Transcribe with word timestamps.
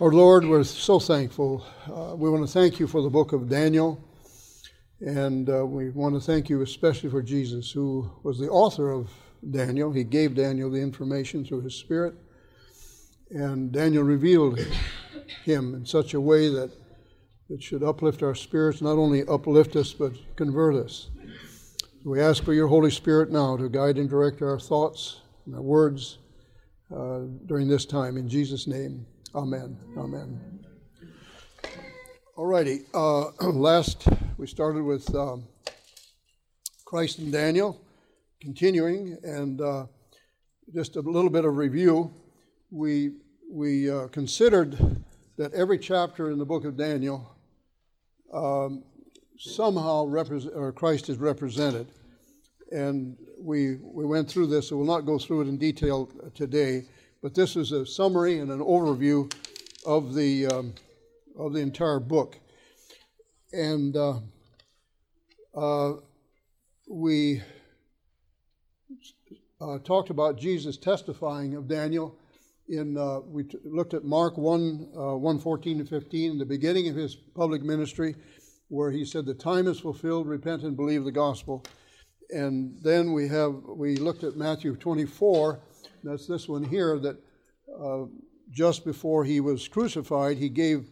Our 0.00 0.12
Lord, 0.12 0.46
we're 0.46 0.64
so 0.64 0.98
thankful. 0.98 1.62
Uh, 1.86 2.16
we 2.16 2.30
want 2.30 2.46
to 2.46 2.50
thank 2.50 2.80
you 2.80 2.86
for 2.86 3.02
the 3.02 3.10
book 3.10 3.34
of 3.34 3.50
Daniel. 3.50 4.02
And 5.00 5.50
uh, 5.50 5.66
we 5.66 5.90
want 5.90 6.14
to 6.14 6.22
thank 6.22 6.48
you 6.48 6.62
especially 6.62 7.10
for 7.10 7.20
Jesus, 7.20 7.70
who 7.70 8.10
was 8.22 8.38
the 8.38 8.48
author 8.48 8.90
of 8.90 9.10
Daniel. 9.50 9.92
He 9.92 10.04
gave 10.04 10.34
Daniel 10.34 10.70
the 10.70 10.80
information 10.80 11.44
through 11.44 11.60
his 11.60 11.74
Spirit. 11.74 12.14
And 13.28 13.72
Daniel 13.72 14.02
revealed 14.02 14.58
him 15.44 15.74
in 15.74 15.84
such 15.84 16.14
a 16.14 16.20
way 16.20 16.48
that 16.48 16.70
it 17.50 17.62
should 17.62 17.82
uplift 17.82 18.22
our 18.22 18.34
spirits, 18.34 18.80
not 18.80 18.96
only 18.96 19.26
uplift 19.26 19.76
us, 19.76 19.92
but 19.92 20.14
convert 20.34 20.76
us. 20.76 21.10
We 22.06 22.22
ask 22.22 22.42
for 22.42 22.54
your 22.54 22.68
Holy 22.68 22.90
Spirit 22.90 23.30
now 23.30 23.58
to 23.58 23.68
guide 23.68 23.98
and 23.98 24.08
direct 24.08 24.40
our 24.40 24.58
thoughts 24.58 25.20
and 25.44 25.54
our 25.54 25.60
words 25.60 26.16
uh, 26.90 27.24
during 27.44 27.68
this 27.68 27.84
time. 27.84 28.16
In 28.16 28.30
Jesus' 28.30 28.66
name. 28.66 29.04
Amen. 29.32 29.76
Amen. 29.96 30.40
All 32.36 32.46
righty. 32.46 32.80
Uh, 32.92 33.26
last, 33.52 34.08
we 34.38 34.48
started 34.48 34.82
with 34.82 35.14
um, 35.14 35.44
Christ 36.84 37.20
and 37.20 37.30
Daniel, 37.30 37.80
continuing, 38.40 39.16
and 39.22 39.60
uh, 39.60 39.86
just 40.74 40.96
a 40.96 41.00
little 41.00 41.30
bit 41.30 41.44
of 41.44 41.56
review. 41.56 42.12
We, 42.72 43.12
we 43.48 43.88
uh, 43.88 44.08
considered 44.08 44.76
that 45.36 45.54
every 45.54 45.78
chapter 45.78 46.32
in 46.32 46.38
the 46.40 46.44
book 46.44 46.64
of 46.64 46.76
Daniel 46.76 47.32
um, 48.34 48.82
somehow 49.38 50.12
Christ 50.72 51.08
is 51.08 51.18
represented. 51.18 51.92
And 52.72 53.16
we, 53.38 53.76
we 53.76 54.04
went 54.04 54.28
through 54.28 54.48
this, 54.48 54.70
so 54.70 54.76
we'll 54.76 54.86
not 54.86 55.06
go 55.06 55.18
through 55.18 55.42
it 55.42 55.48
in 55.48 55.56
detail 55.56 56.10
today. 56.34 56.86
But 57.22 57.34
this 57.34 57.54
is 57.54 57.72
a 57.72 57.84
summary 57.84 58.38
and 58.38 58.50
an 58.50 58.60
overview 58.60 59.30
of 59.84 60.14
the, 60.14 60.46
um, 60.46 60.74
of 61.38 61.52
the 61.52 61.60
entire 61.60 62.00
book. 62.00 62.38
And 63.52 63.94
uh, 63.94 64.20
uh, 65.54 65.94
we 66.88 67.42
uh, 69.60 69.78
talked 69.80 70.08
about 70.08 70.38
Jesus 70.38 70.78
testifying 70.78 71.54
of 71.56 71.68
Daniel. 71.68 72.16
In, 72.68 72.96
uh, 72.96 73.20
we 73.20 73.44
t- 73.44 73.58
looked 73.64 73.92
at 73.92 74.04
Mark 74.04 74.38
1, 74.38 74.88
uh, 74.96 75.16
1 75.16 75.38
14 75.40 75.78
to 75.78 75.84
15, 75.84 76.30
in 76.30 76.38
the 76.38 76.46
beginning 76.46 76.88
of 76.88 76.96
his 76.96 77.16
public 77.16 77.62
ministry, 77.62 78.14
where 78.68 78.90
he 78.90 79.04
said, 79.04 79.26
The 79.26 79.34
time 79.34 79.66
is 79.66 79.78
fulfilled, 79.78 80.26
repent 80.26 80.62
and 80.62 80.74
believe 80.74 81.04
the 81.04 81.12
gospel. 81.12 81.64
And 82.30 82.78
then 82.80 83.12
we 83.12 83.28
have 83.28 83.56
we 83.66 83.96
looked 83.96 84.24
at 84.24 84.36
Matthew 84.36 84.76
24, 84.76 85.60
that's 86.02 86.26
this 86.26 86.48
one 86.48 86.64
here, 86.64 86.98
that 86.98 87.16
uh, 87.80 88.04
just 88.50 88.84
before 88.84 89.24
he 89.24 89.40
was 89.40 89.68
crucified, 89.68 90.36
he 90.36 90.48
gave 90.48 90.90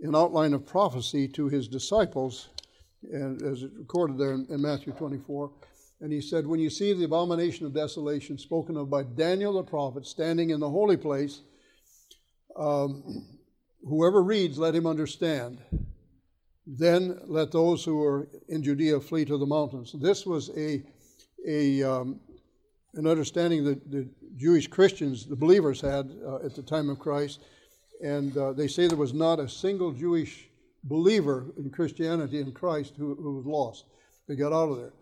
an 0.00 0.14
outline 0.14 0.54
of 0.54 0.66
prophecy 0.66 1.28
to 1.28 1.48
his 1.48 1.68
disciples, 1.68 2.48
and 3.12 3.42
as 3.42 3.62
it 3.62 3.70
recorded 3.76 4.18
there 4.18 4.32
in, 4.32 4.46
in 4.50 4.62
Matthew 4.62 4.92
24. 4.92 5.50
And 6.00 6.12
he 6.12 6.20
said, 6.20 6.46
When 6.46 6.60
you 6.60 6.70
see 6.70 6.92
the 6.92 7.04
abomination 7.04 7.66
of 7.66 7.74
desolation 7.74 8.38
spoken 8.38 8.76
of 8.76 8.88
by 8.88 9.02
Daniel 9.02 9.54
the 9.54 9.62
prophet 9.62 10.06
standing 10.06 10.50
in 10.50 10.60
the 10.60 10.70
holy 10.70 10.96
place, 10.96 11.42
um, 12.56 13.26
whoever 13.86 14.22
reads, 14.22 14.58
let 14.58 14.74
him 14.74 14.86
understand. 14.86 15.58
Then 16.66 17.18
let 17.26 17.52
those 17.52 17.84
who 17.84 18.02
are 18.02 18.28
in 18.48 18.62
Judea 18.62 19.00
flee 19.00 19.24
to 19.24 19.38
the 19.38 19.46
mountains. 19.46 19.94
This 19.98 20.24
was 20.24 20.50
a, 20.56 20.82
a 21.46 21.82
um, 21.82 22.20
an 22.94 23.06
understanding 23.06 23.64
that 23.64 23.90
the 23.90 24.08
Jewish 24.36 24.66
Christians, 24.66 25.26
the 25.26 25.36
believers, 25.36 25.80
had 25.80 26.10
uh, 26.26 26.36
at 26.44 26.54
the 26.54 26.62
time 26.62 26.88
of 26.88 26.98
Christ. 26.98 27.40
And 28.02 28.36
uh, 28.36 28.52
they 28.52 28.68
say 28.68 28.86
there 28.86 28.96
was 28.96 29.12
not 29.12 29.40
a 29.40 29.48
single 29.48 29.92
Jewish 29.92 30.48
believer 30.84 31.46
in 31.58 31.70
Christianity 31.70 32.40
in 32.40 32.52
Christ 32.52 32.94
who, 32.96 33.14
who, 33.14 33.36
was 33.36 33.46
lost. 33.46 33.84
They 34.26 34.36
got 34.36 34.52
out 34.52 34.70
of 34.70 34.78
there. 34.78 34.92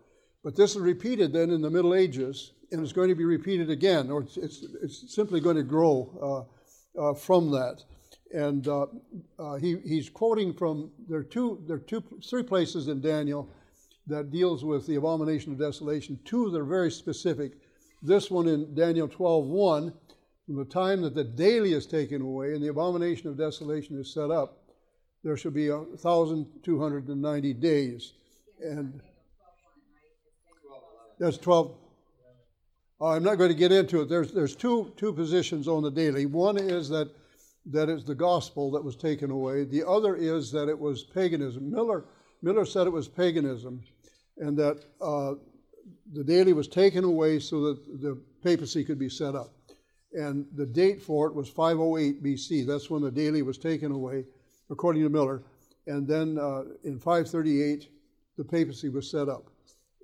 But 0.43 0.56
this 0.56 0.73
is 0.73 0.78
repeated 0.78 1.33
then 1.33 1.50
in 1.50 1.62
the 1.62 1.71
Middle 1.71 1.94
Ages, 1.94 2.53
and 2.72 2.83
it's 2.83 2.93
going 2.93 3.09
to 3.09 3.15
be 3.15 3.25
repeated 3.25 3.71
again, 3.71 4.11
or 4.11 4.22
it's, 4.22 4.37
it's, 4.37 4.65
it's 4.83 5.15
simply 5.15 5.41
going 5.41 5.56
to 5.56 5.62
grow 5.62 6.47
uh, 6.97 7.10
uh 7.10 7.15
from 7.15 7.50
that. 7.53 7.84
And 8.33 8.66
uh, 8.69 8.87
uh, 9.39 9.55
he, 9.56 9.77
he's 9.84 10.10
quoting 10.10 10.53
from 10.53 10.91
there 11.09 11.21
are 11.21 11.25
two 11.25 11.62
there 11.66 11.77
are 11.77 11.81
two 11.81 12.03
three 12.28 12.43
places 12.43 12.89
in 12.89 13.00
Daniel 13.00 13.49
that 14.06 14.31
deals 14.31 14.65
with 14.65 14.87
the 14.87 14.97
abomination 14.97 15.53
of 15.53 15.59
desolation. 15.59 16.19
Two 16.25 16.50
that 16.50 16.59
are 16.59 16.65
very 16.65 16.91
specific 16.91 17.53
this 18.03 18.31
one 18.31 18.48
in 18.48 18.75
Daniel 18.75 19.09
12:1, 19.09 19.92
from 20.47 20.56
the 20.56 20.64
time 20.64 21.03
that 21.03 21.14
the 21.14 21.25
daily 21.25 21.72
is 21.72 21.86
taken 21.86 22.22
away 22.22 22.54
and 22.54 22.62
the 22.62 22.69
abomination 22.69 23.28
of 23.28 23.36
desolation 23.36 23.98
is 23.98 24.12
set 24.12 24.31
up, 24.31 24.64
there 25.22 25.36
shall 25.36 25.50
be 25.50 25.69
a 25.69 25.84
thousand 25.98 26.47
two 26.62 26.78
hundred 26.78 27.09
and 27.09 27.20
ninety 27.20 27.53
days. 27.53 28.12
And 28.60 29.00
that's 31.19 31.38
12. 31.38 31.75
I'm 33.00 33.22
not 33.22 33.36
going 33.36 33.50
to 33.50 33.56
get 33.56 33.72
into 33.72 34.00
it. 34.00 34.09
There's, 34.09 34.32
there's 34.32 34.56
two, 34.56 34.92
two 34.97 35.12
positions 35.12 35.69
on 35.69 35.82
the 35.82 35.91
daily. 35.91 36.26
One 36.26 36.56
is 36.56 36.88
that, 36.88 37.10
that 37.66 37.88
it's 37.88 38.04
the 38.04 38.15
gospel 38.15 38.72
that 38.72 38.82
was 38.82 38.97
taken 38.97 39.30
away. 39.30 39.65
The 39.65 39.86
other 39.86 40.16
is 40.16 40.50
that 40.53 40.69
it 40.69 40.78
was 40.78 41.04
paganism. 41.04 41.70
Miller, 41.70 42.04
Miller 42.42 42.65
said 42.65 42.86
it 42.86 42.92
was 42.92 43.06
paganism 43.06 43.82
and 44.38 44.56
that 44.56 44.84
uh, 45.00 45.34
the 46.12 46.25
daily 46.25 46.53
was 46.53 46.69
taken 46.69 47.04
away 47.04 47.38
so 47.38 47.62
that 47.62 48.00
the 48.00 48.21
papacy 48.43 48.84
could 48.84 48.99
be 48.99 49.09
set 49.09 49.34
up. 49.34 49.53
And 50.12 50.47
the 50.54 50.66
date 50.66 51.03
for 51.03 51.26
it 51.26 51.34
was 51.34 51.49
508 51.49 52.22
BC. 52.22 52.66
That's 52.66 52.88
when 52.88 53.03
the 53.03 53.10
daily 53.10 53.43
was 53.43 53.59
taken 53.59 53.93
away, 53.93 54.25
according 54.71 55.03
to 55.03 55.09
Miller. 55.09 55.43
And 55.87 56.06
then 56.06 56.38
uh, 56.38 56.65
in 56.84 56.98
538, 56.98 57.88
the 58.37 58.44
papacy 58.44 58.88
was 58.88 59.10
set 59.10 59.28
up. 59.28 59.48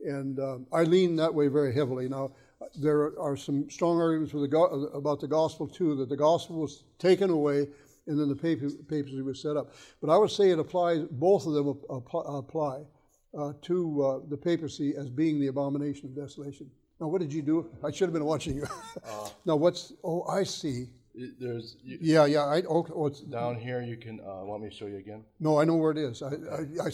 And 0.04 0.38
uh, 0.38 0.58
I 0.72 0.82
lean 0.82 1.16
that 1.16 1.32
way 1.32 1.48
very 1.48 1.74
heavily. 1.74 2.08
Now, 2.08 2.32
there 2.74 3.18
are 3.18 3.36
some 3.36 3.70
strong 3.70 4.00
arguments 4.00 4.32
the 4.32 4.48
go- 4.48 4.88
about 4.94 5.20
the 5.20 5.28
gospel, 5.28 5.66
too, 5.66 5.94
that 5.96 6.08
the 6.08 6.16
gospel 6.16 6.56
was 6.56 6.84
taken 6.98 7.30
away 7.30 7.68
and 8.06 8.20
then 8.20 8.28
the 8.28 8.36
papacy 8.36 9.22
was 9.22 9.40
set 9.40 9.56
up. 9.56 9.72
But 10.00 10.10
I 10.10 10.18
would 10.18 10.30
say 10.30 10.50
it 10.50 10.58
applies, 10.58 11.02
both 11.10 11.46
of 11.46 11.54
them 11.54 11.78
apply 11.88 12.84
uh, 13.38 13.52
to 13.62 14.02
uh, 14.02 14.18
the 14.28 14.36
papacy 14.36 14.94
as 14.96 15.08
being 15.08 15.40
the 15.40 15.48
abomination 15.48 16.06
of 16.06 16.16
desolation. 16.16 16.70
Now, 17.00 17.08
what 17.08 17.20
did 17.20 17.32
you 17.32 17.42
do? 17.42 17.70
I 17.82 17.90
should 17.90 18.06
have 18.06 18.12
been 18.12 18.24
watching 18.24 18.56
you. 18.56 18.66
uh, 19.06 19.28
now, 19.44 19.56
what's? 19.56 19.92
Oh, 20.02 20.24
I 20.24 20.44
see. 20.44 20.86
There's. 21.14 21.76
You, 21.84 21.98
yeah, 22.00 22.26
yeah. 22.26 22.44
I 22.44 22.62
oh, 22.68 22.86
oh 22.94 23.06
it's, 23.06 23.20
down 23.20 23.56
here. 23.56 23.82
You 23.82 23.96
can. 23.96 24.20
Uh, 24.20 24.44
want 24.44 24.62
me 24.62 24.70
to 24.70 24.74
show 24.74 24.86
you 24.86 24.98
again? 24.98 25.24
No, 25.40 25.60
I 25.60 25.64
know 25.64 25.76
where 25.76 25.92
it 25.92 25.98
is. 25.98 26.22
I, 26.22 26.28
I, 26.28 26.86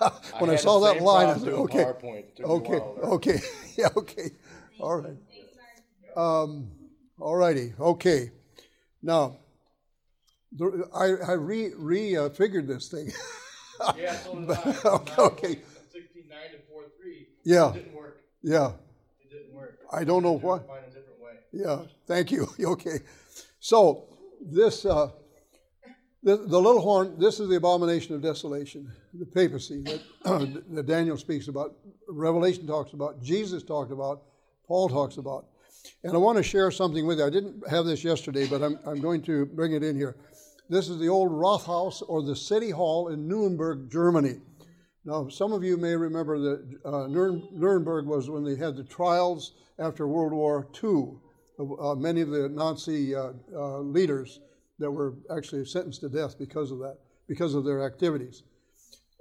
I 0.00 0.10
when 0.38 0.50
I, 0.50 0.56
saw 0.56 0.80
that 0.80 1.00
line, 1.00 1.28
I 1.28 1.38
said, 1.38 1.48
okay, 1.48 1.84
okay, 2.42 2.74
okay, 2.74 3.40
yeah, 3.76 3.88
okay, 3.96 4.30
all 4.78 4.96
right. 5.00 5.16
Um, 6.16 6.70
all 7.18 7.36
righty, 7.36 7.72
okay. 7.78 8.30
Now, 9.02 9.38
the, 10.52 10.88
I, 10.94 11.30
I 11.30 11.32
re, 11.32 11.72
re 11.76 12.16
uh, 12.16 12.28
figured 12.30 12.66
this 12.66 12.88
thing. 12.88 13.10
yeah, 13.96 14.16
so 14.16 14.32
okay, 14.84 15.22
okay. 15.22 15.58
Yeah. 17.46 17.70
It 17.70 17.74
didn't 17.74 17.94
work. 17.94 18.22
Yeah. 18.42 18.72
It 19.20 19.30
didn't 19.30 19.54
work. 19.54 19.78
I 19.92 20.02
don't 20.02 20.24
know 20.24 20.36
what. 20.36 20.66
Find 20.66 20.82
a 20.84 20.86
different 20.88 21.20
way. 21.22 21.34
Yeah. 21.52 21.82
Thank 22.06 22.32
you. 22.32 22.48
okay. 22.72 22.98
So 23.60 24.08
this, 24.40 24.84
uh, 24.84 25.10
the, 26.24 26.38
the, 26.38 26.60
little 26.60 26.80
horn. 26.80 27.14
This 27.18 27.38
is 27.38 27.48
the 27.48 27.56
abomination 27.56 28.16
of 28.16 28.22
desolation, 28.22 28.92
the 29.14 29.24
papacy 29.24 29.82
that, 29.82 30.02
that 30.74 30.86
Daniel 30.86 31.16
speaks 31.16 31.46
about. 31.46 31.76
Revelation 32.08 32.66
talks 32.66 32.92
about. 32.92 33.22
Jesus 33.22 33.62
talked 33.62 33.92
about. 33.92 34.22
Paul 34.66 34.88
talks 34.88 35.18
about. 35.18 35.46
And 36.02 36.12
I 36.14 36.16
want 36.16 36.36
to 36.36 36.42
share 36.42 36.72
something 36.72 37.06
with 37.06 37.18
you. 37.18 37.26
I 37.26 37.30
didn't 37.30 37.68
have 37.70 37.86
this 37.86 38.02
yesterday, 38.02 38.48
but 38.48 38.60
I'm, 38.60 38.76
I'm 38.84 39.00
going 39.00 39.22
to 39.22 39.46
bring 39.46 39.72
it 39.72 39.84
in 39.84 39.94
here. 39.94 40.16
This 40.68 40.88
is 40.88 40.98
the 40.98 41.08
old 41.08 41.30
Rathaus 41.30 42.02
or 42.08 42.22
the 42.22 42.34
City 42.34 42.70
Hall 42.70 43.06
in 43.08 43.28
Nuremberg, 43.28 43.88
Germany. 43.88 44.40
Now, 45.06 45.28
some 45.28 45.52
of 45.52 45.62
you 45.62 45.76
may 45.76 45.94
remember 45.94 46.38
that 46.40 46.80
uh, 46.84 47.06
Nuremberg 47.06 48.06
was 48.06 48.28
when 48.28 48.42
they 48.42 48.56
had 48.56 48.74
the 48.74 48.82
trials 48.82 49.52
after 49.78 50.08
World 50.08 50.32
War 50.32 50.66
II 50.82 51.12
uh, 51.58 51.94
many 51.94 52.20
of 52.20 52.30
the 52.30 52.48
Nazi 52.48 53.14
uh, 53.14 53.30
uh, 53.54 53.78
leaders 53.78 54.40
that 54.78 54.90
were 54.90 55.14
actually 55.34 55.64
sentenced 55.64 56.00
to 56.00 56.08
death 56.08 56.38
because 56.38 56.70
of 56.70 56.80
that, 56.80 56.98
because 57.28 57.54
of 57.54 57.64
their 57.64 57.86
activities. 57.86 58.42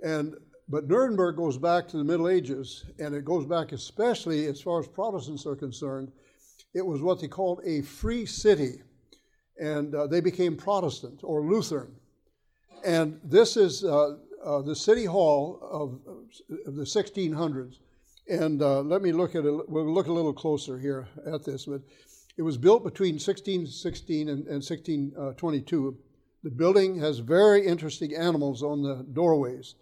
And 0.03 0.35
but 0.67 0.87
Nuremberg 0.87 1.37
goes 1.37 1.59
back 1.59 1.87
to 1.89 1.97
the 1.97 2.03
Middle 2.03 2.27
Ages, 2.27 2.85
and 2.97 3.13
it 3.13 3.23
goes 3.23 3.45
back 3.45 3.71
especially 3.71 4.47
as 4.47 4.59
far 4.59 4.79
as 4.79 4.87
Protestants 4.87 5.45
are 5.45 5.55
concerned. 5.55 6.11
It 6.73 6.83
was 6.83 7.03
what 7.03 7.21
they 7.21 7.27
called 7.27 7.61
a 7.63 7.83
free 7.83 8.25
city, 8.25 8.81
and 9.61 9.93
uh, 9.93 10.07
they 10.07 10.21
became 10.21 10.57
Protestant 10.57 11.19
or 11.23 11.45
Lutheran. 11.45 11.95
And 12.83 13.19
this 13.23 13.55
is 13.55 13.85
uh, 14.45 14.61
the 14.61 14.75
City 14.75 15.05
Hall 15.05 15.59
of, 15.61 15.99
of, 16.67 16.75
the 16.75 16.83
1600s. 16.83 17.77
And 18.27 18.61
uh, 18.61 18.81
let 18.81 19.01
me 19.01 19.11
look 19.11 19.35
at 19.35 19.45
it, 19.45 19.69
we'll 19.69 19.91
look 19.91 20.07
a 20.07 20.13
little 20.13 20.33
closer 20.33 20.79
here 20.79 21.07
at 21.25 21.43
this. 21.43 21.65
But 21.65 21.81
it 22.37 22.41
was 22.41 22.57
built 22.57 22.83
between 22.83 23.13
1616 23.13 24.29
and, 24.29 24.39
and 24.47 24.63
1622. 24.63 25.97
The 26.43 26.51
building 26.51 26.99
has 26.99 27.19
very 27.19 27.65
interesting 27.65 28.15
animals 28.15 28.61
on 28.61 28.83
the 28.83 29.05
doorways. 29.13 29.75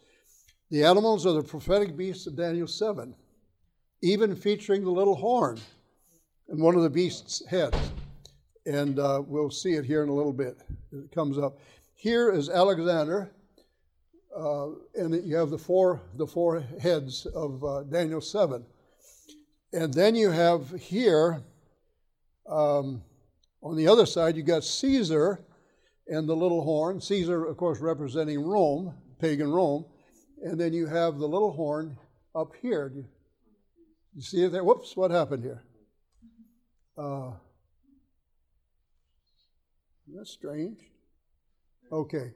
The 0.71 0.83
animals 0.83 1.25
are 1.25 1.33
the 1.33 1.43
prophetic 1.43 1.97
beasts 1.97 2.25
of 2.25 2.37
Daniel 2.37 2.67
7, 2.67 3.15
even 4.01 4.35
featuring 4.35 4.83
the 4.83 4.91
little 4.91 5.15
horn 5.15 5.59
in 6.49 6.61
one 6.61 6.75
of 6.75 6.83
the 6.83 6.89
beast's 6.89 7.45
heads. 7.47 7.77
And 8.65 8.97
uh, 8.97 9.21
we'll 9.25 9.51
see 9.51 9.73
it 9.73 9.85
here 9.85 10.03
in 10.03 10.09
a 10.09 10.13
little 10.13 10.33
bit. 10.33 10.57
It 10.91 11.11
comes 11.11 11.37
up. 11.37 11.59
Here 11.95 12.31
is 12.31 12.49
Alexander, 12.49 13.31
uh, 14.35 14.69
and 14.95 15.25
you 15.25 15.35
have 15.35 15.49
the 15.49 15.57
four 15.57 16.01
the 16.15 16.27
four 16.27 16.61
heads 16.81 17.25
of 17.27 17.63
uh, 17.63 17.83
Daniel 17.83 18.21
seven, 18.21 18.65
and 19.71 19.93
then 19.93 20.15
you 20.15 20.31
have 20.31 20.71
here 20.71 21.41
um, 22.49 23.01
on 23.61 23.75
the 23.75 23.87
other 23.87 24.05
side 24.05 24.35
you 24.35 24.43
got 24.43 24.63
Caesar 24.63 25.39
and 26.07 26.27
the 26.27 26.35
little 26.35 26.63
horn. 26.63 26.99
Caesar, 26.99 27.45
of 27.45 27.57
course, 27.57 27.79
representing 27.79 28.43
Rome, 28.43 28.93
pagan 29.19 29.51
Rome, 29.51 29.85
and 30.43 30.59
then 30.59 30.73
you 30.73 30.87
have 30.87 31.17
the 31.17 31.27
little 31.27 31.51
horn 31.51 31.97
up 32.35 32.51
here. 32.61 32.91
You, 32.93 33.05
you 34.15 34.21
see 34.21 34.43
it 34.43 34.51
there? 34.51 34.63
Whoops! 34.63 34.97
What 34.97 35.11
happened 35.11 35.43
here? 35.43 35.63
Uh, 36.97 37.31
that's 40.07 40.31
strange. 40.31 40.79
Okay. 41.91 42.33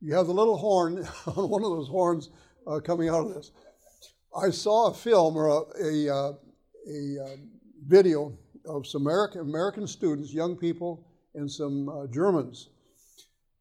You 0.00 0.14
have 0.14 0.26
the 0.26 0.32
little 0.32 0.56
horn 0.56 1.06
on 1.26 1.48
one 1.50 1.62
of 1.62 1.70
those 1.70 1.88
horns 1.88 2.30
uh, 2.66 2.80
coming 2.80 3.08
out 3.08 3.26
of 3.26 3.34
this. 3.34 3.50
I 4.36 4.50
saw 4.50 4.88
a 4.88 4.94
film 4.94 5.36
or 5.36 5.48
a, 5.48 5.84
a, 5.84 6.14
uh, 6.14 6.32
a 6.88 7.24
uh, 7.24 7.36
video 7.86 8.38
of 8.64 8.86
some 8.86 9.02
American, 9.02 9.42
American 9.42 9.86
students, 9.86 10.32
young 10.32 10.56
people, 10.56 11.06
and 11.34 11.50
some 11.50 11.88
uh, 11.88 12.06
Germans. 12.06 12.68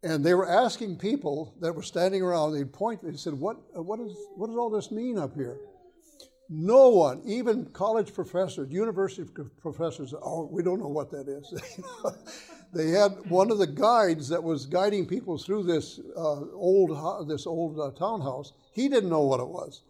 And 0.03 0.23
they 0.23 0.33
were 0.33 0.47
asking 0.47 0.97
people 0.97 1.55
that 1.59 1.73
were 1.73 1.83
standing 1.83 2.21
around, 2.21 2.53
they'd 2.53 2.71
point, 2.71 3.03
they 3.03 3.17
said, 3.17 3.33
what, 3.33 3.57
what, 3.75 3.99
is, 3.99 4.15
what 4.35 4.47
does 4.47 4.55
all 4.55 4.69
this 4.69 4.91
mean 4.91 5.17
up 5.17 5.35
here? 5.35 5.57
No 6.49 6.89
one, 6.89 7.21
even 7.25 7.65
college 7.65 8.13
professors, 8.13 8.71
university 8.71 9.29
professors, 9.61 10.13
oh, 10.13 10.49
we 10.51 10.63
don't 10.63 10.79
know 10.79 10.87
what 10.87 11.11
that 11.11 11.27
is. 11.27 11.53
they 12.73 12.89
had 12.89 13.11
one 13.29 13.51
of 13.51 13.57
the 13.57 13.67
guides 13.67 14.29
that 14.29 14.43
was 14.43 14.65
guiding 14.65 15.05
people 15.05 15.37
through 15.37 15.63
this 15.63 15.99
uh, 16.15 16.41
old 16.53 17.27
this 17.27 17.47
old 17.47 17.79
uh, 17.79 17.91
townhouse. 17.97 18.53
He 18.73 18.87
didn't 18.87 19.09
know 19.09 19.21
what 19.21 19.39
it 19.39 19.47
was. 19.47 19.81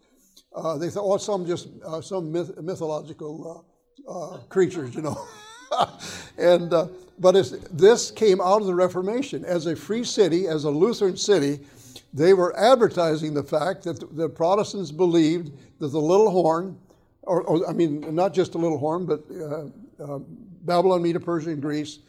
Uh, 0.54 0.78
they 0.78 0.88
thought, 0.88 1.04
oh, 1.04 1.16
some 1.18 1.46
just 1.46 1.68
uh, 1.84 2.00
some 2.00 2.32
myth- 2.32 2.60
mythological 2.60 3.66
uh, 4.08 4.10
uh, 4.10 4.38
creatures, 4.48 4.94
you 4.94 5.02
know. 5.02 5.26
and 6.38 6.70
but 7.18 7.32
this 7.70 8.10
came 8.10 8.40
out 8.40 8.62
of 8.62 8.66
the 8.66 8.74
Reformation 8.74 9.44
as 9.44 9.66
a 9.66 9.76
free 9.76 10.04
city, 10.04 10.48
as 10.48 10.64
a 10.64 10.70
Lutheran 10.70 11.16
city 11.16 11.60
they 12.12 12.34
were 12.34 12.56
advertising 12.58 13.34
the 13.34 13.42
fact 13.42 13.84
that 13.84 14.16
the 14.16 14.28
Protestants 14.28 14.90
believed 14.90 15.52
that 15.78 15.88
the 15.88 16.00
little 16.00 16.28
horn, 16.28 16.76
or, 17.22 17.42
or 17.42 17.68
I 17.68 17.72
mean, 17.72 18.16
not 18.16 18.34
just 18.34 18.50
the 18.52 18.58
little 18.58 18.78
horn, 18.78 19.06
but 19.06 19.22
Babylon, 20.66 21.02
Medo 21.02 21.20
Persia, 21.20 21.50
and 21.50 21.62
Greece 21.62 22.00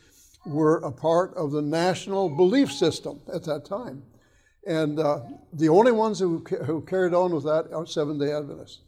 were 0.45 0.77
a 0.77 0.91
part 0.91 1.33
of 1.35 1.51
the 1.51 1.61
national 1.61 2.29
belief 2.29 2.71
system 2.71 3.21
at 3.33 3.43
that 3.43 3.65
time. 3.65 4.03
And 4.65 4.99
uh, 4.99 5.21
the 5.53 5.69
only 5.69 5.91
ones 5.91 6.19
who, 6.19 6.43
who 6.65 6.81
carried 6.81 7.13
on 7.13 7.33
with 7.33 7.43
that 7.45 7.71
are 7.73 7.85
Seventh 7.85 8.19
day 8.19 8.31
Adventists. 8.31 8.79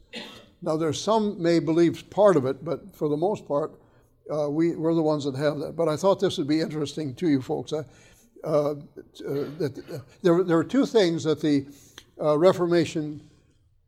Now, 0.62 0.76
there's 0.76 1.00
some 1.00 1.40
may 1.42 1.58
believe 1.58 2.08
part 2.10 2.36
of 2.36 2.46
it, 2.46 2.64
but 2.64 2.94
for 2.96 3.08
the 3.08 3.16
most 3.16 3.46
part, 3.46 3.72
uh, 4.32 4.48
we, 4.48 4.74
we're 4.74 4.94
the 4.94 5.02
ones 5.02 5.24
that 5.24 5.36
have 5.36 5.58
that. 5.58 5.76
But 5.76 5.88
I 5.88 5.96
thought 5.96 6.20
this 6.20 6.38
would 6.38 6.48
be 6.48 6.60
interesting 6.60 7.14
to 7.16 7.28
you 7.28 7.42
folks. 7.42 7.72
I, 7.72 7.84
uh, 8.44 8.70
uh, 8.70 8.74
that 9.58 9.82
uh, 9.92 9.98
there, 10.22 10.42
there 10.42 10.56
were 10.56 10.64
two 10.64 10.86
things 10.86 11.24
that 11.24 11.40
the 11.40 11.66
Reformation 12.16 13.20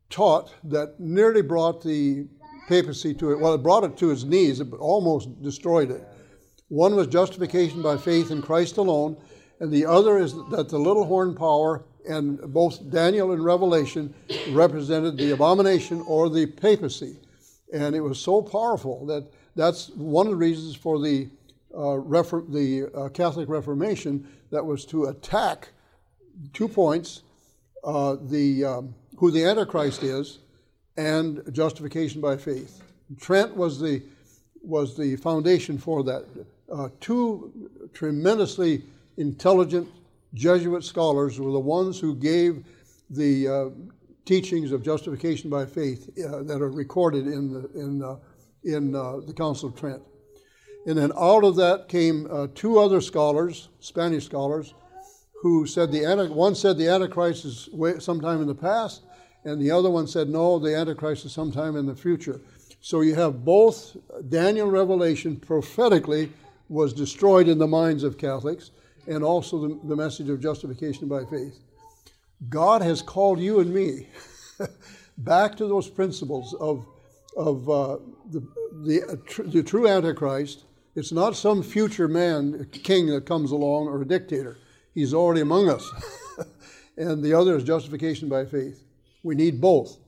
taught 0.09 0.53
that 0.65 0.99
nearly 0.99 1.41
brought 1.41 1.81
the 1.81 2.27
papacy 2.67 3.13
to 3.13 3.31
it. 3.31 3.39
Well, 3.39 3.53
it 3.53 3.63
brought 3.63 3.83
it 3.83 3.97
to 3.97 4.11
its 4.11 4.23
knees. 4.23 4.59
It 4.59 4.71
almost 4.73 5.41
destroyed 5.41 5.91
it. 5.91 6.07
One 6.69 6.95
was 6.95 7.07
justification 7.07 7.81
by 7.81 7.97
faith 7.97 8.29
in 8.29 8.41
Christ 8.41 8.77
alone, 8.77 9.15
and 9.59 9.71
the 9.71 9.85
other 9.85 10.17
is 10.17 10.33
that 10.51 10.67
the 10.69 10.77
little 10.77 11.05
horn 11.05 11.33
power 11.33 11.85
and 12.07 12.39
both 12.53 12.89
Daniel 12.89 13.31
and 13.31 13.43
Revelation 13.43 14.13
represented 14.49 15.17
the 15.17 15.31
abomination 15.31 16.03
or 16.07 16.29
the 16.29 16.45
papacy. 16.45 17.17
And 17.73 17.95
it 17.95 18.01
was 18.01 18.19
so 18.19 18.41
powerful 18.41 19.05
that 19.07 19.27
that's 19.55 19.89
one 19.89 20.27
of 20.27 20.31
the 20.31 20.37
reasons 20.37 20.75
for 20.75 20.99
the, 20.99 21.29
uh, 21.75 21.97
the 21.97 22.89
uh, 22.95 23.09
Catholic 23.09 23.49
Reformation 23.49 24.27
that 24.51 24.65
was 24.65 24.85
to 24.85 25.05
attack 25.05 25.69
two 26.53 26.67
points 26.67 27.23
uh, 27.83 28.17
the, 28.21 28.65
um, 28.65 28.95
who 29.17 29.31
the 29.31 29.43
Antichrist 29.43 30.03
is 30.03 30.39
and 30.97 31.41
justification 31.51 32.21
by 32.21 32.37
faith. 32.37 32.81
Trent 33.19 33.55
was 33.55 33.79
the, 33.79 34.03
was 34.61 34.97
the 34.97 35.15
foundation 35.17 35.77
for 35.77 36.03
that. 36.03 36.25
Uh, 36.71 36.89
two 36.99 37.69
tremendously 37.93 38.83
intelligent 39.17 39.87
Jesuit 40.33 40.83
scholars 40.83 41.39
were 41.39 41.51
the 41.51 41.59
ones 41.59 41.99
who 41.99 42.13
gave 42.15 42.65
the 43.09 43.47
uh, 43.47 43.69
teachings 44.25 44.73
of 44.73 44.83
justification 44.83 45.49
by 45.49 45.65
faith 45.65 46.09
uh, 46.19 46.43
that 46.43 46.61
are 46.61 46.69
recorded 46.69 47.25
in 47.27 47.53
the, 47.53 47.69
in, 47.79 48.03
uh, 48.03 48.17
in 48.63 48.93
uh, 48.93 49.21
the 49.25 49.33
Council 49.33 49.69
of 49.69 49.75
Trent. 49.75 50.01
And 50.85 50.97
then 50.97 51.11
out 51.17 51.45
of 51.45 51.55
that 51.55 51.87
came 51.87 52.27
uh, 52.29 52.47
two 52.53 52.79
other 52.79 52.99
scholars, 52.99 53.69
Spanish 53.79 54.25
scholars, 54.25 54.73
who 55.41 55.65
said 55.65 55.91
the 55.91 56.29
one 56.33 56.55
said 56.55 56.77
the 56.77 56.89
Antichrist 56.89 57.45
is 57.45 57.69
sometime 57.99 58.41
in 58.41 58.47
the 58.47 58.55
past, 58.55 59.03
and 59.45 59.61
the 59.61 59.71
other 59.71 59.89
one 59.89 60.07
said 60.07 60.29
no, 60.29 60.59
the 60.59 60.75
Antichrist 60.75 61.25
is 61.25 61.31
sometime 61.31 61.77
in 61.77 61.85
the 61.85 61.95
future. 61.95 62.41
So 62.81 63.01
you 63.01 63.15
have 63.15 63.45
both 63.45 63.95
Daniel 64.29 64.69
Revelation 64.69 65.37
prophetically 65.37 66.31
was 66.69 66.93
destroyed 66.93 67.47
in 67.47 67.57
the 67.57 67.67
minds 67.67 68.03
of 68.03 68.17
Catholics, 68.17 68.71
and 69.07 69.23
also 69.23 69.67
the, 69.67 69.79
the 69.87 69.95
message 69.95 70.29
of 70.29 70.41
justification 70.41 71.07
by 71.07 71.23
faith. 71.25 71.59
God 72.49 72.81
has 72.81 73.01
called 73.01 73.39
you 73.39 73.59
and 73.59 73.73
me 73.73 74.07
back 75.17 75.55
to 75.57 75.67
those 75.67 75.89
principles 75.89 76.53
of, 76.55 76.85
of 77.35 77.69
uh, 77.69 77.97
the, 78.31 78.47
the, 78.83 79.03
uh, 79.03 79.15
tr- 79.25 79.43
the 79.43 79.63
true 79.63 79.87
Antichrist 79.87 80.65
it's 80.97 81.11
not 81.11 81.35
some 81.35 81.61
future 81.61 82.07
man, 82.07 82.67
king 82.71 83.05
that 83.13 83.27
comes 83.27 83.51
along 83.51 83.87
or 83.87 84.01
a 84.01 84.05
dictator. 84.05 84.57
He's 84.95 85.13
already 85.13 85.41
among 85.41 85.69
us. 85.69 85.87
and 86.97 87.23
the 87.23 87.35
other 87.35 87.55
is 87.55 87.63
justification 87.63 88.27
by 88.27 88.45
faith. 88.45 88.83
We 89.21 89.35
need 89.35 89.61
both. 89.61 89.99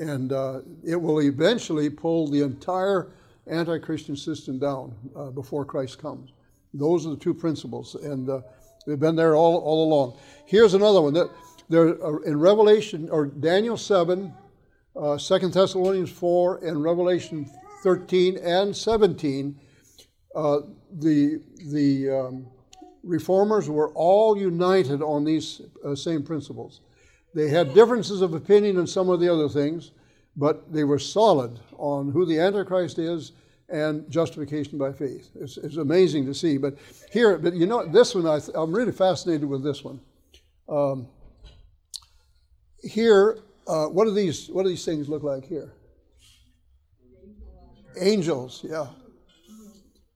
And 0.00 0.32
uh, 0.32 0.62
it 0.84 1.00
will 1.00 1.22
eventually 1.22 1.88
pull 1.88 2.26
the 2.26 2.42
entire 2.42 3.12
anti 3.46 3.78
Christian 3.78 4.16
system 4.16 4.58
down 4.58 4.94
uh, 5.16 5.30
before 5.30 5.64
Christ 5.64 6.00
comes. 6.00 6.30
Those 6.74 7.06
are 7.06 7.10
the 7.10 7.16
two 7.16 7.34
principles. 7.34 7.94
And 7.94 8.28
uh, 8.28 8.40
they've 8.86 8.98
been 8.98 9.16
there 9.16 9.34
all, 9.34 9.56
all 9.58 9.86
along. 9.86 10.18
Here's 10.46 10.74
another 10.74 11.00
one 11.00 11.14
that 11.14 11.30
there 11.68 12.02
uh, 12.04 12.18
in 12.18 12.38
Revelation 12.38 13.08
or 13.10 13.26
Daniel 13.26 13.76
7, 13.76 14.32
uh, 14.96 15.18
2 15.18 15.38
Thessalonians 15.48 16.10
4, 16.10 16.64
and 16.64 16.82
Revelation 16.82 17.50
13 17.82 18.38
and 18.38 18.76
17 18.76 19.58
uh, 20.34 20.60
the 20.90 21.40
the 21.66 22.10
um, 22.10 22.46
reformers 23.02 23.68
were 23.68 23.90
all 23.90 24.36
united 24.36 25.02
on 25.02 25.24
these 25.24 25.60
uh, 25.84 25.94
same 25.94 26.22
principles. 26.22 26.80
They 27.34 27.48
had 27.48 27.74
differences 27.74 28.22
of 28.22 28.34
opinion 28.34 28.78
on 28.78 28.86
some 28.86 29.08
of 29.08 29.20
the 29.20 29.28
other 29.28 29.48
things, 29.48 29.90
but 30.36 30.72
they 30.72 30.84
were 30.84 30.98
solid 30.98 31.58
on 31.76 32.10
who 32.10 32.24
the 32.24 32.38
Antichrist 32.38 32.98
is 32.98 33.32
and 33.68 34.08
justification 34.10 34.78
by 34.78 34.92
faith. 34.92 35.30
It's, 35.34 35.56
it's 35.56 35.76
amazing 35.76 36.26
to 36.26 36.34
see. 36.34 36.58
But 36.58 36.76
here, 37.10 37.38
but 37.38 37.54
you 37.54 37.66
know, 37.66 37.86
this 37.86 38.14
one 38.14 38.26
I 38.26 38.40
am 38.60 38.72
really 38.72 38.92
fascinated 38.92 39.48
with 39.48 39.64
this 39.64 39.82
one. 39.82 40.00
Um, 40.68 41.08
here, 42.82 43.38
uh, 43.66 43.86
what 43.86 44.04
do 44.04 44.12
these 44.12 44.48
what 44.48 44.64
do 44.64 44.68
these 44.68 44.84
things 44.84 45.08
look 45.08 45.22
like 45.22 45.46
here? 45.46 45.72
Angels, 47.98 48.64
yeah. 48.68 48.86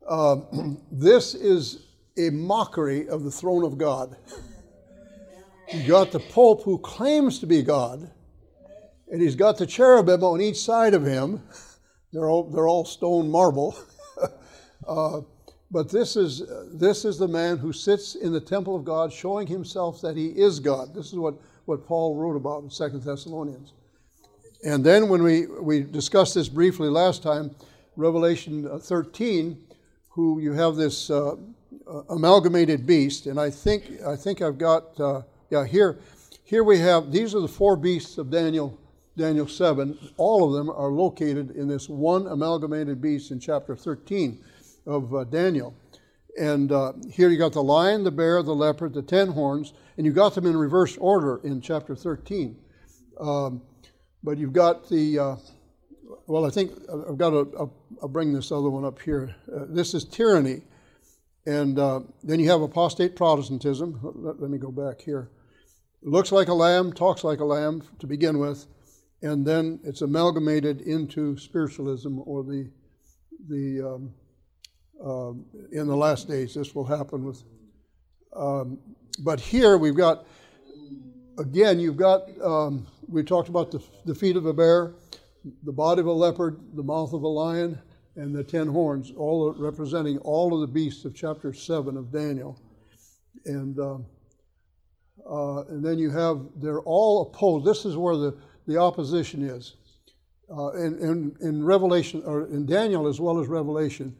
Um, 0.09 0.81
this 0.93 1.35
is 1.35 1.87
a 2.19 2.31
mockery 2.31 3.09
of 3.09 3.25
the 3.25 3.31
throne 3.31 3.65
of 3.65 3.79
God. 3.79 4.17
You 5.73 5.87
got 5.87 6.13
the 6.13 6.21
Pope 6.21 6.63
who 6.63 6.79
claims 6.79 7.41
to 7.41 7.47
be 7.47 7.63
God, 7.63 8.11
and 9.11 9.21
he's 9.21 9.37
got 9.37 9.59
the 9.59 9.67
cherubim 9.67 10.23
on 10.23 10.41
each 10.41 10.59
side 10.59 10.95
of 10.95 11.05
him. 11.05 11.43
They're 12.13 12.31
all, 12.31 12.45
they're 12.45 12.69
all 12.69 12.87
stone 12.87 13.29
marble. 13.31 13.77
uh, 14.89 15.21
but 15.71 15.91
this 15.91 16.17
is, 16.17 16.45
this 16.73 17.05
is 17.05 17.19
the 17.19 17.29
man 17.29 17.59
who 17.59 17.75
sits 17.75 18.15
in 18.15 18.33
the 18.33 18.41
temple 18.41 18.75
of 18.75 18.85
God, 18.85 19.13
showing 19.13 19.47
himself 19.47 20.01
that 20.01 20.17
he 20.17 20.29
is 20.29 20.59
God. 20.59 20.95
This 20.95 21.09
is 21.09 21.17
what, 21.17 21.35
what 21.67 21.85
Paul 21.85 22.15
wrote 22.15 22.37
about 22.37 22.63
in 22.63 22.71
Second 22.71 23.03
Thessalonians. 23.03 23.75
And 24.65 24.83
then 24.83 25.09
when 25.09 25.23
we, 25.23 25.47
we 25.47 25.83
discussed 25.83 26.35
this 26.35 26.49
briefly 26.49 26.89
last 26.89 27.23
time, 27.23 27.55
Revelation 27.97 28.81
13, 28.81 29.59
who 30.09 30.41
you 30.41 30.53
have 30.53 30.77
this 30.77 31.11
uh, 31.11 31.35
uh, 31.87 32.03
amalgamated 32.09 32.87
beast, 32.87 33.27
and 33.27 33.39
I 33.39 33.51
think 33.51 34.03
I 34.05 34.17
think 34.17 34.41
I've 34.41 34.59
got 34.59 34.99
uh, 34.99 35.23
yeah 35.51 35.67
here 35.67 35.99
here 36.43 36.65
we 36.65 36.79
have 36.79 37.13
these 37.13 37.35
are 37.35 37.41
the 37.41 37.49
four 37.49 37.77
beasts 37.77 38.19
of 38.19 38.31
Daniel 38.31 38.79
Daniel 39.17 39.49
seven. 39.49 39.99
All 40.17 40.47
of 40.47 40.53
them 40.53 40.71
are 40.71 40.91
located 40.91 41.53
in 41.53 41.69
this 41.69 41.89
one 41.89 42.27
amalgamated 42.27 43.01
beast 43.01 43.31
in 43.31 43.41
chapter 43.41 43.77
thirteen 43.77 44.39
of 44.87 45.15
uh, 45.15 45.25
Daniel. 45.25 45.75
And 46.39 46.71
uh, 46.71 46.93
here 47.11 47.31
you 47.31 47.39
got 47.39 47.55
the 47.55 47.63
lion, 47.63 48.05
the 48.05 48.11
bear, 48.11 48.43
the 48.43 48.55
leopard, 48.55 48.93
the 48.93 49.03
ten 49.03 49.29
horns, 49.29 49.73
and 49.97 50.05
you 50.05 50.13
got 50.13 50.35
them 50.35 50.47
in 50.47 50.57
reverse 50.57 50.97
order 50.99 51.41
in 51.45 51.61
chapter 51.61 51.97
thirteen. 51.97 52.59
Um, 53.19 53.63
but 54.23 54.37
you've 54.39 54.53
got 54.53 54.89
the 54.89 55.19
uh, 55.19 55.37
well, 56.27 56.45
I 56.45 56.51
think 56.51 56.73
I've 57.09 57.19
got 57.19 57.31
to 57.31 57.71
I'll 58.03 58.09
bring 58.09 58.33
this 58.33 58.53
other 58.53 58.71
one 58.71 58.85
up 58.85 59.01
here. 59.01 59.35
Uh, 59.55 59.65
this 59.69 59.95
is 59.95 60.05
tyranny. 60.05 60.63
And 61.47 61.79
uh, 61.79 62.01
then 62.25 62.41
you 62.41 62.51
have 62.51 62.61
apostate 62.61 63.15
Protestantism. 63.15 64.01
Let, 64.03 64.41
let, 64.41 64.51
me 64.51 64.59
go 64.59 64.73
back 64.73 65.01
here. 65.01 65.31
Looks 66.03 66.33
like 66.33 66.49
a 66.49 66.55
lamb, 66.55 66.93
talks 66.93 67.23
like 67.23 67.39
a 67.39 67.45
lamb 67.45 67.83
to 68.01 68.07
begin 68.07 68.39
with, 68.39 68.67
and 69.23 69.47
then 69.47 69.81
it's 69.85 70.03
amalgamated 70.03 70.83
into 70.83 71.37
spiritualism 71.39 72.19
or 72.25 72.43
the 72.43 72.71
the 73.49 73.83
um, 73.83 74.15
uh, 75.05 75.31
in 75.73 75.87
the 75.87 75.97
last 75.97 76.29
days. 76.29 76.55
This 76.55 76.75
will 76.75 76.85
happen 76.85 77.25
with. 77.25 77.43
Um, 78.35 78.79
but 79.21 79.41
here 79.41 79.79
we've 79.79 79.97
got 79.97 80.27
again. 81.39 81.81
You've 81.81 81.97
got 81.97 82.29
um, 82.43 82.87
we 83.09 83.23
talked 83.23 83.49
about 83.49 83.71
the, 83.71 83.83
the 84.05 84.15
feet 84.15 84.37
of 84.37 84.47
a 84.47 84.53
bear, 84.53 84.95
the 85.65 85.73
body 85.73 86.01
of 86.01 86.07
a 86.07 86.13
leopard, 86.13 86.61
the 86.75 86.83
mouth 86.83 87.13
of 87.13 87.23
a 87.23 87.29
lion, 87.29 87.79
and 88.17 88.35
the 88.35 88.45
ten 88.45 88.67
horns, 88.67 89.13
all 89.17 89.55
representing 89.59 90.19
all 90.19 90.55
of 90.55 90.61
the 90.61 90.73
beasts 90.73 91.05
of 91.05 91.15
chapter 91.15 91.53
seven 91.53 91.97
of 91.97 92.13
Daniel. 92.13 92.61
And 93.47 93.79
uh, 93.79 93.99
uh, 95.29 95.65
and 95.69 95.85
then 95.85 95.99
you 95.99 96.11
have 96.11 96.41
they're 96.57 96.81
all 96.81 97.23
opposed. 97.23 97.65
This 97.65 97.85
is 97.85 97.97
where 97.97 98.17
the, 98.17 98.37
the 98.67 98.77
opposition 98.77 99.43
is. 99.43 99.75
Uh, 100.49 100.71
in, 100.73 100.99
in, 100.99 101.37
in 101.41 101.65
Revelation 101.65 102.23
or 102.25 102.47
in 102.47 102.67
Daniel 102.67 103.09
as 103.09 103.21
well 103.21 103.41
as 103.41 103.49
Revelation, 103.49 104.15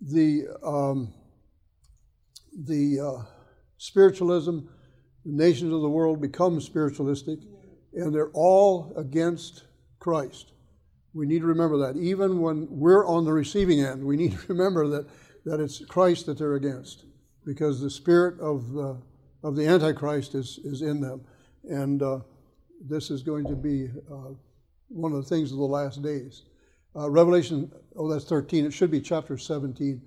the 0.00 0.46
um, 0.62 1.12
the 2.66 3.00
uh, 3.00 3.22
spiritualism, 3.76 4.60
the 5.24 5.32
nations 5.32 5.72
of 5.72 5.82
the 5.82 5.88
world 5.88 6.20
become 6.20 6.60
spiritualistic, 6.60 7.38
and 7.92 8.14
they're 8.14 8.30
all 8.30 8.92
against 8.96 9.64
Christ. 9.98 10.52
We 11.14 11.26
need 11.26 11.40
to 11.40 11.46
remember 11.46 11.78
that. 11.78 11.96
Even 11.98 12.40
when 12.40 12.66
we're 12.70 13.06
on 13.06 13.24
the 13.24 13.32
receiving 13.32 13.80
end, 13.80 14.04
we 14.04 14.16
need 14.16 14.32
to 14.32 14.46
remember 14.48 14.86
that, 14.88 15.06
that 15.44 15.60
it's 15.60 15.84
Christ 15.84 16.26
that 16.26 16.38
they're 16.38 16.54
against 16.54 17.04
because 17.44 17.80
the 17.80 17.90
spirit 17.90 18.38
of 18.40 18.72
the, 18.72 19.00
of 19.42 19.56
the 19.56 19.66
Antichrist 19.66 20.34
is, 20.34 20.58
is 20.64 20.82
in 20.82 21.00
them. 21.00 21.22
And 21.64 22.02
uh, 22.02 22.20
this 22.80 23.10
is 23.10 23.22
going 23.22 23.46
to 23.46 23.56
be 23.56 23.88
uh, 24.10 24.34
one 24.88 25.12
of 25.12 25.22
the 25.22 25.28
things 25.28 25.52
of 25.52 25.58
the 25.58 25.64
last 25.64 26.02
days. 26.02 26.42
Uh, 26.96 27.10
Revelation, 27.10 27.70
oh, 27.96 28.10
that's 28.10 28.24
13. 28.24 28.64
It 28.64 28.72
should 28.72 28.90
be 28.90 29.00
chapter 29.00 29.36
17. 29.36 30.00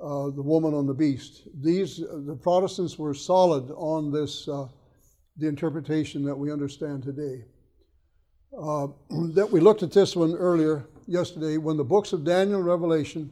Uh, 0.00 0.30
the 0.30 0.42
woman 0.42 0.74
on 0.74 0.86
the 0.86 0.94
beast. 0.94 1.48
These, 1.60 1.98
the 1.98 2.38
Protestants 2.42 2.98
were 2.98 3.14
solid 3.14 3.70
on 3.70 4.10
this, 4.10 4.48
uh, 4.48 4.66
the 5.36 5.46
interpretation 5.46 6.24
that 6.24 6.36
we 6.36 6.52
understand 6.52 7.02
today. 7.02 7.44
Uh, 8.56 8.88
that 9.34 9.48
we 9.50 9.60
looked 9.60 9.82
at 9.82 9.92
this 9.92 10.16
one 10.16 10.34
earlier 10.34 10.86
yesterday. 11.06 11.56
When 11.56 11.76
the 11.76 11.84
books 11.84 12.12
of 12.12 12.24
Daniel 12.24 12.58
and 12.58 12.66
Revelation 12.66 13.30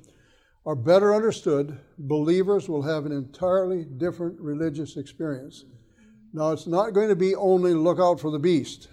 are 0.64 0.76
better 0.76 1.14
understood, 1.14 1.78
believers 1.99 2.68
will 2.68 2.82
have 2.82 3.04
an 3.04 3.12
entirely 3.12 3.84
different 3.84 4.40
religious 4.40 4.96
experience. 4.96 5.64
Now, 6.32 6.52
it's 6.52 6.66
not 6.66 6.94
going 6.94 7.08
to 7.08 7.16
be 7.16 7.34
only 7.34 7.74
look 7.74 7.98
out 7.98 8.18
for 8.18 8.30
the 8.30 8.38
beast, 8.38 8.88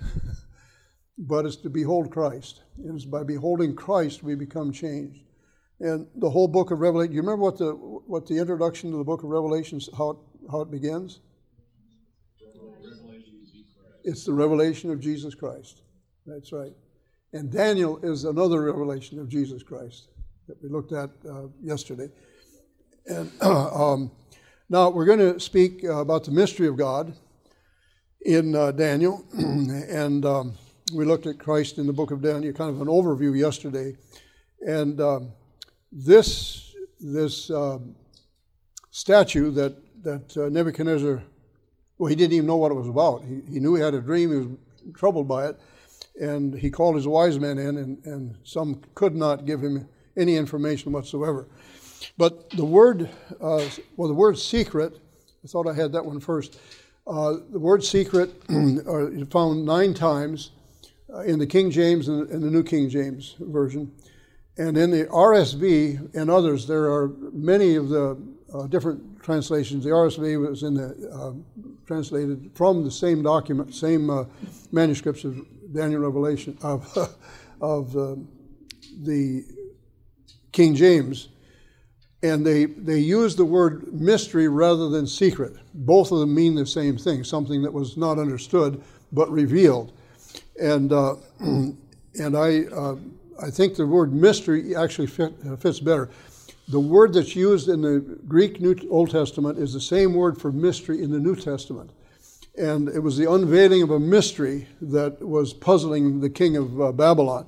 but 1.17 1.46
it's 1.46 1.55
to 1.58 1.69
behold 1.69 2.12
Christ. 2.12 2.63
And 2.77 2.96
it's 2.96 3.05
by 3.05 3.24
beholding 3.24 3.75
Christ 3.75 4.24
we 4.24 4.36
become 4.36 4.74
changed. 4.74 5.22
And 5.79 6.08
the 6.15 6.29
whole 6.29 6.50
book 6.50 6.72
of 6.72 6.79
Revelation, 6.79 7.13
you 7.13 7.22
remember 7.22 7.43
what 7.43 7.58
the, 7.58 7.72
what 7.72 8.27
the 8.27 8.38
introduction 8.38 8.91
to 8.91 8.98
the 8.98 9.03
book 9.05 9.24
of 9.24 9.29
Revelation, 9.29 9.79
how 9.98 10.10
it, 10.10 10.17
how 10.51 10.62
it 10.62 10.72
begins? 10.72 11.22
It's 14.03 14.25
the 14.25 14.34
revelation 14.34 14.91
of 14.91 15.00
Jesus 15.00 15.36
Christ. 15.36 15.81
That's 16.25 16.51
right. 16.51 16.74
And 17.31 17.51
Daniel 17.51 18.00
is 18.03 18.25
another 18.25 18.63
revelation 18.63 19.19
of 19.19 19.29
Jesus 19.29 19.63
Christ 19.63 20.08
that 20.48 20.62
we 20.62 20.67
looked 20.67 20.91
at 20.91 21.12
uh, 21.29 21.48
yesterday. 21.62 22.10
And 23.05 23.31
um, 23.41 24.12
now 24.69 24.89
we're 24.89 25.05
going 25.05 25.19
to 25.19 25.39
speak 25.39 25.86
uh, 25.86 25.98
about 25.98 26.25
the 26.25 26.31
mystery 26.31 26.67
of 26.67 26.75
God 26.75 27.13
in 28.22 28.56
uh, 28.56 28.72
Daniel. 28.72 29.26
and 29.38 30.26
um, 30.26 30.54
we 30.94 31.06
looked 31.06 31.26
at 31.26 31.40
Christ 31.40 31.78
in 31.78 31.88
the 31.88 31.94
book 31.94 32.12
of 32.12 32.22
Daniel, 32.22 32.54
kind 32.54 32.70
of 32.70 32.82
an 32.82 32.88
overview 32.88 33.38
yesterday. 33.38 33.96
And 34.62 35.00
um, 35.00 35.32
this, 35.92 36.76
this 37.00 37.50
um, 37.50 37.96
statue 38.92 39.52
that, 39.52 39.76
that 40.04 40.38
uh, 40.38 40.50
Nebuchadnezzar, 40.50 41.24
well, 41.98 42.10
he 42.10 42.16
didn't 42.16 42.34
even 42.34 42.48
know 42.48 42.58
what 42.58 42.72
it 42.72 42.76
was 42.76 42.88
about. 42.88 43.24
He, 43.24 43.42
he 43.54 43.60
knew 43.60 43.76
he 43.76 43.82
had 43.82 43.94
a 43.94 44.02
dream, 44.02 44.32
he 44.32 44.38
was 44.38 44.48
troubled 44.96 45.28
by 45.28 45.48
it 45.48 45.60
and 46.20 46.54
he 46.54 46.70
called 46.70 46.96
his 46.96 47.08
wise 47.08 47.40
men 47.40 47.58
in, 47.58 47.78
and, 47.78 48.06
and 48.06 48.36
some 48.44 48.82
could 48.94 49.16
not 49.16 49.46
give 49.46 49.62
him 49.62 49.88
any 50.18 50.36
information 50.36 50.92
whatsoever. 50.92 51.48
But 52.18 52.50
the 52.52 52.66
word, 52.66 53.10
uh, 53.42 53.66
well, 53.96 54.08
the 54.08 54.14
word 54.14 54.38
secret, 54.38 55.00
I 55.44 55.48
thought 55.48 55.68
I 55.68 55.74
had 55.74 55.94
that 55.94 56.06
one 56.06 56.20
first. 56.20 56.60
Uh, 57.10 57.38
the 57.50 57.58
word 57.58 57.84
secret 57.84 58.30
is 58.50 59.28
found 59.30 59.66
nine 59.66 59.96
times 59.96 60.51
uh, 61.12 61.22
in 61.22 61.39
the 61.39 61.48
King 61.48 61.72
James 61.72 62.08
and, 62.08 62.30
the 62.30 62.51
New 62.51 62.62
King 62.62 62.88
James 62.88 63.36
Version. 63.39 63.92
And 64.60 64.78
in 64.78 64.92
the 64.92 65.06
RSV 65.06 66.13
and 66.13 66.30
others, 66.30 66.68
there 66.68 66.86
are 66.86 67.08
many 67.34 67.75
of 67.75 67.89
the 67.89 68.16
uh, 68.54 68.68
different 68.68 69.24
translations. 69.24 69.86
The 69.86 69.89
RSV 69.89 70.48
was 70.48 70.62
in 70.62 70.75
the 70.75 71.10
uh, 71.12 71.34
translated 71.88 72.51
from 72.54 72.84
the 72.84 72.92
same 72.92 73.24
document, 73.24 73.74
same 73.74 74.12
uh, 74.12 74.25
manuscripts 74.72 75.24
of 75.24 75.39
Daniel 75.74 76.01
Revelation 76.01 76.60
of 76.62 76.96
of 77.62 77.98
uh, 77.98 78.16
the 79.01 79.46
King 80.51 80.75
James, 80.75 81.30
and 82.22 82.46
they 82.46 82.66
they 82.66 83.00
use 83.00 83.36
the 83.36 83.46
word 83.46 83.94
mystery 83.94 84.48
rather 84.48 84.90
than 84.90 85.08
secret. 85.08 85.56
Both 85.74 86.12
of 86.12 86.20
them 86.20 86.34
mean 86.34 86.56
the 86.56 86.66
same 86.66 86.98
thing, 86.98 87.24
something 87.24 87.62
that 87.64 87.74
was 87.74 87.98
not 87.98 88.20
understood 88.20 88.82
but 89.12 89.32
revealed, 89.32 89.92
and 90.60 90.92
uh, 90.92 91.16
and 91.40 92.38
I 92.38 92.66
uh, 92.66 92.96
I 93.42 93.50
think 93.50 93.76
the 93.76 93.88
word 93.88 94.14
mystery 94.14 94.76
actually 94.76 95.08
fit, 95.08 95.34
uh, 95.50 95.56
fits 95.56 95.80
better. 95.80 96.10
The 96.68 96.80
word 96.80 97.14
that's 97.14 97.36
used 97.36 97.68
in 97.68 97.82
the 97.82 98.00
Greek 98.28 98.62
New 98.62 98.76
Old 98.92 99.10
Testament 99.10 99.58
is 99.58 99.74
the 99.74 99.82
same 99.82 100.14
word 100.14 100.40
for 100.40 100.52
mystery 100.52 101.02
in 101.02 101.12
the 101.12 101.20
New 101.20 101.36
Testament 101.36 101.92
and 102.60 102.90
it 102.90 103.00
was 103.00 103.18
the 103.18 103.32
unveiling 103.32 103.82
of 103.82 103.92
a 103.92 104.00
mystery 104.00 104.68
that 104.82 105.22
was 105.22 105.54
puzzling 105.54 106.20
the 106.20 106.30
king 106.30 106.58
of 106.58 106.82
uh, 106.82 106.92
Babylon. 106.92 107.48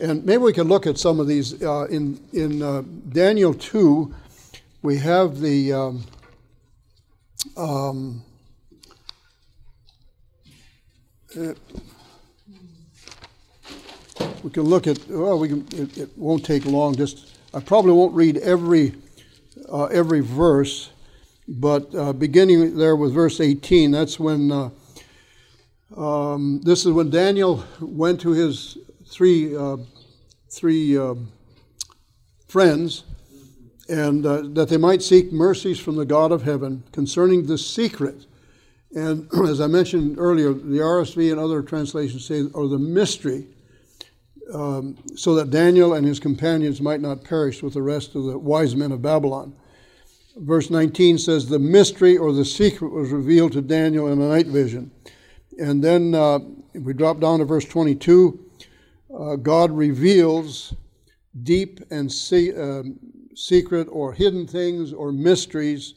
And 0.00 0.24
maybe 0.24 0.42
we 0.42 0.52
can 0.52 0.66
look 0.66 0.86
at 0.86 0.98
some 0.98 1.20
of 1.20 1.28
these. 1.28 1.62
Uh, 1.62 1.84
in 1.84 2.20
in 2.32 2.62
uh, 2.62 2.82
Daniel 3.10 3.54
2, 3.54 4.12
we 4.82 4.98
have 4.98 5.40
the. 5.40 5.72
Um, 5.72 6.04
um, 7.56 8.24
uh, 11.38 11.54
we 14.42 14.50
can 14.50 14.62
look 14.64 14.86
at, 14.86 14.98
well, 15.08 15.38
we 15.38 15.48
can, 15.48 15.66
it, 15.72 15.98
it, 15.98 16.18
won't 16.18 16.44
take 16.44 16.64
long. 16.66 16.94
Just 16.94 17.38
I 17.54 17.60
probably 17.60 17.92
won't 17.92 18.14
read 18.14 18.36
every 18.38 18.94
uh, 19.72 19.84
every 19.86 20.20
verse, 20.20 20.90
but 21.48 21.94
uh, 21.94 22.12
beginning 22.12 22.76
there 22.76 22.96
with 22.96 23.14
verse 23.14 23.40
18, 23.40 23.90
that's 23.90 24.18
when 24.18 24.50
uh, 24.50 24.70
um, 25.96 26.60
this 26.64 26.84
is 26.84 26.92
when 26.92 27.10
Daniel 27.10 27.64
went 27.80 28.20
to 28.22 28.30
his 28.30 28.76
three 29.06 29.56
uh, 29.56 29.76
three 30.50 30.96
um, 30.96 31.32
friends, 32.48 33.04
and 33.88 34.24
uh, 34.24 34.42
that 34.52 34.68
they 34.68 34.76
might 34.76 35.02
seek 35.02 35.32
mercies 35.32 35.78
from 35.78 35.96
the 35.96 36.04
God 36.04 36.32
of 36.32 36.42
heaven 36.42 36.84
concerning 36.92 37.46
the 37.46 37.58
secret. 37.58 38.26
And 38.94 39.28
as 39.48 39.60
I 39.60 39.66
mentioned 39.66 40.18
earlier, 40.18 40.52
the 40.52 40.78
RSV 40.78 41.30
and 41.30 41.40
other 41.40 41.62
translations 41.62 42.24
say, 42.24 42.44
or 42.54 42.68
the 42.68 42.78
mystery, 42.78 43.48
um, 44.52 44.96
so 45.16 45.34
that 45.34 45.50
Daniel 45.50 45.94
and 45.94 46.06
his 46.06 46.20
companions 46.20 46.80
might 46.80 47.00
not 47.00 47.24
perish 47.24 47.62
with 47.62 47.74
the 47.74 47.82
rest 47.82 48.14
of 48.14 48.24
the 48.24 48.38
wise 48.38 48.76
men 48.76 48.92
of 48.92 49.02
Babylon 49.02 49.54
verse 50.36 50.70
19 50.70 51.18
says, 51.18 51.48
The 51.48 51.58
mystery 51.58 52.16
or 52.16 52.32
the 52.32 52.44
secret 52.44 52.92
was 52.92 53.10
revealed 53.10 53.52
to 53.52 53.62
Daniel 53.62 54.08
in 54.08 54.20
a 54.20 54.28
night 54.28 54.46
vision. 54.46 54.90
And 55.58 55.82
then 55.82 56.14
uh, 56.14 56.40
we 56.74 56.92
drop 56.92 57.20
down 57.20 57.38
to 57.38 57.44
verse 57.44 57.64
22. 57.64 58.43
Uh, 59.18 59.36
God 59.36 59.72
reveals 59.72 60.74
deep 61.44 61.80
and 61.90 62.10
se- 62.12 62.54
uh, 62.56 62.84
secret 63.36 63.88
or 63.90 64.12
hidden 64.14 64.46
things 64.46 64.92
or 64.92 65.12
mysteries 65.12 65.94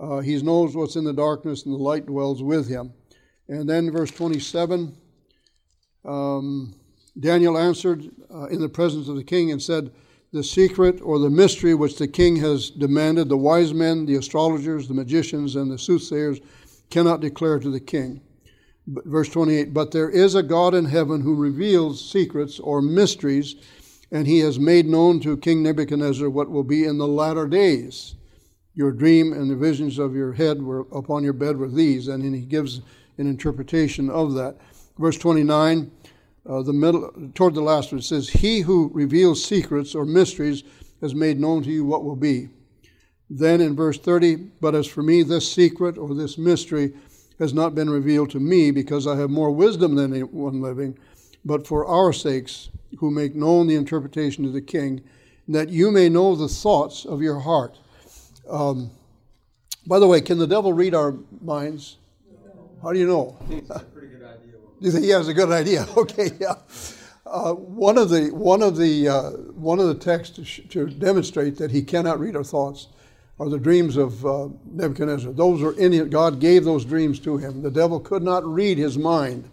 Uh, 0.00 0.20
he 0.20 0.40
knows 0.42 0.76
what's 0.76 0.96
in 0.96 1.04
the 1.04 1.12
darkness, 1.12 1.64
and 1.64 1.74
the 1.74 1.78
light 1.78 2.06
dwells 2.06 2.42
with 2.42 2.68
him. 2.68 2.92
And 3.48 3.68
then 3.68 3.90
verse 3.92 4.10
27 4.10 4.96
um, 6.04 6.74
Daniel 7.18 7.58
answered 7.58 8.10
uh, 8.34 8.46
in 8.46 8.60
the 8.60 8.68
presence 8.68 9.08
of 9.08 9.16
the 9.16 9.24
king 9.24 9.52
and 9.52 9.62
said, 9.62 9.92
The 10.32 10.44
secret 10.44 11.00
or 11.02 11.18
the 11.18 11.30
mystery 11.30 11.74
which 11.74 11.98
the 11.98 12.08
king 12.08 12.36
has 12.36 12.70
demanded, 12.70 13.28
the 13.28 13.36
wise 13.36 13.74
men, 13.74 14.06
the 14.06 14.16
astrologers, 14.16 14.88
the 14.88 14.94
magicians, 14.94 15.56
and 15.56 15.70
the 15.70 15.78
soothsayers 15.78 16.40
cannot 16.90 17.20
declare 17.20 17.58
to 17.60 17.70
the 17.70 17.80
king. 17.80 18.22
Verse 18.90 19.28
28 19.28 19.72
But 19.72 19.92
there 19.92 20.10
is 20.10 20.34
a 20.34 20.42
God 20.42 20.74
in 20.74 20.84
heaven 20.84 21.20
who 21.20 21.34
reveals 21.34 22.10
secrets 22.10 22.58
or 22.58 22.82
mysteries, 22.82 23.56
and 24.10 24.26
he 24.26 24.40
has 24.40 24.58
made 24.58 24.86
known 24.86 25.20
to 25.20 25.36
King 25.36 25.62
Nebuchadnezzar 25.62 26.28
what 26.28 26.50
will 26.50 26.64
be 26.64 26.84
in 26.84 26.98
the 26.98 27.06
latter 27.06 27.46
days. 27.46 28.16
Your 28.74 28.90
dream 28.90 29.32
and 29.32 29.50
the 29.50 29.56
visions 29.56 29.98
of 29.98 30.14
your 30.14 30.32
head 30.32 30.62
were 30.62 30.86
upon 30.92 31.22
your 31.22 31.32
bed 31.32 31.56
were 31.56 31.68
these, 31.68 32.08
and 32.08 32.24
then 32.24 32.34
he 32.34 32.40
gives 32.40 32.80
an 33.18 33.26
interpretation 33.26 34.10
of 34.10 34.34
that. 34.34 34.56
Verse 34.98 35.18
29, 35.18 35.90
uh, 36.48 36.62
the 36.62 36.72
middle, 36.72 37.12
toward 37.34 37.54
the 37.54 37.60
last 37.60 37.92
one, 37.92 37.98
it 38.00 38.04
says, 38.04 38.28
He 38.28 38.60
who 38.60 38.90
reveals 38.92 39.44
secrets 39.44 39.94
or 39.94 40.04
mysteries 40.04 40.64
has 41.00 41.14
made 41.14 41.38
known 41.38 41.62
to 41.62 41.70
you 41.70 41.84
what 41.84 42.04
will 42.04 42.16
be. 42.16 42.48
Then 43.28 43.60
in 43.60 43.76
verse 43.76 43.98
30, 43.98 44.36
but 44.60 44.74
as 44.74 44.86
for 44.86 45.02
me, 45.02 45.22
this 45.22 45.50
secret 45.50 45.96
or 45.96 46.14
this 46.14 46.36
mystery 46.36 46.92
has 47.40 47.52
not 47.52 47.74
been 47.74 47.90
revealed 47.90 48.30
to 48.30 48.38
me 48.38 48.70
because 48.70 49.06
I 49.06 49.16
have 49.16 49.30
more 49.30 49.50
wisdom 49.50 49.96
than 49.96 50.12
anyone 50.12 50.60
living, 50.60 50.96
but 51.44 51.66
for 51.66 51.86
our 51.86 52.12
sakes, 52.12 52.68
who 52.98 53.10
make 53.10 53.34
known 53.34 53.66
the 53.66 53.76
interpretation 53.76 54.44
to 54.44 54.50
the 54.50 54.60
king, 54.60 55.02
that 55.48 55.70
you 55.70 55.90
may 55.90 56.08
know 56.08 56.36
the 56.36 56.48
thoughts 56.48 57.04
of 57.04 57.22
your 57.22 57.40
heart. 57.40 57.78
Um, 58.48 58.90
by 59.86 59.98
the 59.98 60.06
way, 60.06 60.20
can 60.20 60.38
the 60.38 60.46
devil 60.46 60.72
read 60.72 60.94
our 60.94 61.16
minds? 61.40 61.96
How 62.82 62.92
do 62.92 62.98
you 62.98 63.06
know? 63.06 63.36
Do 64.80 64.86
you 64.86 64.92
think 64.92 65.04
he 65.04 65.10
has 65.10 65.28
a 65.28 65.34
good 65.34 65.50
idea? 65.50 65.86
Okay, 65.96 66.30
yeah. 66.38 66.54
Uh, 67.26 67.52
one 67.52 67.96
of 67.96 68.10
the 68.10 68.30
one 68.32 68.60
of 68.60 68.76
the 68.76 69.08
uh, 69.08 69.30
one 69.54 69.78
of 69.78 69.86
the 69.86 69.94
texts 69.94 70.34
to, 70.34 70.44
sh- 70.44 70.62
to, 70.68 70.86
demonstrate 70.86 71.56
that 71.58 71.70
he 71.70 71.80
cannot 71.80 72.18
read 72.18 72.34
our 72.34 72.42
thoughts 72.42 72.88
are 73.40 73.48
the 73.48 73.58
dreams 73.58 73.96
of 73.96 74.24
uh, 74.26 74.48
Nebuchadnezzar. 74.70 75.32
Those 75.32 75.62
are 75.62 75.72
in 75.72 76.10
God 76.10 76.40
gave 76.40 76.62
those 76.62 76.84
dreams 76.84 77.18
to 77.20 77.38
him. 77.38 77.62
The 77.62 77.70
devil 77.70 77.98
could 77.98 78.22
not 78.22 78.44
read 78.44 78.76
his 78.76 78.98
mind, 78.98 79.48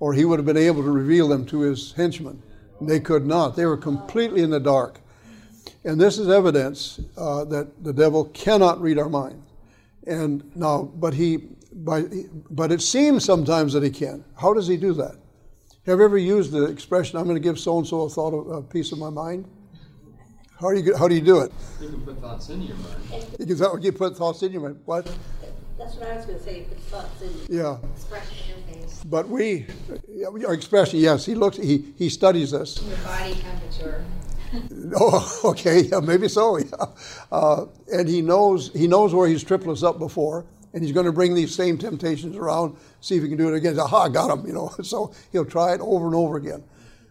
or 0.00 0.12
he 0.12 0.24
would 0.24 0.40
have 0.40 0.46
been 0.46 0.56
able 0.56 0.82
to 0.82 0.90
reveal 0.90 1.28
them 1.28 1.46
to 1.46 1.60
his 1.60 1.92
henchmen. 1.92 2.42
They 2.80 2.98
could 2.98 3.24
not. 3.24 3.54
They 3.54 3.64
were 3.64 3.76
completely 3.76 4.42
in 4.42 4.50
the 4.50 4.58
dark. 4.58 5.00
And 5.84 6.00
this 6.00 6.18
is 6.18 6.28
evidence 6.28 7.00
uh, 7.16 7.44
that 7.44 7.84
the 7.84 7.92
devil 7.92 8.24
cannot 8.26 8.80
read 8.80 8.98
our 8.98 9.08
mind. 9.08 9.40
And 10.04 10.50
now, 10.56 10.82
but 10.82 11.14
he, 11.14 11.36
by, 11.72 12.06
but 12.50 12.72
it 12.72 12.82
seems 12.82 13.24
sometimes 13.24 13.72
that 13.72 13.84
he 13.84 13.90
can. 13.90 14.24
How 14.36 14.52
does 14.52 14.66
he 14.66 14.76
do 14.76 14.92
that? 14.94 15.14
Have 15.86 16.00
you 16.00 16.04
ever 16.04 16.18
used 16.18 16.50
the 16.50 16.64
expression, 16.64 17.18
I'm 17.18 17.24
going 17.24 17.36
to 17.36 17.40
give 17.40 17.58
so 17.58 17.78
and 17.78 17.86
so 17.86 18.02
a 18.02 18.08
thought, 18.08 18.32
a 18.50 18.62
piece 18.62 18.90
of 18.90 18.98
my 18.98 19.10
mind? 19.10 19.46
How 20.60 20.72
do 20.72 20.80
you, 20.80 20.96
how 20.96 21.06
do 21.06 21.14
you 21.14 21.20
do 21.20 21.38
it? 21.40 21.52
You 21.80 21.88
can 21.88 22.00
put 22.00 22.20
thoughts 22.20 22.48
in 22.48 22.62
your 22.62 22.76
mind. 22.76 23.26
You 23.38 23.46
can 23.54 23.82
you 23.82 23.92
put 23.92 24.16
thoughts 24.16 24.42
in 24.42 24.50
your 24.50 24.62
mind. 24.62 24.80
What? 24.86 25.06
That's 25.78 25.94
what 25.94 26.08
I 26.08 26.16
was 26.16 26.26
going 26.26 26.38
to 26.38 26.44
say. 26.44 26.62
Put 26.62 26.80
thoughts 26.80 27.22
in. 27.22 27.56
Yeah. 27.56 27.78
Expression 27.94 28.36
in 28.68 28.78
your 28.78 28.82
face. 28.82 29.04
But 29.04 29.28
we, 29.28 29.66
our 30.46 30.52
expression, 30.52 30.98
yes, 30.98 31.24
he 31.24 31.36
looks, 31.36 31.56
he, 31.56 31.94
he 31.96 32.08
studies 32.08 32.50
this. 32.50 32.82
Your 32.82 32.96
body 32.98 33.34
temperature. 33.34 34.04
oh, 34.98 35.40
okay, 35.44 35.82
yeah, 35.82 36.00
maybe 36.00 36.28
so. 36.28 36.58
Yeah. 36.58 36.86
Uh, 37.30 37.66
and 37.92 38.08
he 38.08 38.20
knows 38.20 38.72
he 38.72 38.88
knows 38.88 39.14
where 39.14 39.28
he's 39.28 39.44
tripped 39.44 39.66
us 39.68 39.84
up 39.84 39.98
before, 39.98 40.44
and 40.72 40.82
he's 40.82 40.92
going 40.92 41.06
to 41.06 41.12
bring 41.12 41.34
these 41.34 41.54
same 41.54 41.78
temptations 41.78 42.34
around, 42.36 42.76
see 43.00 43.16
if 43.16 43.22
he 43.22 43.28
can 43.28 43.38
do 43.38 43.52
it 43.52 43.56
again. 43.56 43.78
Aha, 43.78 44.08
got 44.08 44.36
him, 44.36 44.44
you 44.46 44.54
know. 44.54 44.74
So 44.82 45.12
he'll 45.30 45.44
try 45.44 45.74
it 45.74 45.80
over 45.80 46.06
and 46.06 46.16
over 46.16 46.36
again. 46.36 46.64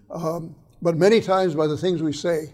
Um, 0.09 0.55
but 0.81 0.97
many 0.97 1.21
times 1.21 1.55
by 1.55 1.67
the 1.67 1.77
things 1.77 2.01
we 2.03 2.11
say, 2.11 2.51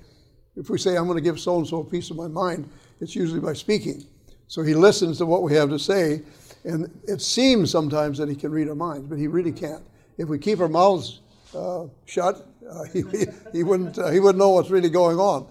if 0.55 0.69
we 0.69 0.77
say, 0.77 0.95
I'm 0.95 1.05
going 1.05 1.17
to 1.17 1.23
give 1.23 1.39
so 1.39 1.57
and 1.57 1.67
so 1.67 1.79
a 1.79 1.83
piece 1.83 2.09
of 2.09 2.17
my 2.17 2.27
mind, 2.27 2.69
it's 3.01 3.15
usually 3.15 3.39
by 3.39 3.53
speaking. 3.53 4.05
So 4.47 4.61
he 4.61 4.75
listens 4.75 5.17
to 5.17 5.25
what 5.25 5.41
we 5.41 5.53
have 5.55 5.69
to 5.69 5.79
say, 5.79 6.21
and 6.63 6.91
it 7.07 7.21
seems 7.21 7.71
sometimes 7.71 8.17
that 8.19 8.29
he 8.29 8.35
can 8.35 8.51
read 8.51 8.69
our 8.69 8.75
minds, 8.75 9.07
but 9.07 9.17
he 9.17 9.27
really 9.27 9.51
can't. 9.51 9.83
If 10.17 10.29
we 10.29 10.37
keep 10.37 10.59
our 10.59 10.69
mouths 10.69 11.21
uh, 11.55 11.85
shut, 12.05 12.47
uh, 12.69 12.83
he, 12.93 13.03
he, 13.51 13.63
wouldn't, 13.63 13.97
uh, 13.97 14.09
he 14.09 14.19
wouldn't 14.19 14.37
know 14.37 14.49
what's 14.49 14.69
really 14.69 14.89
going 14.89 15.17
on. 15.17 15.47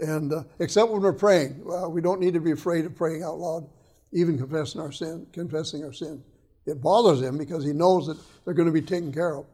And 0.00 0.32
uh, 0.32 0.44
except 0.58 0.90
when 0.90 1.02
we're 1.02 1.12
praying, 1.12 1.62
we 1.90 2.00
don't 2.00 2.20
need 2.20 2.34
to 2.34 2.40
be 2.40 2.50
afraid 2.50 2.84
of 2.84 2.94
praying 2.94 3.22
out 3.22 3.38
loud, 3.38 3.66
even 4.12 4.38
confessing 4.38 4.80
our 4.80 4.92
sin, 4.92 5.26
confessing 5.32 5.84
our 5.84 5.92
sin. 5.92 6.22
It 6.66 6.82
bothers 6.82 7.22
him 7.22 7.38
because 7.38 7.64
he 7.64 7.72
knows 7.72 8.06
that 8.06 8.18
they're 8.44 8.54
going 8.54 8.66
to 8.66 8.72
be 8.72 8.82
taken 8.82 9.12
care 9.12 9.36
of. 9.36 9.46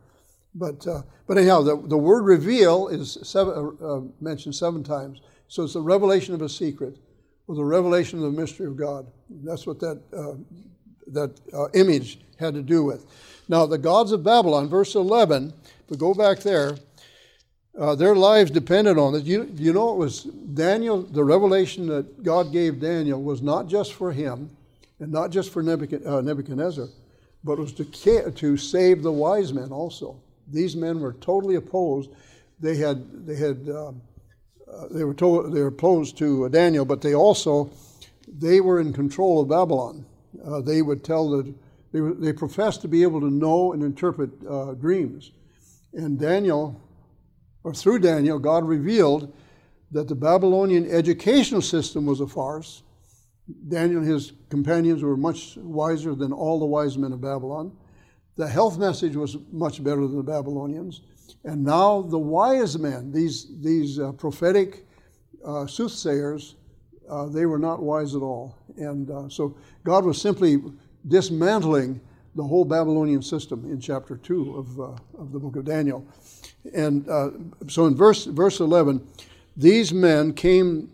But, 0.55 0.87
uh, 0.87 1.03
but 1.27 1.37
anyhow, 1.39 1.63
the, 1.63 1.77
the 1.77 1.99
word 1.99 2.25
reveal 2.25 2.89
is 2.89 3.19
seven, 3.23 3.77
uh, 3.83 4.01
mentioned 4.21 4.55
seven 4.55 4.85
times. 4.85 5.21
So 5.49 5.65
it's 5.65 5.75
the 5.75 5.81
revelation 5.81 6.35
of 6.35 6.43
a 6.43 6.49
secret 6.49 6.97
or 7.47 7.55
the 7.55 7.65
revelation 7.65 8.19
of 8.23 8.33
the 8.33 8.41
mystery 8.41 8.67
of 8.67 8.77
God. 8.77 9.07
That's 9.29 9.67
what 9.67 9.81
that, 9.81 10.01
uh, 10.17 10.35
that 11.09 11.41
uh, 11.53 11.69
image 11.75 12.21
had 12.39 12.55
to 12.55 12.63
do 12.63 12.85
with. 12.85 13.07
Now, 13.49 13.67
the 13.67 13.79
gods 13.79 14.13
of 14.13 14.23
Babylon, 14.23 14.69
verse 14.69 14.95
11, 14.95 15.53
if 15.85 15.91
we 15.91 15.97
go 15.97 16.15
back 16.15 16.41
there, 16.41 16.77
uh, 17.79 17.95
their 17.95 18.15
lives 18.15 18.51
depended 18.51 18.99
on 18.99 19.15
it. 19.15 19.25
You, 19.25 19.51
you 19.57 19.73
know, 19.73 19.93
it 19.93 19.97
was 19.97 20.25
Daniel, 20.25 21.03
the 21.03 21.25
revelation 21.25 21.87
that 21.89 22.23
God 22.23 22.53
gave 22.53 22.81
Daniel 22.81 23.23
was 23.23 23.43
not 23.43 23.67
just 23.67 23.93
for 23.93 24.13
him 24.13 24.49
and 25.01 25.11
not 25.11 25.31
just 25.31 25.51
for 25.51 25.61
uh, 25.61 26.21
Nebuchadnezzar, 26.21 26.89
but 27.43 27.59
was 27.59 27.73
to, 27.75 28.31
to 28.31 28.57
save 28.57 29.03
the 29.03 29.13
wise 29.13 29.53
men 29.53 29.71
also. 29.73 30.21
These 30.49 30.77
men 30.77 31.01
were 31.01 31.15
totally 31.15 31.57
opposed. 31.57 32.11
They 32.61 32.77
had, 32.77 33.27
they 33.27 33.37
had, 33.37 33.69
um, 33.69 34.03
uh, 34.73 34.87
they 34.91 35.05
were 35.05 35.15
told, 35.15 35.53
they 35.53 35.61
were 35.61 35.69
opposed 35.69 36.17
to 36.19 36.49
Daniel, 36.49 36.85
but 36.85 37.01
they 37.01 37.15
also, 37.15 37.71
they 38.29 38.61
were 38.61 38.81
in 38.81 38.93
control 38.93 39.41
of 39.41 39.49
Babylon. 39.49 40.07
Uh, 40.45 40.61
they 40.61 40.83
would 40.83 41.05
tell 41.05 41.31
the, 41.31 41.55
they, 41.93 42.01
they 42.01 42.33
professed 42.33 42.83
to 42.83 42.89
be 42.89 43.03
able 43.03 43.21
to 43.21 43.31
know 43.31 43.73
and 43.73 43.83
interpret 43.83 44.31
uh, 44.49 44.75
dreams. 44.75 45.33
And 45.93 46.19
Daniel 46.19 46.81
or 47.65 47.73
through 47.73 47.99
Daniel, 48.01 48.39
God 48.39 48.69
revealed 48.69 49.33
that 49.91 50.07
the 50.07 50.15
Babylonian 50.15 50.89
educational 50.91 51.63
system 51.63 52.05
was 52.05 52.21
a 52.21 52.27
farce. 52.27 52.83
Daniel 53.69 54.03
and 54.03 54.11
his 54.11 54.33
companions 54.51 55.03
were 55.03 55.17
much 55.17 55.57
wiser 55.57 56.15
than 56.15 56.33
all 56.33 56.61
the 56.61 56.67
wise 56.67 56.97
men 56.99 57.13
of 57.13 57.21
Babylon. 57.21 57.73
The 58.37 58.49
health 58.49 58.79
message 58.79 59.17
was 59.17 59.37
much 59.53 59.83
better 59.83 60.01
than 60.01 60.17
the 60.17 60.23
Babylonians. 60.23 61.03
And 61.45 61.63
now 61.63 62.03
the 62.03 62.19
wise 62.19 62.79
men, 62.79 63.13
these, 63.13 63.47
these 63.61 63.99
uh, 63.99 64.13
prophetic 64.13 64.87
uh, 65.45 65.67
soothsayers, 65.67 66.57
uh, 67.09 67.27
they 67.27 67.47
were 67.47 67.59
not 67.59 67.83
wise 67.83 68.15
at 68.15 68.23
all. 68.23 68.57
And 68.77 69.11
uh, 69.11 69.29
so 69.29 69.57
God 69.85 70.05
was 70.05 70.21
simply 70.21 70.63
dismantling 71.07 72.01
the 72.35 72.43
whole 72.43 72.65
Babylonian 72.65 73.23
system 73.23 73.71
in 73.71 73.81
chapter 73.81 74.17
2 74.17 74.57
of, 74.57 74.81
uh, 74.81 75.23
of 75.23 75.33
the 75.33 75.39
book 75.39 75.57
of 75.57 75.65
Daniel. 75.65 76.07
And 76.75 77.09
uh, 77.09 77.31
so 77.69 77.87
in 77.87 77.95
verse, 77.95 78.25
verse 78.25 78.59
11, 78.61 79.07
these 79.57 79.93
men 79.93 80.33
came, 80.33 80.91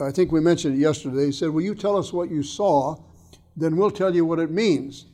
I 0.00 0.10
think 0.10 0.32
we 0.32 0.40
mentioned 0.40 0.76
it 0.76 0.80
yesterday, 0.80 1.26
he 1.26 1.32
said, 1.32 1.50
Will 1.50 1.62
you 1.62 1.74
tell 1.74 1.96
us 1.96 2.12
what 2.12 2.30
you 2.30 2.42
saw? 2.42 2.96
Then 3.56 3.76
we'll 3.76 3.90
tell 3.90 4.14
you 4.14 4.24
what 4.24 4.40
it 4.40 4.50
means. 4.50 5.06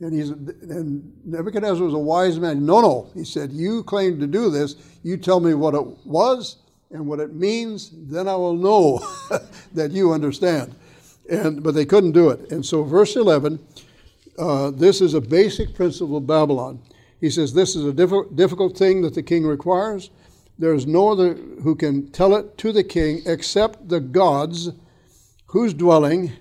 And, 0.00 0.12
he's, 0.12 0.30
and 0.30 1.10
Nebuchadnezzar 1.24 1.82
was 1.82 1.94
a 1.94 1.98
wise 1.98 2.38
man. 2.38 2.66
No, 2.66 2.80
no, 2.80 3.10
he 3.14 3.24
said, 3.24 3.50
You 3.50 3.82
claim 3.82 4.20
to 4.20 4.26
do 4.26 4.50
this. 4.50 4.76
You 5.02 5.16
tell 5.16 5.40
me 5.40 5.54
what 5.54 5.74
it 5.74 5.86
was 6.04 6.56
and 6.90 7.06
what 7.06 7.20
it 7.20 7.34
means, 7.34 7.90
then 7.92 8.28
I 8.28 8.36
will 8.36 8.54
know 8.54 9.00
that 9.74 9.90
you 9.90 10.12
understand. 10.12 10.74
And, 11.28 11.62
but 11.62 11.74
they 11.74 11.84
couldn't 11.84 12.12
do 12.12 12.30
it. 12.30 12.52
And 12.52 12.64
so, 12.64 12.84
verse 12.84 13.16
11, 13.16 13.58
uh, 14.38 14.70
this 14.70 15.00
is 15.00 15.14
a 15.14 15.20
basic 15.20 15.74
principle 15.74 16.18
of 16.18 16.26
Babylon. 16.26 16.80
He 17.20 17.30
says, 17.30 17.52
This 17.52 17.74
is 17.74 17.84
a 17.84 17.92
diff- 17.92 18.34
difficult 18.34 18.76
thing 18.76 19.02
that 19.02 19.14
the 19.14 19.22
king 19.22 19.44
requires. 19.44 20.10
There 20.58 20.74
is 20.74 20.86
no 20.86 21.10
other 21.10 21.34
who 21.34 21.74
can 21.74 22.10
tell 22.12 22.34
it 22.36 22.56
to 22.58 22.72
the 22.72 22.84
king 22.84 23.22
except 23.26 23.88
the 23.88 24.00
gods 24.00 24.70
whose 25.46 25.74
dwelling 25.74 26.32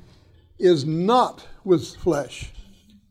is 0.59 0.85
not 0.85 1.47
with 1.63 1.95
flesh. 1.95 2.51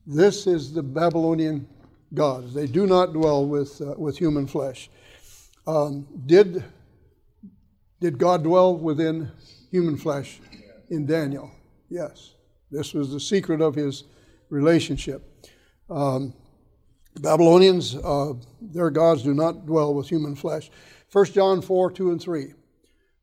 This 0.06 0.46
is 0.46 0.72
the 0.72 0.82
Babylonian 0.82 1.66
gods. 2.12 2.52
They 2.52 2.66
do 2.66 2.86
not 2.86 3.14
dwell 3.14 3.46
with, 3.46 3.80
uh, 3.80 3.94
with 3.96 4.18
human 4.18 4.46
flesh. 4.46 4.90
Um, 5.66 6.06
did, 6.26 6.62
did 8.00 8.18
God 8.18 8.42
dwell 8.42 8.76
within 8.76 9.30
human 9.70 9.96
flesh 9.96 10.40
in 10.90 11.06
Daniel? 11.06 11.50
Yes. 11.88 12.34
This 12.70 12.92
was 12.92 13.12
the 13.12 13.20
secret 13.20 13.62
of 13.62 13.74
his 13.74 14.04
relationship. 14.50 15.22
Um, 15.88 16.34
Babylonians, 17.20 17.96
uh, 17.96 18.34
their 18.60 18.90
gods 18.90 19.22
do 19.22 19.32
not 19.32 19.64
dwell 19.64 19.94
with 19.94 20.08
human 20.08 20.34
flesh. 20.34 20.70
1 21.12 21.26
John 21.26 21.62
4 21.62 21.92
2 21.92 22.10
and 22.10 22.20
3. 22.20 22.52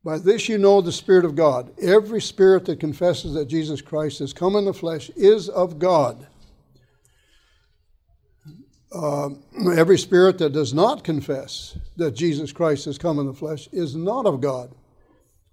By 0.03 0.17
this 0.17 0.49
you 0.49 0.57
know 0.57 0.81
the 0.81 0.91
Spirit 0.91 1.25
of 1.25 1.35
God. 1.35 1.71
Every 1.79 2.21
spirit 2.21 2.65
that 2.65 2.79
confesses 2.79 3.33
that 3.33 3.45
Jesus 3.45 3.81
Christ 3.81 4.17
has 4.19 4.33
come 4.33 4.55
in 4.55 4.65
the 4.65 4.73
flesh 4.73 5.11
is 5.15 5.47
of 5.47 5.77
God. 5.77 6.27
Uh, 8.91 9.29
every 9.75 9.97
spirit 9.97 10.37
that 10.37 10.51
does 10.51 10.73
not 10.73 11.03
confess 11.03 11.77
that 11.95 12.11
Jesus 12.11 12.51
Christ 12.51 12.85
has 12.85 12.97
come 12.97 13.19
in 13.19 13.25
the 13.25 13.33
flesh 13.33 13.69
is 13.71 13.95
not 13.95 14.25
of 14.25 14.41
God. 14.41 14.73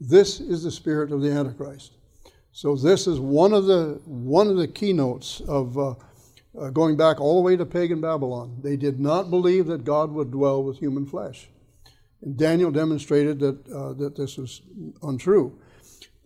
This 0.01 0.40
is 0.40 0.64
the 0.64 0.70
spirit 0.70 1.12
of 1.12 1.22
the 1.22 1.31
Antichrist. 1.31 1.92
So 2.53 2.74
this 2.74 3.07
is 3.07 3.20
one 3.20 3.53
of 3.53 3.66
the 3.66 4.01
one 4.05 4.48
of 4.48 4.57
the 4.57 4.66
keynotes 4.66 5.40
of 5.42 5.79
uh, 5.79 5.94
uh, 6.59 6.70
going 6.70 6.96
back 6.96 7.20
all 7.20 7.37
the 7.37 7.42
way 7.42 7.57
to 7.57 7.66
pagan 7.66 8.01
Babylon. 8.01 8.57
They 8.62 8.77
did 8.77 8.98
not 8.98 9.31
believe 9.31 9.66
that 9.66 9.85
God 9.85 10.11
would 10.12 10.31
dwell 10.31 10.62
with 10.62 10.79
human 10.79 11.07
flesh. 11.07 11.48
And 12.22 12.37
Daniel 12.37 12.70
demonstrated 12.70 13.38
that, 13.40 13.68
uh, 13.68 13.92
that 13.94 14.16
this 14.16 14.37
was 14.37 14.62
untrue. 15.03 15.57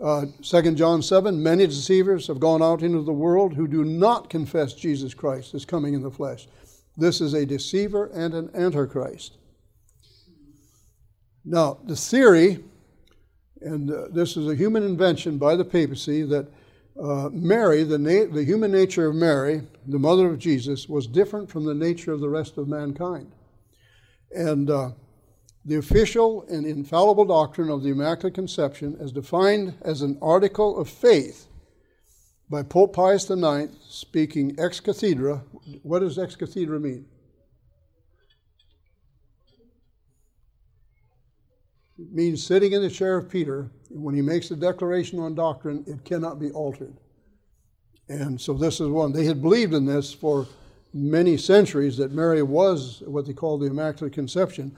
Uh, 0.03 0.27
2 0.43 0.75
John 0.75 1.03
7 1.03 1.43
Many 1.43 1.67
deceivers 1.67 2.27
have 2.27 2.41
gone 2.41 2.63
out 2.63 2.83
into 2.83 3.03
the 3.03 3.13
world 3.13 3.55
who 3.55 3.69
do 3.69 3.85
not 3.85 4.31
confess 4.31 4.73
Jesus 4.73 5.15
Christ 5.15 5.55
as 5.55 5.65
coming 5.65 5.95
in 5.95 6.03
the 6.03 6.11
flesh. 6.11 6.49
This 6.97 7.21
is 7.21 7.35
a 7.35 7.47
deceiver 7.47 8.07
and 8.07 8.35
an 8.35 8.51
antichrist. 8.55 9.39
Now, 11.45 11.79
the 11.85 11.97
theory, 11.97 12.63
and 13.61 13.91
uh, 13.91 14.09
this 14.11 14.37
is 14.37 14.49
a 14.49 14.55
human 14.55 14.85
invention 14.85 15.39
by 15.39 15.57
the 15.57 15.65
papacy, 15.65 16.23
that 16.25 16.47
uh, 17.03 17.31
Mary, 17.33 17.83
the, 17.85 17.99
na- 17.99 18.33
the 18.33 18.45
human 18.45 18.71
nature 18.71 19.09
of 19.09 19.15
Mary, 19.15 19.63
the 19.87 19.99
mother 19.99 20.29
of 20.29 20.39
Jesus, 20.39 20.89
was 20.89 21.07
different 21.07 21.51
from 21.51 21.65
the 21.65 21.75
nature 21.75 22.13
of 22.13 22.21
the 22.21 22.29
rest 22.29 22.59
of 22.59 22.69
mankind. 22.69 23.33
And 24.31 24.71
uh, 24.71 24.91
the 25.65 25.77
official 25.77 26.45
and 26.49 26.67
infallible 26.67 27.25
doctrine 27.25 27.71
of 27.71 27.83
the 27.83 27.91
Immaculate 27.91 28.35
Conception, 28.35 28.97
as 29.01 29.13
defined 29.13 29.75
as 29.83 30.03
an 30.03 30.19
article 30.21 30.79
of 30.79 30.89
faith 30.89 31.47
by 32.53 32.63
Pope 32.63 32.93
Pius 32.93 33.31
IX, 33.31 33.75
speaking 33.89 34.55
ex 34.59 34.79
cathedra. 34.79 35.43
What 35.83 36.01
does 36.01 36.19
ex 36.19 36.37
cathedra 36.37 36.79
mean? 36.79 37.07
It 41.99 42.13
means 42.13 42.45
sitting 42.45 42.73
in 42.73 42.83
the 42.83 42.91
chair 42.91 43.17
of 43.17 43.31
Peter. 43.31 43.71
When 43.89 44.15
he 44.15 44.21
makes 44.21 44.51
a 44.51 44.57
declaration 44.57 45.19
on 45.19 45.35
doctrine, 45.35 45.83
it 45.87 46.05
cannot 46.05 46.39
be 46.39 46.51
altered. 46.51 46.95
And 48.11 48.39
so 48.39 48.53
this 48.53 48.81
is 48.81 48.89
one. 48.89 49.13
They 49.13 49.25
had 49.25 49.41
believed 49.41 49.73
in 49.73 49.87
this 49.87 50.13
for 50.13 50.47
many 50.93 51.39
centuries 51.39 51.97
that 51.97 52.13
Mary 52.13 52.43
was 52.43 53.03
what 53.07 53.27
they 53.27 53.33
called 53.33 53.63
the 53.63 53.67
Immaculate 53.67 54.13
Conception. 54.13 54.77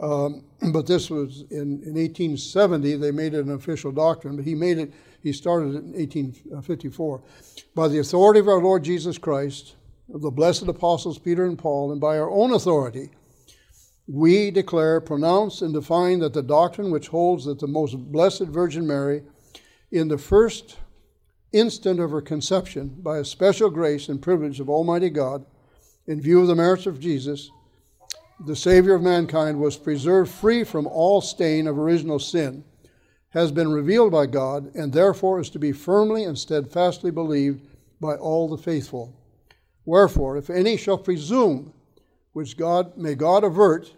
Um, 0.00 0.42
but 0.72 0.88
this 0.88 1.08
was 1.08 1.42
in, 1.50 1.82
in 1.84 1.94
1870, 1.94 2.96
they 2.96 3.12
made 3.12 3.34
it 3.34 3.46
an 3.46 3.52
official 3.52 3.92
doctrine, 3.92 4.34
but 4.34 4.44
he 4.44 4.56
made 4.56 4.78
it, 4.78 4.92
he 5.22 5.32
started 5.32 5.74
in 5.76 5.92
1854. 5.92 7.22
By 7.74 7.88
the 7.88 7.98
authority 7.98 8.40
of 8.40 8.48
our 8.48 8.60
Lord 8.62 8.82
Jesus 8.82 9.18
Christ, 9.18 9.76
of 10.12 10.20
the 10.20 10.30
blessed 10.30 10.68
apostles 10.68 11.18
Peter 11.18 11.44
and 11.44 11.58
Paul, 11.58 11.92
and 11.92 12.00
by 12.00 12.18
our 12.18 12.30
own 12.30 12.52
authority, 12.52 13.10
we 14.06 14.50
declare, 14.50 15.00
pronounce, 15.00 15.62
and 15.62 15.72
define 15.72 16.18
that 16.18 16.34
the 16.34 16.42
doctrine 16.42 16.90
which 16.90 17.08
holds 17.08 17.44
that 17.44 17.60
the 17.60 17.66
most 17.66 17.96
blessed 17.96 18.42
Virgin 18.42 18.86
Mary, 18.86 19.22
in 19.90 20.08
the 20.08 20.18
first 20.18 20.78
instant 21.52 22.00
of 22.00 22.10
her 22.10 22.20
conception, 22.20 22.88
by 22.98 23.18
a 23.18 23.24
special 23.24 23.70
grace 23.70 24.08
and 24.08 24.20
privilege 24.20 24.58
of 24.58 24.68
Almighty 24.68 25.10
God, 25.10 25.46
in 26.06 26.20
view 26.20 26.40
of 26.40 26.48
the 26.48 26.54
merits 26.54 26.86
of 26.86 26.98
Jesus, 26.98 27.50
the 28.44 28.56
Savior 28.56 28.94
of 28.94 29.02
mankind, 29.02 29.60
was 29.60 29.76
preserved 29.76 30.30
free 30.30 30.64
from 30.64 30.86
all 30.86 31.20
stain 31.20 31.66
of 31.68 31.78
original 31.78 32.18
sin, 32.18 32.64
has 33.32 33.50
been 33.50 33.72
revealed 33.72 34.12
by 34.12 34.26
God, 34.26 34.74
and 34.74 34.92
therefore 34.92 35.40
is 35.40 35.50
to 35.50 35.58
be 35.58 35.72
firmly 35.72 36.24
and 36.24 36.38
steadfastly 36.38 37.10
believed 37.10 37.66
by 38.00 38.14
all 38.14 38.48
the 38.48 38.58
faithful. 38.58 39.14
Wherefore, 39.84 40.36
if 40.36 40.50
any 40.50 40.76
shall 40.76 40.98
presume, 40.98 41.72
which 42.32 42.56
God 42.56 42.96
may 42.96 43.14
God 43.14 43.42
avert, 43.42 43.92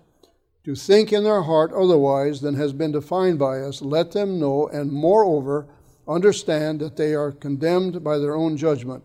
to 0.65 0.75
think 0.75 1.13
in 1.13 1.25
their 1.25 1.43
heart 1.43 1.73
otherwise 1.73 2.41
than 2.41 2.55
has 2.55 2.73
been 2.73 2.93
defined 2.93 3.39
by 3.39 3.61
us, 3.61 3.83
let 3.83 4.13
them 4.13 4.41
know, 4.41 4.69
and 4.69 4.91
moreover, 4.91 5.67
understand 6.09 6.81
that 6.81 6.97
they 6.97 7.15
are 7.15 7.33
condemned 7.33 8.03
by 8.03 8.19
their 8.19 8.35
own 8.35 8.57
judgment, 8.57 9.05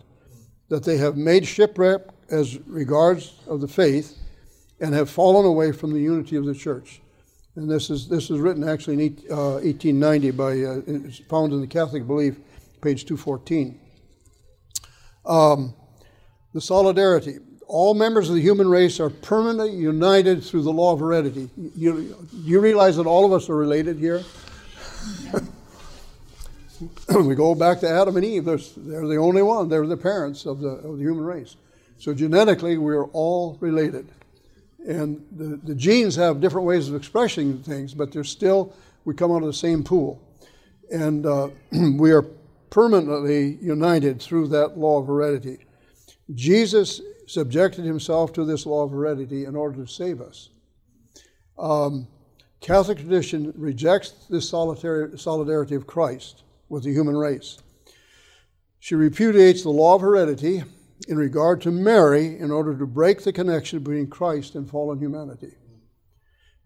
that 0.69 0.83
they 0.83 0.97
have 0.97 1.17
made 1.17 1.45
shipwreck 1.45 2.01
as 2.29 2.59
regards 2.67 3.33
of 3.47 3.61
the 3.61 3.67
faith, 3.67 4.17
and 4.79 4.93
have 4.93 5.09
fallen 5.09 5.45
away 5.45 5.71
from 5.71 5.91
the 5.91 5.99
unity 5.99 6.35
of 6.35 6.45
the 6.45 6.53
church. 6.53 7.01
And 7.59 7.69
this 7.69 7.89
is 7.89 8.07
this 8.07 8.29
is 8.29 8.39
written 8.39 8.63
actually 8.63 8.93
in 9.05 9.17
uh, 9.29 9.59
1890 9.59 10.31
by 10.31 10.51
uh, 10.61 10.81
it's 10.87 11.17
found 11.17 11.51
in 11.51 11.59
the 11.59 11.67
Catholic 11.67 12.07
Belief, 12.07 12.37
page 12.79 13.03
214. 13.03 13.77
Um, 15.25 15.73
the 16.53 16.61
solidarity. 16.61 17.39
All 17.67 17.95
members 17.95 18.29
of 18.29 18.35
the 18.35 18.41
human 18.41 18.69
race 18.69 19.01
are 19.01 19.09
permanently 19.09 19.75
united 19.75 20.41
through 20.41 20.61
the 20.61 20.71
law 20.71 20.93
of 20.93 21.01
heredity. 21.01 21.49
You, 21.75 22.15
you 22.31 22.61
realize 22.61 22.95
that 22.95 23.05
all 23.05 23.25
of 23.25 23.33
us 23.33 23.49
are 23.49 23.57
related 23.57 23.99
here? 23.99 24.23
we 27.13 27.35
go 27.35 27.55
back 27.55 27.81
to 27.81 27.89
Adam 27.89 28.15
and 28.15 28.25
Eve. 28.25 28.45
They're, 28.45 28.57
they're, 28.77 29.05
the 29.05 29.17
only 29.17 29.43
one. 29.43 29.67
They're 29.67 29.85
the 29.85 29.97
parents 29.97 30.45
of 30.45 30.61
the, 30.61 30.69
of 30.69 30.97
the 30.97 31.03
human 31.03 31.25
race. 31.25 31.57
So 31.97 32.13
genetically, 32.13 32.77
we're 32.77 33.07
all 33.07 33.57
related. 33.59 34.07
And 34.87 35.25
the, 35.31 35.59
the 35.63 35.75
genes 35.75 36.15
have 36.15 36.39
different 36.39 36.65
ways 36.65 36.89
of 36.89 36.95
expressing 36.95 37.61
things, 37.61 37.93
but 37.93 38.11
they're 38.11 38.23
still, 38.23 38.73
we 39.05 39.13
come 39.13 39.31
out 39.31 39.43
of 39.43 39.47
the 39.47 39.53
same 39.53 39.83
pool. 39.83 40.21
And 40.91 41.25
uh, 41.25 41.49
we 41.71 42.11
are 42.11 42.25
permanently 42.69 43.57
united 43.61 44.21
through 44.21 44.47
that 44.49 44.77
law 44.77 44.99
of 44.99 45.07
heredity. 45.07 45.65
Jesus 46.33 47.01
subjected 47.27 47.85
himself 47.85 48.33
to 48.33 48.45
this 48.45 48.65
law 48.65 48.83
of 48.83 48.91
heredity 48.91 49.45
in 49.45 49.55
order 49.55 49.83
to 49.83 49.91
save 49.91 50.21
us. 50.21 50.49
Um, 51.57 52.07
Catholic 52.61 52.99
tradition 52.99 53.53
rejects 53.55 54.11
this 54.29 54.49
solidarity 54.49 55.75
of 55.75 55.87
Christ 55.87 56.43
with 56.67 56.83
the 56.83 56.91
human 56.91 57.15
race. 57.15 57.57
She 58.79 58.95
repudiates 58.95 59.63
the 59.63 59.69
law 59.69 59.95
of 59.95 60.01
heredity 60.01 60.63
in 61.07 61.17
regard 61.17 61.61
to 61.61 61.71
Mary 61.71 62.37
in 62.37 62.51
order 62.51 62.77
to 62.77 62.85
break 62.85 63.23
the 63.23 63.33
connection 63.33 63.79
between 63.79 64.07
Christ 64.07 64.55
and 64.55 64.69
fallen 64.69 64.99
humanity. 64.99 65.53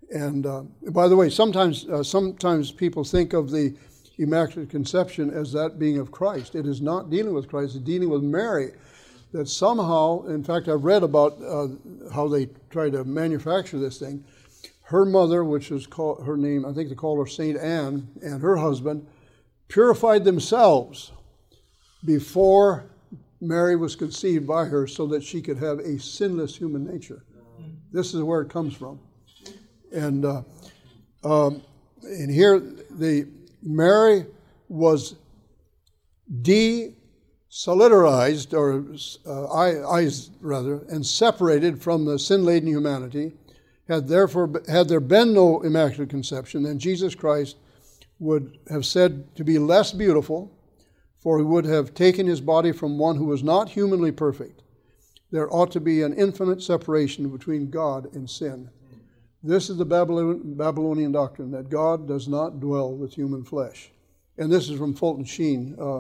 And 0.10 0.46
uh, 0.46 0.64
by 0.92 1.08
the 1.08 1.16
way, 1.16 1.30
sometimes, 1.30 1.88
uh, 1.88 2.04
sometimes 2.04 2.72
people 2.72 3.04
think 3.04 3.34
of 3.34 3.52
the 3.52 3.76
Immaculate 4.18 4.70
Conception 4.70 5.32
as 5.32 5.52
that 5.54 5.80
being 5.80 5.98
of 5.98 6.12
Christ. 6.12 6.56
It 6.56 6.68
is 6.68 6.82
not 6.82 7.10
dealing 7.10 7.34
with 7.34 7.48
Christ, 7.48 7.76
it's 7.76 7.84
dealing 7.84 8.10
with 8.10 8.24
Mary. 8.24 8.72
That 9.32 9.50
somehow, 9.50 10.26
in 10.28 10.44
fact, 10.44 10.68
I've 10.68 10.84
read 10.84 11.02
about 11.02 11.42
uh, 11.42 11.68
how 12.14 12.28
they 12.28 12.50
try 12.70 12.92
to 12.92 13.04
manufacture 13.04 13.80
this 13.80 13.98
thing. 13.98 14.24
Her 14.84 15.06
mother, 15.06 15.44
which 15.44 15.72
was 15.72 15.88
called 15.88 16.24
her 16.28 16.38
name, 16.38 16.66
I 16.66 16.74
think 16.74 16.90
they 16.90 16.96
call 16.96 17.20
her 17.20 17.26
Saint 17.26 17.58
Anne, 17.58 18.10
and 18.22 18.42
her 18.44 18.58
husband 18.58 19.08
purified 19.68 20.24
themselves 20.24 21.12
before 22.06 22.92
Mary 23.44 23.76
was 23.76 23.96
conceived 23.96 24.48
by 24.48 24.66
her 24.66 24.88
so 24.88 25.06
that 25.08 25.22
she 25.22 25.40
could 25.42 25.58
have 25.58 25.78
a 25.80 26.00
sinless 26.00 26.56
human 26.56 26.86
nature. 26.86 27.26
This 27.92 28.14
is 28.14 28.24
where 28.24 28.40
it 28.42 28.50
comes 28.50 28.74
from. 28.74 29.02
And, 29.92 30.24
uh, 30.26 30.44
um, 31.24 31.62
and 32.04 32.32
here, 32.32 32.60
the 32.60 33.28
Mary 33.62 34.26
was 34.70 35.16
desolidarized, 36.42 38.54
or 38.54 38.86
uh, 39.26 39.52
eyes 39.92 40.30
rather, 40.40 40.86
and 40.90 41.06
separated 41.06 41.82
from 41.82 42.06
the 42.06 42.18
sin-laden 42.18 42.70
humanity. 42.70 43.34
Had 43.90 44.08
therefore 44.08 44.64
had 44.70 44.88
there 44.88 45.02
been 45.02 45.34
no 45.34 45.60
immaculate 45.62 46.10
conception, 46.10 46.64
then 46.64 46.80
Jesus 46.80 47.14
Christ 47.14 47.58
would 48.20 48.58
have 48.70 48.86
said 48.86 49.36
to 49.36 49.44
be 49.44 49.60
less 49.60 49.92
beautiful 49.92 50.50
for 51.24 51.38
he 51.38 51.44
would 51.44 51.64
have 51.64 51.94
taken 51.94 52.28
his 52.28 52.42
body 52.42 52.74
from 52.74 52.98
one 52.98 53.16
who 53.16 53.24
was 53.24 53.42
not 53.42 53.70
humanly 53.70 54.12
perfect. 54.12 54.62
There 55.32 55.52
ought 55.52 55.72
to 55.72 55.80
be 55.80 56.02
an 56.02 56.14
infinite 56.14 56.62
separation 56.62 57.30
between 57.30 57.70
God 57.70 58.14
and 58.14 58.30
sin. 58.30 58.70
This 59.42 59.70
is 59.70 59.78
the 59.78 59.86
Babylonian 59.86 61.12
doctrine 61.14 61.50
that 61.52 61.70
God 61.70 62.10
does 62.10 62.28
not 62.28 62.60
dwell 62.60 62.94
with 62.94 63.14
human 63.14 63.46
flesh. 63.46 63.90
And 64.38 64.52
this 64.52 64.70
is 64.70 64.78
from 64.78 64.94
Fulton 64.94 65.24
Sheen 65.24 65.76
uh, 65.80 66.00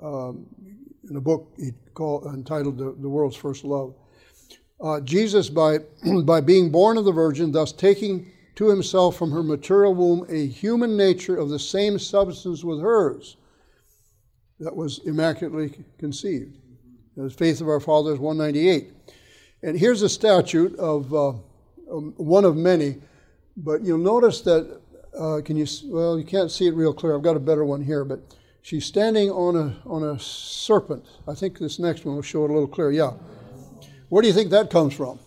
uh, 0.00 0.32
in 1.10 1.16
a 1.16 1.20
book 1.20 1.52
he 1.56 1.72
called, 1.94 2.26
entitled 2.26 2.78
the, 2.78 2.94
the 3.00 3.08
World's 3.08 3.36
First 3.36 3.64
Love. 3.64 3.94
Uh, 4.80 5.00
Jesus, 5.00 5.48
by, 5.48 5.78
by 6.24 6.40
being 6.40 6.70
born 6.70 6.98
of 6.98 7.04
the 7.04 7.12
Virgin, 7.12 7.50
thus 7.50 7.72
taking 7.72 8.30
to 8.54 8.68
himself 8.68 9.16
from 9.16 9.32
her 9.32 9.42
material 9.42 9.92
womb 9.94 10.24
a 10.28 10.46
human 10.46 10.96
nature 10.96 11.36
of 11.36 11.48
the 11.48 11.58
same 11.58 11.98
substance 11.98 12.62
with 12.62 12.80
hers, 12.80 13.36
that 14.60 14.74
was 14.74 15.00
immaculately 15.04 15.84
conceived. 15.98 16.56
The 17.16 17.30
Faith 17.30 17.60
of 17.60 17.68
Our 17.68 17.80
Fathers 17.80 18.18
198. 18.18 18.92
And 19.62 19.78
here's 19.78 20.02
a 20.02 20.08
statute 20.08 20.74
of 20.78 21.12
uh, 21.12 21.28
um, 21.90 22.14
one 22.16 22.44
of 22.44 22.56
many, 22.56 22.96
but 23.56 23.82
you'll 23.82 23.98
notice 23.98 24.42
that 24.42 24.80
uh, 25.18 25.40
can 25.44 25.56
you, 25.56 25.66
well, 25.86 26.18
you 26.18 26.24
can't 26.24 26.50
see 26.50 26.66
it 26.66 26.74
real 26.74 26.92
clear. 26.92 27.16
I've 27.16 27.22
got 27.22 27.36
a 27.36 27.40
better 27.40 27.64
one 27.64 27.82
here, 27.82 28.04
but 28.04 28.20
she's 28.62 28.84
standing 28.84 29.30
on 29.30 29.56
a, 29.56 29.76
on 29.88 30.02
a 30.02 30.18
serpent. 30.18 31.04
I 31.26 31.34
think 31.34 31.58
this 31.58 31.78
next 31.78 32.04
one 32.04 32.16
will 32.16 32.22
show 32.22 32.44
it 32.44 32.50
a 32.50 32.52
little 32.52 32.68
clearer. 32.68 32.92
Yeah. 32.92 33.12
Where 34.08 34.22
do 34.22 34.28
you 34.28 34.34
think 34.34 34.50
that 34.50 34.70
comes 34.70 34.94
from? 34.94 35.18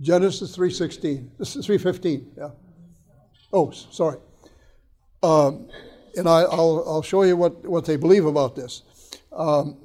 Genesis 0.00 0.56
3.16. 0.56 1.30
This 1.38 1.56
is 1.56 1.66
3.15, 1.66 2.26
yeah. 2.36 2.50
Oh, 3.52 3.70
sorry. 3.70 4.18
Um, 5.22 5.68
and 6.16 6.28
I, 6.28 6.42
I'll, 6.42 6.84
I'll 6.86 7.02
show 7.02 7.22
you 7.22 7.36
what, 7.36 7.64
what 7.64 7.84
they 7.84 7.96
believe 7.96 8.26
about 8.26 8.56
this. 8.56 8.82
Um, 9.32 9.76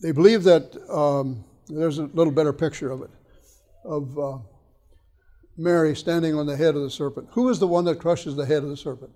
they 0.00 0.12
believe 0.12 0.44
that, 0.44 0.76
um, 0.88 1.44
there's 1.68 1.98
a 1.98 2.04
little 2.04 2.32
better 2.32 2.52
picture 2.52 2.90
of 2.90 3.02
it, 3.02 3.10
of 3.84 4.18
uh, 4.18 4.38
Mary 5.56 5.94
standing 5.94 6.34
on 6.34 6.46
the 6.46 6.56
head 6.56 6.76
of 6.76 6.82
the 6.82 6.90
serpent. 6.90 7.28
Who 7.32 7.48
is 7.48 7.58
the 7.58 7.66
one 7.66 7.84
that 7.86 7.98
crushes 7.98 8.36
the 8.36 8.46
head 8.46 8.62
of 8.62 8.70
the 8.70 8.76
serpent? 8.76 9.10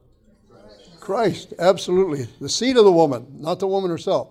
Christ, 1.01 1.55
absolutely. 1.59 2.29
The 2.41 2.49
seed 2.49 2.77
of 2.77 2.85
the 2.85 2.93
woman, 2.93 3.27
not 3.39 3.59
the 3.59 3.67
woman 3.67 3.91
herself. 3.91 4.29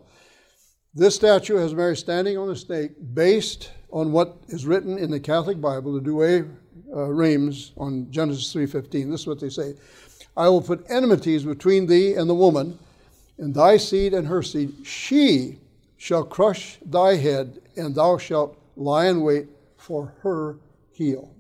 This 0.93 1.15
statue 1.15 1.56
has 1.56 1.74
Mary 1.74 1.95
standing 1.95 2.38
on 2.38 2.47
the 2.47 2.56
snake 2.56 2.91
based 3.13 3.71
on 3.91 4.12
what 4.12 4.38
is 4.47 4.65
written 4.65 4.97
in 4.97 5.10
the 5.10 5.19
Catholic 5.19 5.60
Bible, 5.60 5.93
the 5.93 6.02
Douay 6.02 6.50
uh, 6.93 7.10
Rheims 7.10 7.71
on 7.78 8.12
Genesis 8.12 8.54
3.15. 8.54 9.12
This 9.12 9.21
is 9.21 9.28
what 9.28 9.39
they 9.39 9.50
say. 9.50 9.74
I 10.41 10.49
will 10.49 10.63
put 10.63 10.89
enmities 10.89 11.43
between 11.43 11.86
thee 11.86 12.15
and 12.15 12.27
the 12.27 12.34
woman, 12.34 12.80
and 13.38 13.54
thy 13.54 13.77
seed 13.77 14.15
and 14.15 14.25
her 14.25 14.41
seed. 14.41 14.73
She 14.84 15.60
shall 15.97 16.23
crush 16.23 16.80
thy 16.84 17.15
head, 17.15 17.62
and 17.77 17.93
thou 17.93 18.17
shalt 18.17 18.58
lie 18.75 19.06
in 19.06 19.21
wait 19.21 19.49
for 19.77 20.15
her 20.23 20.58
heel. 20.93 21.32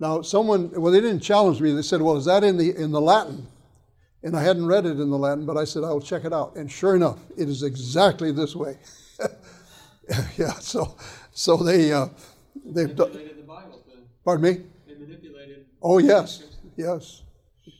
Now, 0.00 0.22
someone, 0.22 0.70
well, 0.70 0.90
they 0.90 1.02
didn't 1.02 1.20
challenge 1.20 1.60
me. 1.60 1.72
They 1.72 1.82
said, 1.82 2.00
well, 2.00 2.16
is 2.16 2.24
that 2.24 2.44
in 2.44 2.56
the, 2.56 2.74
in 2.74 2.92
the 2.92 3.00
Latin? 3.00 3.46
And 4.22 4.34
I 4.34 4.42
hadn't 4.42 4.64
read 4.64 4.86
it 4.86 4.98
in 4.98 5.10
the 5.10 5.18
Latin, 5.18 5.44
but 5.44 5.58
I 5.58 5.64
said, 5.64 5.84
I'll 5.84 6.00
check 6.00 6.24
it 6.24 6.32
out. 6.32 6.56
And 6.56 6.72
sure 6.72 6.96
enough, 6.96 7.18
it 7.36 7.50
is 7.50 7.62
exactly 7.62 8.32
this 8.32 8.56
way. 8.56 8.78
yeah, 10.38 10.54
so, 10.54 10.96
so 11.30 11.58
they, 11.58 11.92
uh, 11.92 12.08
they've 12.64 12.96
done, 12.96 13.10
Manipulated 13.10 13.36
the 13.36 13.46
Bible 13.46 13.84
then. 13.86 14.04
pardon 14.24 14.44
me? 14.44 14.64
They 14.86 14.94
manipulated. 14.94 15.66
Oh, 15.82 15.98
yes, 15.98 16.44
yes. 16.78 17.20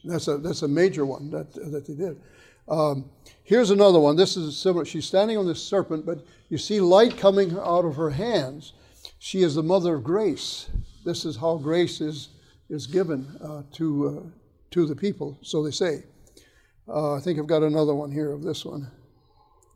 That's 0.04 0.28
a, 0.28 0.38
that's 0.38 0.62
a 0.62 0.68
major 0.68 1.06
one 1.06 1.30
that, 1.30 1.52
that 1.54 1.86
they 1.86 1.94
did. 1.94 2.20
Um, 2.68 3.10
here's 3.42 3.70
another 3.70 4.00
one. 4.00 4.16
This 4.16 4.36
is 4.36 4.56
similar. 4.56 4.84
She's 4.84 5.04
standing 5.04 5.36
on 5.36 5.46
this 5.46 5.62
serpent, 5.62 6.06
but 6.06 6.24
you 6.48 6.58
see 6.58 6.80
light 6.80 7.16
coming 7.16 7.56
out 7.58 7.84
of 7.84 7.96
her 7.96 8.10
hands. 8.10 8.72
She 9.18 9.42
is 9.42 9.54
the 9.54 9.62
mother 9.62 9.96
of 9.96 10.04
grace. 10.04 10.70
This 11.04 11.24
is 11.24 11.36
how 11.36 11.56
grace 11.56 12.00
is, 12.00 12.30
is 12.70 12.86
given 12.86 13.26
uh, 13.42 13.62
to, 13.72 14.08
uh, 14.08 14.28
to 14.70 14.86
the 14.86 14.96
people, 14.96 15.38
so 15.42 15.62
they 15.62 15.70
say. 15.70 16.04
Uh, 16.88 17.14
I 17.14 17.20
think 17.20 17.38
I've 17.38 17.46
got 17.46 17.62
another 17.62 17.94
one 17.94 18.10
here 18.10 18.32
of 18.32 18.42
this 18.42 18.64
one, 18.64 18.90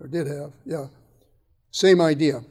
or 0.00 0.08
did 0.08 0.26
have, 0.26 0.52
yeah. 0.64 0.86
Same 1.70 2.00
idea. 2.00 2.42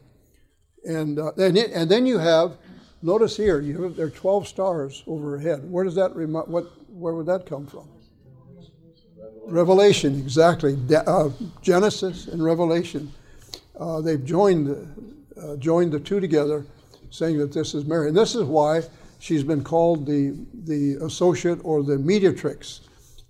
And, 0.83 1.19
uh, 1.19 1.31
and, 1.37 1.57
it, 1.57 1.71
and 1.71 1.89
then 1.89 2.05
you 2.05 2.17
have, 2.17 2.57
notice 3.01 3.35
here, 3.37 3.59
you 3.59 3.83
have, 3.83 3.95
there 3.95 4.07
are 4.07 4.11
12 4.11 4.47
stars 4.47 5.03
over 5.07 5.31
her 5.31 5.39
head. 5.39 5.69
Where 5.69 5.83
does 5.83 5.95
that 5.95 6.15
remi- 6.15 6.39
what, 6.39 6.71
where 6.97 7.13
would 7.13 7.27
that 7.27 7.45
come 7.45 7.67
from? 7.67 7.87
Revelation, 9.45 10.17
exactly. 10.19 10.75
De- 10.75 11.07
uh, 11.09 11.29
Genesis 11.61 12.27
and 12.27 12.43
Revelation. 12.43 13.11
Uh, 13.79 14.01
they've 14.01 14.25
joined, 14.25 14.69
uh, 15.41 15.55
joined 15.57 15.91
the 15.91 15.99
two 15.99 16.19
together, 16.19 16.65
saying 17.09 17.37
that 17.37 17.53
this 17.53 17.73
is 17.73 17.85
Mary. 17.85 18.09
And 18.09 18.17
this 18.17 18.35
is 18.35 18.43
why 18.43 18.81
she's 19.19 19.43
been 19.43 19.63
called 19.63 20.05
the, 20.05 20.37
the 20.65 20.95
associate 21.05 21.59
or 21.63 21.83
the 21.83 21.97
mediatrix, 21.97 22.81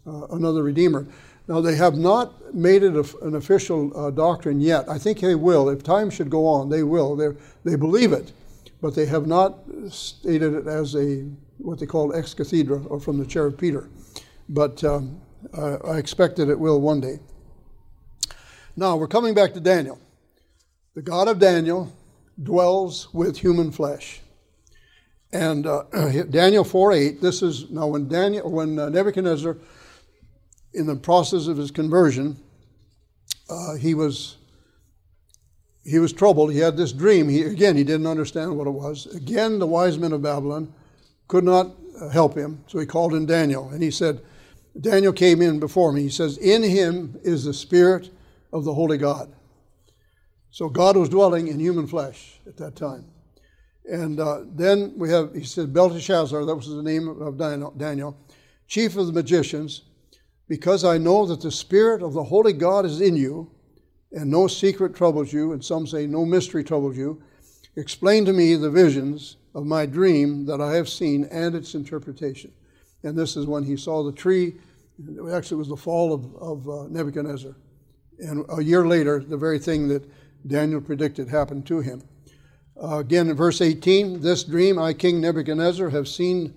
uh, 0.08 0.28
another 0.28 0.64
redeemer. 0.64 1.06
Now, 1.48 1.62
they 1.62 1.76
have 1.76 1.98
not 1.98 2.54
made 2.54 2.84
it 2.84 2.96
a, 2.96 3.26
an 3.26 3.36
official 3.36 3.96
uh, 3.96 4.12
doctrine 4.12 4.60
yet. 4.60 4.90
I 4.90 4.98
think 4.98 5.20
they 5.20 5.36
will. 5.36 5.70
If 5.70 5.84
time 5.84 6.10
should 6.10 6.30
go 6.30 6.46
on, 6.46 6.70
they 6.70 6.84
will. 6.84 7.16
They're, 7.16 7.36
they 7.64 7.76
believe 7.76 8.12
it, 8.12 8.32
but 8.82 8.96
they 8.96 9.06
have 9.06 9.28
not 9.28 9.60
stated 9.90 10.54
it 10.54 10.68
as 10.68 10.96
a 10.96 11.30
what 11.58 11.80
they 11.80 11.86
call 11.86 12.16
ex 12.16 12.34
cathedra 12.34 12.84
or 12.86 13.00
from 13.00 13.18
the 13.18 13.26
chair 13.26 13.46
of 13.46 13.58
Peter. 13.58 13.90
But 14.50 14.84
um, 14.84 15.22
I, 15.54 15.76
I 15.76 15.98
expect 15.98 16.38
that 16.38 16.50
it 16.50 16.60
will 16.60 16.80
one 16.80 17.02
day. 17.02 17.20
Now, 18.76 18.96
we're 18.96 19.08
coming 19.08 19.34
back 19.34 19.54
to 19.54 19.60
Daniel. 19.60 20.00
The 20.94 21.02
God 21.02 21.28
of 21.28 21.40
Daniel 21.40 21.92
dwells 22.42 23.12
with 23.14 23.38
human 23.38 23.72
flesh. 23.72 24.22
And 25.34 25.66
uh, 25.66 25.84
Daniel 26.30 26.64
4 26.64 26.94
8, 26.94 27.22
this 27.22 27.42
is 27.42 27.70
now 27.70 27.88
when 27.88 28.08
Daniel, 28.08 28.50
when 28.50 28.80
uh, 28.80 28.90
Nebuchadnezzar 28.90 29.58
in 30.74 30.86
the 30.86 30.96
process 30.96 31.48
of 31.48 31.58
his 31.58 31.72
conversion, 31.72 32.38
uh, 33.50 33.76
he 33.76 33.94
was 33.94 34.38
he 35.84 36.00
was 36.00 36.12
troubled. 36.12 36.52
He 36.52 36.60
had 36.60 36.76
this 36.76 36.92
dream. 36.92 37.30
He, 37.30 37.44
again, 37.44 37.78
he 37.78 37.84
didn't 37.86 38.08
understand 38.08 38.58
what 38.58 38.68
it 38.68 38.72
was. 38.72 39.06
Again, 39.16 39.58
the 39.58 39.68
wise 39.68 39.98
men 39.98 40.12
of 40.12 40.22
Babylon 40.22 40.74
could 41.28 41.44
not 41.44 41.76
uh, 42.00 42.10
help 42.10 42.36
him, 42.36 42.64
so 42.68 42.80
he 42.80 42.86
called 42.86 43.14
in 43.14 43.26
Daniel, 43.26 43.70
and 43.70 43.82
he 43.82 43.92
said, 43.92 44.22
Daniel 44.80 45.14
came 45.14 45.42
in 45.42 45.60
before 45.60 45.92
me. 45.92 46.04
He 46.04 46.10
says, 46.10 46.38
"In 46.38 46.62
him 46.62 47.20
is 47.24 47.44
the 47.44 47.54
spirit 47.54 48.12
of 48.54 48.64
the 48.64 48.74
holy 48.74 48.98
God." 48.98 49.34
So 50.52 50.70
God 50.70 50.96
was 50.96 51.10
dwelling 51.10 51.48
in 51.48 51.60
human 51.60 51.88
flesh 51.88 52.40
at 52.48 52.58
that 52.58 52.76
time. 52.76 53.06
And 53.90 54.20
uh, 54.20 54.42
then 54.46 54.94
we 54.98 55.10
have, 55.10 55.34
he 55.34 55.44
said, 55.44 55.74
Belteshazzar, 55.74 56.46
that 56.46 56.56
was 56.56 56.68
the 56.68 56.84
name 56.84 57.08
of 57.08 57.38
Daniel, 57.38 57.72
Daniel, 57.78 58.18
chief 58.68 58.98
of 58.98 59.08
the 59.08 59.14
magicians, 59.14 59.84
because 60.48 60.84
I 60.84 60.98
know 60.98 61.26
that 61.26 61.42
the 61.42 61.52
Spirit 61.52 62.02
of 62.02 62.14
the 62.14 62.24
Holy 62.24 62.54
God 62.54 62.86
is 62.86 63.02
in 63.02 63.16
you, 63.16 63.50
and 64.12 64.30
no 64.30 64.48
secret 64.48 64.96
troubles 64.96 65.32
you, 65.32 65.54
and 65.54 65.64
some 65.64 65.88
say 65.88 66.06
no 66.06 66.26
mystery 66.26 66.64
troubles 66.64 66.98
you. 66.98 67.22
Explain 67.76 68.26
to 68.26 68.34
me 68.34 68.56
the 68.56 68.72
visions 68.72 69.38
of 69.58 69.66
my 69.66 69.88
dream 69.88 70.46
that 70.46 70.62
I 70.62 70.76
have 70.76 70.88
seen 70.88 71.26
and 71.32 71.56
its 71.56 71.74
interpretation. 71.74 72.52
And 73.04 73.18
this 73.18 73.36
is 73.36 73.48
when 73.48 73.64
he 73.64 73.76
saw 73.76 74.04
the 74.04 74.12
tree. 74.12 74.56
Actually, 75.32 75.56
it 75.56 75.66
was 75.66 75.70
the 75.70 75.76
fall 75.76 76.14
of, 76.14 76.36
of 76.36 76.70
uh, 76.70 76.88
Nebuchadnezzar. 76.90 77.56
And 78.20 78.46
a 78.50 78.62
year 78.62 78.86
later, 78.86 79.20
the 79.20 79.38
very 79.38 79.58
thing 79.58 79.88
that 79.88 80.08
Daniel 80.46 80.80
predicted 80.80 81.28
happened 81.28 81.66
to 81.68 81.80
him. 81.80 82.04
Uh, 82.82 83.00
again, 83.00 83.30
in 83.30 83.36
verse 83.36 83.60
18, 83.60 84.22
this 84.22 84.44
dream 84.44 84.78
I, 84.78 84.94
King 84.94 85.20
Nebuchadnezzar, 85.22 85.90
have 85.90 86.08
seen 86.08 86.54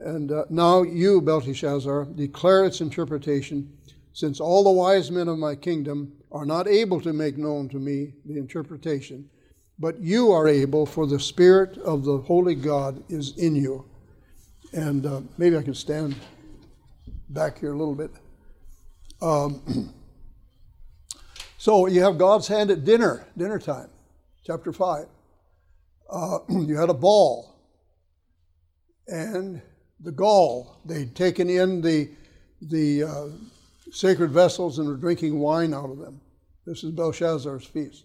and 0.00 0.32
uh, 0.32 0.44
now 0.48 0.82
you, 0.82 1.20
Belteshazzar, 1.20 2.06
declare 2.14 2.64
its 2.64 2.80
interpretation, 2.80 3.72
since 4.12 4.40
all 4.40 4.64
the 4.64 4.70
wise 4.70 5.10
men 5.10 5.28
of 5.28 5.38
my 5.38 5.54
kingdom 5.54 6.12
are 6.30 6.46
not 6.46 6.68
able 6.68 7.00
to 7.00 7.12
make 7.12 7.36
known 7.36 7.68
to 7.68 7.78
me 7.78 8.14
the 8.24 8.38
interpretation, 8.38 9.28
but 9.78 10.00
you 10.00 10.32
are 10.32 10.48
able, 10.48 10.86
for 10.86 11.06
the 11.06 11.20
Spirit 11.20 11.78
of 11.78 12.04
the 12.04 12.18
Holy 12.18 12.54
God 12.54 13.02
is 13.08 13.36
in 13.36 13.54
you. 13.54 13.84
And 14.72 15.06
uh, 15.06 15.20
maybe 15.36 15.56
I 15.56 15.62
can 15.62 15.74
stand 15.74 16.16
back 17.28 17.58
here 17.58 17.72
a 17.72 17.76
little 17.76 17.94
bit. 17.94 18.10
Um, 19.22 19.94
so 21.58 21.86
you 21.86 22.02
have 22.02 22.18
God's 22.18 22.48
hand 22.48 22.70
at 22.70 22.84
dinner, 22.84 23.26
dinner 23.36 23.58
time, 23.58 23.88
chapter 24.44 24.72
5. 24.72 25.06
Uh, 26.10 26.38
you 26.48 26.76
had 26.76 26.90
a 26.90 26.94
ball. 26.94 27.54
And 29.06 29.62
the 30.00 30.12
gall. 30.12 30.76
They'd 30.84 31.14
taken 31.14 31.48
in 31.48 31.80
the, 31.80 32.10
the 32.60 33.04
uh, 33.04 33.26
sacred 33.90 34.30
vessels 34.30 34.78
and 34.78 34.88
were 34.88 34.96
drinking 34.96 35.38
wine 35.38 35.74
out 35.74 35.90
of 35.90 35.98
them. 35.98 36.20
This 36.66 36.84
is 36.84 36.90
Belshazzar's 36.90 37.64
feast. 37.64 38.04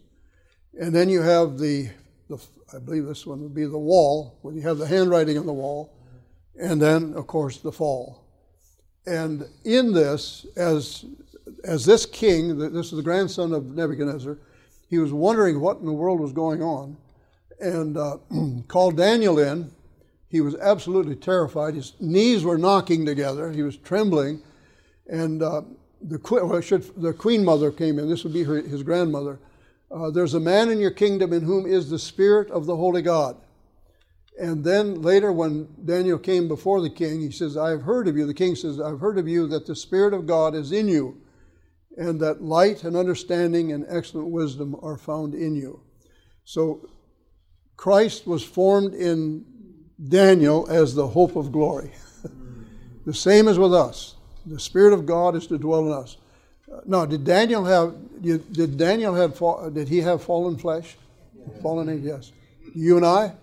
And 0.80 0.94
then 0.94 1.10
you 1.10 1.22
have 1.22 1.58
the, 1.58 1.90
the, 2.30 2.44
I 2.74 2.80
believe 2.80 3.06
this 3.06 3.26
one 3.26 3.42
would 3.42 3.54
be 3.54 3.66
the 3.66 3.78
wall, 3.78 4.38
where 4.42 4.54
you 4.54 4.62
have 4.62 4.78
the 4.78 4.88
handwriting 4.88 5.38
on 5.38 5.46
the 5.46 5.54
wall, 5.54 5.94
and 6.60 6.82
then, 6.82 7.14
of 7.16 7.28
course, 7.28 7.58
the 7.58 7.72
fall. 7.72 8.24
And 9.06 9.46
in 9.66 9.94
this, 9.94 10.46
as, 10.56 11.06
as 11.64 11.86
this 11.86 12.06
king, 12.06 12.58
this 12.58 12.88
is 12.88 12.98
the 12.98 13.04
grandson 13.04 13.54
of 13.54 13.76
Nebuchadnezzar, 13.76 14.38
he 14.90 14.98
was 14.98 15.12
wondering 15.12 15.60
what 15.60 15.78
in 15.78 15.86
the 15.86 15.92
world 15.92 16.20
was 16.20 16.32
going 16.32 16.62
on, 16.62 16.98
and 17.60 17.98
uh, 17.98 18.18
called 18.68 18.98
Daniel 18.98 19.40
in, 19.40 19.72
he 20.30 20.42
was 20.42 20.56
absolutely 20.56 21.16
terrified. 21.16 21.76
His 21.76 21.94
knees 22.00 22.44
were 22.44 22.58
knocking 22.58 23.06
together. 23.06 23.52
He 23.52 23.62
was 23.62 23.78
trembling. 23.78 24.42
And 25.08 25.44
uh, 25.44 25.62
the, 26.02 26.20
well, 26.32 26.60
should, 26.60 26.90
the 27.00 27.14
queen 27.14 27.46
mother 27.46 27.72
came 27.72 28.00
in. 28.00 28.10
This 28.10 28.24
would 28.24 28.34
be 28.34 28.42
her, 28.44 28.60
his 28.62 28.82
grandmother. 28.82 29.38
Uh, 29.94 30.10
There's 30.10 30.34
a 30.34 30.40
man 30.40 30.70
in 30.70 30.80
your 30.80 30.92
kingdom 30.92 31.34
in 31.34 31.44
whom 31.44 31.66
is 31.66 31.90
the 31.90 32.00
Spirit 32.00 32.50
of 32.50 32.66
the 32.66 32.76
Holy 32.76 33.02
God. 33.02 33.38
And 34.40 34.64
then 34.64 35.02
later, 35.02 35.32
when 35.32 35.68
Daniel 35.86 36.18
came 36.18 36.48
before 36.48 36.82
the 36.82 36.90
king, 36.90 37.22
he 37.22 37.30
says, 37.30 37.56
I 37.56 37.70
have 37.70 37.84
heard 37.84 38.08
of 38.08 38.18
you. 38.18 38.26
The 38.26 38.34
king 38.34 38.56
says, 38.56 38.82
I've 38.82 39.00
heard 39.00 39.20
of 39.20 39.28
you 39.28 39.46
that 39.48 39.68
the 39.68 39.76
Spirit 39.76 40.14
of 40.14 40.26
God 40.26 40.56
is 40.56 40.72
in 40.72 40.88
you, 40.88 41.22
and 41.98 42.20
that 42.22 42.42
light 42.42 42.84
and 42.84 42.96
understanding 42.98 43.72
and 43.72 43.86
excellent 43.88 44.30
wisdom 44.30 44.76
are 44.82 44.98
found 44.98 45.36
in 45.36 45.54
you. 45.56 45.82
So 46.46 46.90
Christ 47.78 48.26
was 48.26 48.44
formed 48.44 48.96
in 48.96 49.46
Daniel 50.08 50.68
as 50.68 50.96
the 50.96 51.08
hope 51.08 51.36
of 51.36 51.52
glory. 51.52 51.92
the 53.06 53.14
same 53.14 53.48
as 53.48 53.60
with 53.60 53.74
us. 53.74 54.16
The 54.48 54.60
Spirit 54.60 54.94
of 54.94 55.06
God 55.06 55.36
is 55.36 55.46
to 55.48 55.60
dwell 55.60 55.86
in 55.86 55.92
us. 55.92 56.18
Now, 56.86 57.06
did 57.06 57.24
Daniel 57.24 57.64
have? 57.66 57.96
Did 58.22 58.78
Daniel 58.78 59.14
have? 59.14 59.74
Did 59.74 59.88
he 59.88 60.00
have 60.00 60.24
fallen 60.24 60.58
flesh? 60.58 60.98
Yes. 61.36 61.62
Fallen, 61.62 62.04
yes. 62.04 62.32
You 62.74 62.98
and 62.98 63.06
I. 63.06 63.34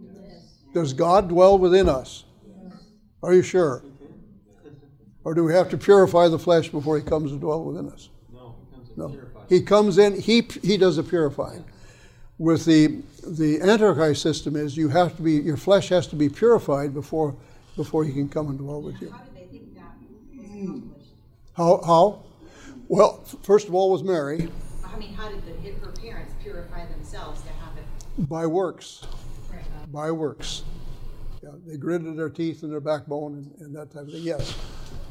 Yes. 0.00 0.54
Does 0.72 0.92
God 0.92 1.28
dwell 1.28 1.58
within 1.58 1.88
us? 1.88 2.24
Yes. 2.46 2.72
Are 3.22 3.32
you 3.32 3.42
sure? 3.42 3.82
Or 5.24 5.34
do 5.34 5.42
we 5.42 5.54
have 5.54 5.70
to 5.70 5.78
purify 5.78 6.28
the 6.28 6.38
flesh 6.38 6.68
before 6.68 6.98
He 6.98 7.02
comes 7.02 7.30
to 7.32 7.38
dwell 7.38 7.64
within 7.64 7.90
us? 7.90 8.10
No, 8.32 8.56
He 8.60 8.76
comes, 8.76 8.96
no. 8.96 9.18
He 9.48 9.62
comes 9.62 9.98
in. 9.98 10.20
He 10.20 10.46
He 10.62 10.76
does 10.76 10.96
the 10.96 11.02
purifying. 11.02 11.64
With 12.38 12.64
the 12.64 13.02
the 13.26 13.60
Antichrist 13.60 14.20
system 14.20 14.54
is 14.54 14.76
you 14.76 14.88
have 14.88 15.16
to 15.16 15.22
be 15.22 15.32
your 15.32 15.56
flesh 15.56 15.88
has 15.88 16.06
to 16.08 16.16
be 16.16 16.28
purified 16.28 16.92
before 16.92 17.34
before 17.76 18.04
He 18.04 18.12
can 18.12 18.28
come 18.28 18.48
and 18.48 18.58
dwell 18.58 18.82
with 18.82 19.00
you. 19.00 19.10
How 19.10 19.18
did 19.18 19.34
they 19.34 19.46
think 19.46 19.74
that 19.76 19.94
was 20.52 21.02
How 21.54 21.80
how? 21.86 22.23
Well, 22.94 23.24
first 23.42 23.66
of 23.66 23.74
all, 23.74 23.90
was 23.90 24.04
Mary. 24.04 24.48
I 24.86 24.96
mean, 24.98 25.14
how 25.14 25.28
did 25.28 25.42
the, 25.44 25.72
her 25.84 25.90
parents 25.90 26.32
purify 26.40 26.86
themselves 26.86 27.42
to 27.42 27.48
have 27.48 27.76
it? 27.76 28.28
By 28.28 28.46
works. 28.46 29.02
Right. 29.52 29.64
By 29.90 30.12
works. 30.12 30.62
Yeah, 31.42 31.50
they 31.66 31.76
gritted 31.76 32.16
their 32.16 32.30
teeth 32.30 32.62
and 32.62 32.70
their 32.70 32.78
backbone 32.78 33.32
and, 33.34 33.66
and 33.66 33.74
that 33.74 33.90
type 33.92 34.06
of 34.06 34.12
thing. 34.12 34.22
Yes. 34.22 34.54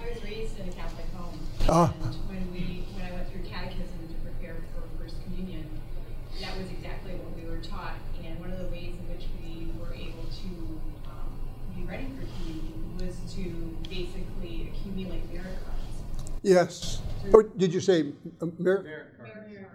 I 0.02 0.14
was 0.14 0.24
raised 0.24 0.58
in 0.62 0.70
a 0.70 0.72
Catholic 0.72 1.12
home, 1.14 1.38
uh, 1.68 1.92
and 2.06 2.16
when 2.30 2.54
we 2.54 2.88
when 2.96 3.06
I 3.06 3.12
went 3.12 3.30
through 3.30 3.44
catechism 3.44 4.08
to 4.08 4.16
prepare 4.24 4.56
for 4.74 5.04
First 5.04 5.22
Communion, 5.26 5.68
that 6.40 6.58
was 6.58 6.70
exactly 6.72 7.16
what 7.16 7.36
we 7.36 7.52
were 7.52 7.62
taught. 7.62 7.96
And 8.24 8.40
one 8.40 8.50
of 8.54 8.60
the 8.60 8.68
ways 8.72 8.96
in 8.96 9.12
which 9.12 9.28
we 9.44 9.68
were 9.78 9.94
able 9.94 10.24
to 10.24 10.48
um, 11.12 11.36
be 11.76 11.84
ready 11.84 12.08
for 12.16 12.24
communion 12.40 12.96
was 12.96 13.20
to 13.36 13.76
basically 13.90 14.72
accumulate 14.72 15.28
cards. 15.36 15.60
Yes. 16.44 17.02
Or 17.32 17.44
did 17.44 17.74
you 17.74 17.80
say 17.80 18.12
uh, 18.42 18.48
merit? 18.58 18.86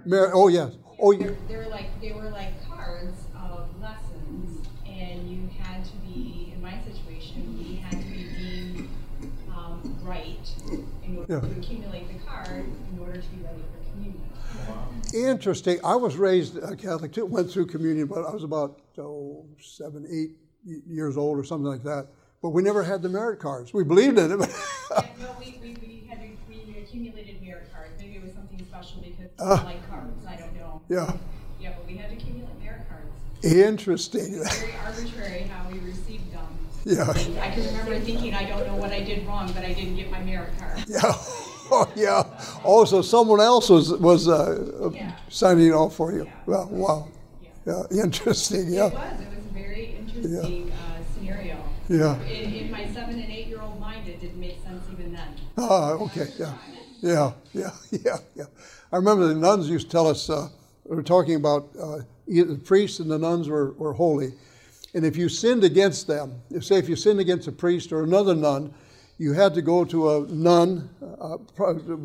Merit 0.05 0.31
Oh 0.35 0.49
yes. 0.49 0.73
Oh 0.99 1.13
yeah. 1.13 1.31
They 1.49 1.57
were 1.57 1.67
like 1.67 2.01
they 2.01 2.13
were 2.13 2.31
like 2.31 2.67
cards 2.67 3.25
of 3.37 3.69
lessons, 3.81 4.67
and 4.87 5.31
you 5.31 5.49
had 5.61 5.85
to 5.85 5.97
be. 5.99 6.53
In 6.55 6.63
my 6.63 6.75
situation, 6.83 7.57
we 7.57 7.77
had 7.77 7.93
to 7.93 8.09
be 8.09 8.29
deemed 8.37 8.89
um, 9.49 9.99
right 10.03 10.53
in 11.03 11.19
order 11.19 11.35
yeah. 11.35 11.41
to 11.41 11.61
accumulate 11.61 12.09
the 12.09 12.19
card 12.27 12.65
in 12.93 12.99
order 12.99 13.21
to 13.21 13.29
be 13.29 13.43
ready 13.43 13.63
for 13.73 13.91
communion. 13.93 14.21
Wow. 14.69 14.89
Interesting. 15.15 15.79
I 15.85 15.95
was 15.95 16.17
raised 16.17 16.57
a 16.57 16.77
Catholic 16.77 17.13
too. 17.13 17.27
Went 17.27 17.51
through 17.51 17.67
communion, 17.67 18.07
but 18.07 18.25
I 18.25 18.31
was 18.31 18.45
about 18.45 18.81
oh, 18.99 19.47
seven, 19.61 20.07
eight 20.11 20.33
years 20.87 21.17
old 21.17 21.39
or 21.39 21.45
something 21.45 21.67
like 21.67 21.85
that. 21.85 22.09
But 22.43 22.51
we 22.51 22.63
never 22.63 22.83
had 22.83 23.03
the 23.03 23.09
merit 23.09 23.41
cards. 23.41 23.75
We 23.75 23.85
believed 23.85 24.19
in 24.19 24.31
it. 24.33 24.39
yeah, 24.91 25.07
no, 25.21 25.37
we 25.39 25.47
had 26.09 26.21
to, 26.21 26.29
we 26.49 26.79
accumulated 26.79 27.43
merit 27.43 27.69
cards. 27.73 27.93
Maybe 28.01 28.17
it 28.17 28.23
was 28.23 28.33
something 28.33 28.65
special 28.65 29.03
because 29.03 29.28
uh, 29.41 29.63
like 29.65 29.89
cards. 29.89 30.27
I 30.27 30.37
don't 30.37 30.55
know. 30.57 30.83
Yeah. 30.89 31.13
Yeah, 31.61 31.73
but 31.77 31.87
we 31.87 31.97
had 31.97 32.11
to 32.11 32.17
accumulate 32.17 32.61
merit 32.63 32.83
cards. 32.89 33.45
Interesting. 33.45 34.35
It's 34.35 34.59
very 34.61 34.75
arbitrary 34.85 35.43
how 35.43 35.71
we 35.71 35.79
received 35.81 36.33
them. 36.33 36.47
Yeah. 36.85 37.11
I 37.11 37.51
can 37.51 37.67
remember 37.67 37.99
thinking, 38.01 38.35
I 38.35 38.45
don't 38.45 38.67
know 38.67 38.77
what 38.77 38.93
I 38.93 39.03
did 39.03 39.27
wrong, 39.27 39.53
but 39.53 39.65
I 39.65 39.73
didn't 39.73 39.97
get 39.97 40.11
my 40.11 40.21
merit 40.21 40.51
card. 40.59 40.85
Yeah. 40.89 41.13
Oh, 41.71 41.93
yeah. 41.95 42.23
Also, 42.65 43.03
someone 43.03 43.41
else 43.41 43.69
was 43.69 43.93
was 43.93 44.27
uh, 44.27 44.91
yeah. 44.95 45.13
signing 45.29 45.73
off 45.75 45.95
for 45.97 46.13
you. 46.13 46.25
Yeah. 46.25 46.33
Well, 46.47 46.69
wow. 46.71 47.09
Yeah. 47.67 47.83
yeah. 47.91 48.05
Interesting. 48.05 48.73
Yeah. 48.73 48.87
It 48.87 48.95
was. 48.95 49.21
It 49.21 49.37
was 49.37 49.45
a 49.45 49.53
very 49.53 49.97
interesting 49.99 50.73
uh, 50.73 51.03
scenario. 51.13 51.57
Yeah. 51.91 52.19
In, 52.23 52.55
in, 52.55 52.71
my 52.71 52.87
seven 52.87 53.21
and 53.21 53.31
eight 53.31 53.49
year 53.49 53.61
old 53.61 53.79
mind, 53.79 54.09
it 54.09 54.19
didn't 54.19 54.41
make 54.41 54.63
sense 54.63 54.83
even 54.91 55.13
then. 55.13 55.29
Ah, 55.59 55.91
okay. 55.91 56.29
Yeah. 56.39 56.55
Yeah. 57.03 57.33
Yeah. 57.53 57.71
Yeah. 57.91 58.17
Yeah. 58.35 58.45
I 58.93 58.97
remember 58.97 59.27
the 59.27 59.35
nuns 59.35 59.69
used 59.69 59.87
to 59.87 59.93
tell 59.93 60.07
us. 60.07 60.31
Uh, 60.31 60.49
we 60.85 60.97
were 60.97 61.03
talking 61.03 61.35
about 61.35 61.69
uh, 61.79 61.99
the 62.27 62.61
priests 62.65 63.01
and 63.01 63.11
the 63.11 63.19
nuns 63.19 63.49
were, 63.49 63.73
were 63.73 63.93
holy 63.93 64.33
and 64.95 65.05
if 65.05 65.17
you 65.17 65.29
sinned 65.29 65.65
against 65.65 66.07
them, 66.07 66.41
say 66.61 66.77
if 66.79 66.89
you 66.89 66.97
sinned 66.97 67.21
against 67.21 67.47
a 67.47 67.53
priest 67.53 67.93
or 67.93 68.05
another 68.05 68.35
nun, 68.35 68.73
you 69.19 69.33
had 69.33 69.53
to 69.55 69.63
go 69.63 69.85
to 69.85 70.17
a 70.17 70.27
nun, 70.29 70.89
uh, 71.21 71.37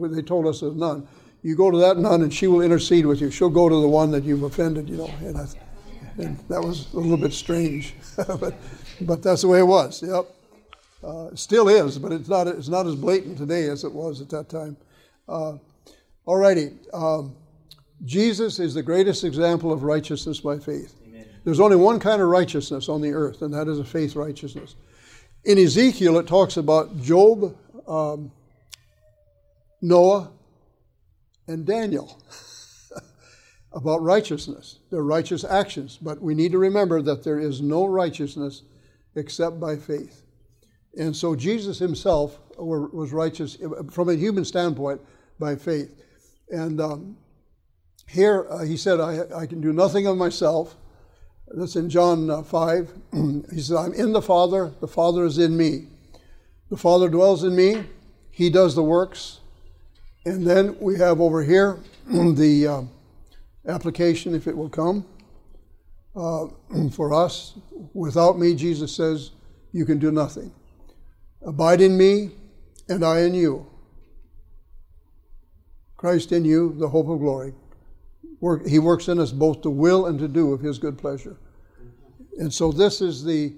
they 0.07 0.21
told 0.21 0.47
us 0.47 0.61
a 0.61 0.71
nun, 0.71 1.07
you 1.43 1.55
go 1.55 1.71
to 1.71 1.77
that 1.77 1.97
nun 1.97 2.23
and 2.23 2.33
she 2.33 2.47
will 2.47 2.61
intercede 2.61 3.05
with 3.05 3.21
you. 3.21 3.31
She'll 3.31 3.49
go 3.49 3.69
to 3.69 3.81
the 3.81 3.87
one 3.87 4.11
that 4.11 4.23
you've 4.23 4.43
offended, 4.43 4.89
you 4.89 4.97
know. 4.97 5.11
And, 5.21 5.37
I, 5.37 5.45
and 6.17 6.37
that 6.49 6.61
was 6.61 6.93
a 6.93 6.97
little 6.97 7.17
bit 7.17 7.33
strange, 7.33 7.95
but, 8.17 8.55
but 9.01 9.23
that's 9.23 9.41
the 9.41 9.47
way 9.47 9.59
it 9.59 9.67
was. 9.67 10.03
Yep. 10.03 10.25
Uh, 11.03 11.35
still 11.35 11.67
is, 11.67 11.99
but 11.99 12.11
it's 12.11 12.29
not, 12.29 12.47
it's 12.47 12.69
not 12.69 12.87
as 12.87 12.95
blatant 12.95 13.37
today 13.37 13.69
as 13.69 13.83
it 13.83 13.91
was 13.91 14.21
at 14.21 14.29
that 14.29 14.49
time. 14.49 14.77
Uh, 15.27 15.53
alrighty. 16.27 16.77
Um, 16.93 17.35
Jesus 18.05 18.59
is 18.59 18.73
the 18.73 18.83
greatest 18.83 19.23
example 19.23 19.71
of 19.71 19.83
righteousness 19.83 20.39
by 20.39 20.59
faith. 20.59 20.99
There's 21.43 21.59
only 21.59 21.75
one 21.75 21.99
kind 21.99 22.21
of 22.21 22.29
righteousness 22.29 22.87
on 22.87 23.01
the 23.01 23.11
earth, 23.11 23.41
and 23.41 23.53
that 23.53 23.67
is 23.67 23.79
a 23.79 23.83
faith 23.83 24.15
righteousness. 24.15 24.75
In 25.43 25.57
Ezekiel, 25.57 26.17
it 26.17 26.27
talks 26.27 26.55
about 26.55 27.01
Job, 27.01 27.57
um, 27.85 28.31
Noah, 29.81 30.31
and 31.47 31.65
Daniel 31.65 32.17
about 33.73 34.01
righteousness, 34.01 34.79
their 34.89 35.03
righteous 35.03 35.43
actions. 35.43 35.99
But 36.01 36.21
we 36.21 36.33
need 36.33 36.53
to 36.53 36.57
remember 36.57 37.01
that 37.01 37.25
there 37.25 37.39
is 37.39 37.61
no 37.61 37.85
righteousness 37.85 38.63
except 39.15 39.59
by 39.59 39.75
faith. 39.75 40.23
And 40.97 41.13
so 41.13 41.35
Jesus 41.35 41.79
himself 41.79 42.39
was 42.57 43.11
righteous 43.11 43.57
from 43.91 44.09
a 44.09 44.15
human 44.15 44.45
standpoint 44.45 45.01
by 45.39 45.55
faith. 45.55 45.99
And 46.49 46.79
um, 46.79 47.17
here 48.07 48.47
uh, 48.49 48.63
he 48.63 48.77
said, 48.77 48.99
I, 48.99 49.21
I 49.35 49.45
can 49.45 49.61
do 49.61 49.73
nothing 49.73 50.07
of 50.07 50.17
myself. 50.17 50.75
That's 51.47 51.75
in 51.75 51.89
John 51.89 52.29
uh, 52.29 52.43
5. 52.43 52.93
he 53.13 53.61
says, 53.61 53.73
I'm 53.73 53.93
in 53.93 54.11
the 54.13 54.21
Father, 54.21 54.73
the 54.81 54.87
Father 54.87 55.25
is 55.25 55.37
in 55.37 55.55
me. 55.55 55.87
The 56.69 56.77
Father 56.77 57.09
dwells 57.09 57.43
in 57.43 57.55
me, 57.55 57.83
He 58.31 58.49
does 58.49 58.75
the 58.75 58.83
works. 58.83 59.39
And 60.25 60.47
then 60.47 60.77
we 60.79 60.97
have 60.97 61.19
over 61.19 61.43
here 61.43 61.79
the 62.07 62.67
uh, 62.67 62.81
application, 63.67 64.33
if 64.33 64.47
it 64.47 64.55
will 64.55 64.69
come, 64.69 65.05
uh, 66.15 66.47
for 66.91 67.13
us. 67.13 67.53
Without 67.93 68.39
me, 68.39 68.55
Jesus 68.55 68.95
says, 68.95 69.31
you 69.73 69.85
can 69.85 69.99
do 69.99 70.11
nothing. 70.11 70.51
Abide 71.45 71.81
in 71.81 71.97
me, 71.97 72.29
and 72.87 73.03
I 73.03 73.21
in 73.21 73.33
you. 73.33 73.65
Christ 76.03 76.33
in 76.33 76.43
you, 76.43 76.75
the 76.77 76.89
hope 76.89 77.07
of 77.07 77.19
glory. 77.19 77.53
Work, 78.41 78.67
he 78.67 78.77
works 78.77 79.07
in 79.07 79.19
us 79.19 79.31
both 79.31 79.61
to 79.61 79.69
will 79.69 80.07
and 80.07 80.19
to 80.19 80.27
do 80.27 80.51
of 80.51 80.59
His 80.59 80.77
good 80.77 80.97
pleasure. 80.97 81.37
And 82.37 82.53
so 82.53 82.73
this 82.73 82.99
is 82.99 83.23
the, 83.23 83.53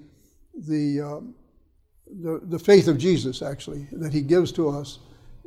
the, 0.68 1.00
um, 1.00 1.34
the, 2.22 2.40
the, 2.44 2.60
faith 2.60 2.86
of 2.86 2.98
Jesus, 2.98 3.42
actually, 3.42 3.88
that 3.90 4.12
He 4.12 4.20
gives 4.20 4.52
to 4.52 4.68
us. 4.68 5.00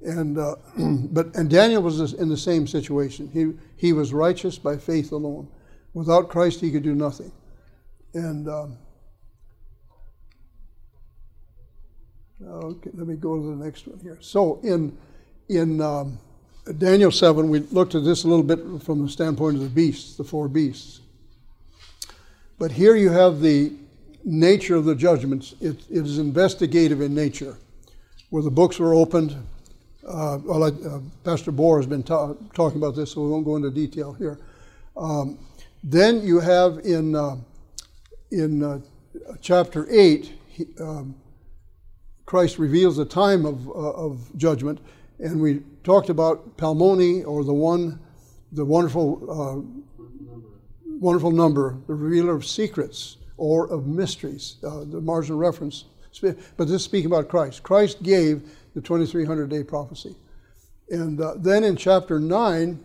And, 0.03 0.37
uh, 0.37 0.55
but, 0.77 1.33
and 1.37 1.49
Daniel 1.49 1.81
was 1.81 2.11
in 2.15 2.27
the 2.27 2.35
same 2.35 2.67
situation. 2.67 3.29
He, 3.31 3.53
he 3.77 3.93
was 3.93 4.11
righteous 4.11 4.59
by 4.59 4.75
faith 4.75 5.13
alone. 5.13 5.47
Without 5.93 6.27
Christ, 6.27 6.59
he 6.59 6.69
could 6.69 6.83
do 6.83 6.95
nothing. 6.95 7.31
And 8.13 8.49
um, 8.49 8.77
okay, 12.45 12.89
let 12.93 13.07
me 13.07 13.15
go 13.15 13.37
to 13.37 13.55
the 13.55 13.63
next 13.63 13.87
one 13.87 13.99
here. 14.01 14.17
So 14.19 14.59
in, 14.63 14.97
in 15.47 15.79
um, 15.79 16.19
Daniel 16.77 17.11
7, 17.11 17.49
we 17.49 17.59
looked 17.59 17.95
at 17.95 18.03
this 18.03 18.23
a 18.23 18.27
little 18.27 18.43
bit 18.43 18.59
from 18.83 19.01
the 19.01 19.09
standpoint 19.09 19.55
of 19.55 19.63
the 19.63 19.69
beasts, 19.69 20.15
the 20.15 20.23
four 20.23 20.47
beasts. 20.47 21.01
But 22.59 22.71
here 22.71 22.95
you 22.95 23.09
have 23.09 23.41
the 23.41 23.73
nature 24.23 24.75
of 24.75 24.85
the 24.85 24.95
judgments. 24.95 25.55
it, 25.61 25.77
it 25.89 26.05
is 26.05 26.19
investigative 26.19 27.01
in 27.01 27.15
nature, 27.15 27.57
where 28.29 28.43
the 28.43 28.51
books 28.51 28.77
were 28.77 28.93
opened. 28.93 29.35
Uh, 30.07 30.39
well, 30.43 30.63
uh, 30.63 30.99
Pastor 31.23 31.51
Bohr 31.51 31.77
has 31.77 31.87
been 31.87 32.03
ta- 32.03 32.33
talking 32.53 32.77
about 32.77 32.95
this, 32.95 33.13
so 33.13 33.21
we 33.21 33.29
won't 33.29 33.45
go 33.45 33.55
into 33.55 33.71
detail 33.71 34.13
here. 34.13 34.37
Um, 34.97 35.39
then 35.83 36.21
you 36.21 36.39
have 36.39 36.79
in, 36.79 37.15
uh, 37.15 37.37
in 38.31 38.63
uh, 38.63 38.79
chapter 39.41 39.87
8, 39.89 40.33
he, 40.49 40.67
um, 40.79 41.15
Christ 42.25 42.59
reveals 42.59 42.97
the 42.97 43.05
time 43.05 43.45
of, 43.45 43.67
uh, 43.69 43.71
of 43.71 44.37
judgment 44.37 44.79
and 45.19 45.41
we 45.41 45.61
talked 45.83 46.09
about 46.09 46.57
Palmoni 46.57 47.25
or 47.25 47.43
the 47.43 47.53
one, 47.53 47.99
the 48.51 48.63
wonderful, 48.63 49.19
uh, 49.29 50.03
wonderful 50.85 51.31
number, 51.31 51.77
the 51.87 51.93
revealer 51.93 52.35
of 52.35 52.45
secrets 52.45 53.17
or 53.37 53.69
of 53.69 53.85
mysteries, 53.87 54.57
uh, 54.63 54.85
the 54.85 55.01
marginal 55.01 55.37
reference. 55.37 55.85
But 56.21 56.37
this 56.57 56.71
is 56.71 56.83
speaking 56.83 57.11
about 57.11 57.29
Christ. 57.29 57.63
Christ 57.63 58.01
gave 58.01 58.49
the 58.75 58.81
2300 58.81 59.49
day 59.49 59.63
prophecy. 59.63 60.15
And 60.89 61.21
uh, 61.21 61.35
then 61.37 61.63
in 61.63 61.75
chapter 61.75 62.19
9, 62.19 62.79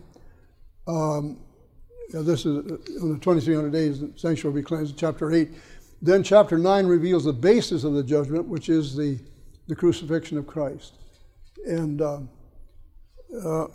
um, 0.87 1.39
this 2.11 2.45
is 2.45 2.57
uh, 2.57 2.75
on 3.01 3.13
the 3.13 3.19
2300 3.19 3.71
days, 3.71 4.01
the 4.01 4.11
sanctuary 4.15 4.53
will 4.53 4.61
be 4.61 4.65
cleansed. 4.65 4.97
Chapter 4.97 5.31
8, 5.31 5.49
Then 6.01 6.21
chapter 6.21 6.57
9 6.57 6.85
reveals 6.85 7.23
the 7.25 7.33
basis 7.33 7.83
of 7.83 7.93
the 7.93 8.03
judgment, 8.03 8.47
which 8.47 8.69
is 8.69 8.95
the, 8.95 9.19
the 9.67 9.75
crucifixion 9.75 10.37
of 10.37 10.45
Christ. 10.45 10.93
And 11.65 12.01
uh, 12.01 12.19
uh, 13.43 13.67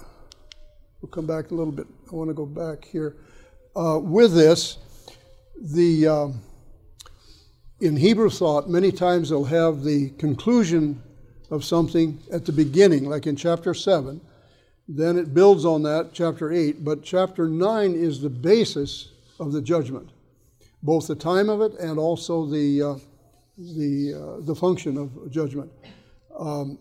we'll 1.01 1.11
come 1.11 1.27
back 1.27 1.51
a 1.51 1.55
little 1.55 1.73
bit. 1.73 1.87
I 2.11 2.15
want 2.15 2.29
to 2.29 2.35
go 2.35 2.47
back 2.47 2.85
here. 2.85 3.17
Uh, 3.77 3.99
with 4.03 4.35
this, 4.35 4.79
the 5.57 6.09
um, 6.09 6.41
in 7.81 7.97
Hebrew 7.97 8.31
thought, 8.31 8.69
many 8.69 8.93
times 8.93 9.31
they'll 9.31 9.45
have 9.45 9.83
the 9.83 10.11
conclusion 10.11 11.03
of 11.51 11.65
something 11.65 12.21
at 12.33 12.45
the 12.45 12.53
beginning, 12.53 13.09
like 13.09 13.27
in 13.27 13.37
chapter 13.37 13.75
7. 13.75 14.21
Then 14.89 15.17
it 15.17 15.33
builds 15.33 15.65
on 15.65 15.83
that, 15.85 16.11
chapter 16.13 16.53
8. 16.53 16.85
But 16.85 17.03
chapter 17.03 17.49
9 17.49 17.95
is 17.95 18.21
the 18.21 18.31
basis 18.31 19.13
of 19.39 19.53
the 19.53 19.63
judgment, 19.63 20.11
both 20.83 21.07
the 21.07 21.15
time 21.15 21.49
of 21.49 21.61
it 21.61 21.73
and 21.79 21.99
also 21.99 22.45
the, 22.47 22.83
uh, 22.83 22.95
the, 23.57 24.15
uh, 24.15 24.45
the 24.45 24.55
function 24.55 24.97
of 24.99 25.31
judgment. 25.31 25.71
Um, 26.39 26.79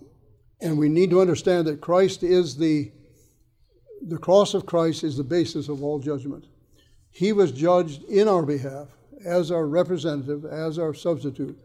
and 0.62 0.78
we 0.78 0.90
need 0.90 1.10
to 1.12 1.22
understand 1.22 1.68
that 1.68 1.82
Christ 1.82 2.24
is 2.24 2.58
the, 2.58 2.92
the 4.02 4.18
cross 4.18 4.54
of 4.54 4.66
Christ 4.66 5.04
is 5.04 5.18
the 5.18 5.24
basis 5.24 5.70
of 5.70 5.84
all 5.84 6.00
judgment. 6.00 6.46
He 7.12 7.34
was 7.34 7.52
judged 7.52 8.04
in 8.04 8.28
our 8.28 8.44
behalf 8.44 8.88
as 9.26 9.52
our 9.52 9.66
representative, 9.68 10.46
as 10.46 10.78
our 10.78 10.94
substitute. 10.94 11.58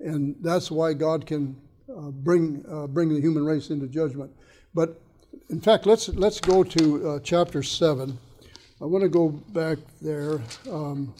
And 0.00 0.36
that's 0.40 0.70
why 0.70 0.92
God 0.92 1.26
can 1.26 1.56
uh, 1.88 2.10
bring, 2.10 2.64
uh, 2.70 2.86
bring 2.86 3.08
the 3.08 3.20
human 3.20 3.44
race 3.44 3.70
into 3.70 3.86
judgment. 3.86 4.30
But 4.74 5.00
in 5.50 5.60
fact, 5.60 5.86
let's, 5.86 6.08
let's 6.10 6.40
go 6.40 6.64
to 6.64 7.08
uh, 7.08 7.18
chapter 7.22 7.62
7. 7.62 8.18
I 8.80 8.84
want 8.84 9.02
to 9.02 9.08
go 9.08 9.28
back 9.28 9.78
there. 10.02 10.40
Um, 10.70 11.14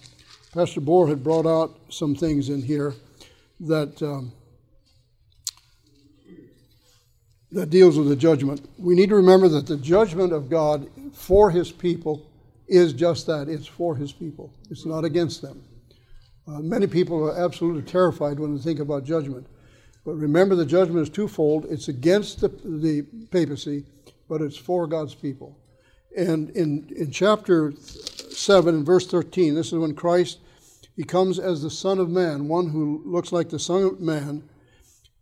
Pastor 0.52 0.80
Bohr 0.80 1.08
had 1.08 1.24
brought 1.24 1.46
out 1.46 1.78
some 1.88 2.14
things 2.14 2.48
in 2.48 2.62
here 2.62 2.94
that, 3.60 4.00
um, 4.02 4.32
that 7.54 7.70
deals 7.70 7.96
with 7.96 8.08
the 8.08 8.16
judgment. 8.16 8.68
We 8.78 8.94
need 8.94 9.08
to 9.08 9.16
remember 9.16 9.48
that 9.48 9.66
the 9.66 9.76
judgment 9.76 10.32
of 10.32 10.50
God 10.50 10.88
for 11.12 11.50
his 11.50 11.70
people 11.70 12.26
is 12.66 12.92
just 12.92 13.26
that 13.26 13.48
it's 13.48 13.66
for 13.66 13.94
his 13.94 14.12
people, 14.12 14.52
it's 14.70 14.84
not 14.84 15.04
against 15.04 15.40
them. 15.40 15.62
Uh, 16.46 16.58
many 16.58 16.86
people 16.86 17.24
are 17.24 17.38
absolutely 17.42 17.82
terrified 17.82 18.38
when 18.38 18.54
they 18.54 18.62
think 18.62 18.80
about 18.80 19.04
judgment. 19.04 19.46
But 20.04 20.14
remember, 20.14 20.54
the 20.54 20.66
judgment 20.66 21.00
is 21.00 21.08
twofold 21.08 21.64
it's 21.70 21.88
against 21.88 22.40
the, 22.40 22.48
the 22.48 23.06
papacy, 23.30 23.84
but 24.28 24.42
it's 24.42 24.56
for 24.56 24.86
God's 24.86 25.14
people. 25.14 25.56
And 26.16 26.50
in, 26.50 26.92
in 26.94 27.10
chapter 27.10 27.72
7 27.76 28.74
and 28.74 28.84
verse 28.84 29.06
13, 29.06 29.54
this 29.54 29.68
is 29.68 29.78
when 29.78 29.94
Christ 29.94 30.38
he 30.96 31.02
comes 31.02 31.38
as 31.38 31.62
the 31.62 31.70
Son 31.70 31.98
of 31.98 32.08
Man, 32.08 32.46
one 32.46 32.68
who 32.68 33.02
looks 33.04 33.32
like 33.32 33.48
the 33.48 33.58
Son 33.58 33.82
of 33.82 34.00
Man, 34.00 34.48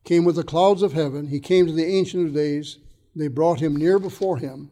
came 0.05 0.25
with 0.25 0.37
the 0.37 0.43
clouds 0.43 0.83
of 0.83 0.93
heaven. 0.93 1.29
He 1.29 1.41
came 1.41 1.67
to 1.67 1.73
the 1.73 1.85
Ancient 1.85 2.27
of 2.27 2.35
Days. 2.35 2.79
They 3.15 3.29
brought 3.29 3.61
him 3.61 3.77
near 3.77 3.99
before 3.99 4.39
him. 4.39 4.71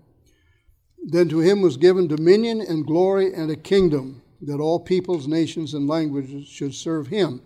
Then 1.03 1.29
to 1.29 1.39
him 1.39 1.63
was 1.63 1.77
given 1.77 2.09
dominion 2.09 2.61
and 2.61 2.87
glory 2.87 3.33
and 3.33 3.51
a 3.51 3.57
kingdom 3.57 4.23
that 4.43 4.61
all 4.61 4.81
peoples, 4.81 5.27
nations, 5.29 5.75
and 5.75 5.87
languages 5.87 6.47
should 6.47 6.75
serve 6.75 7.09
him. 7.09 7.43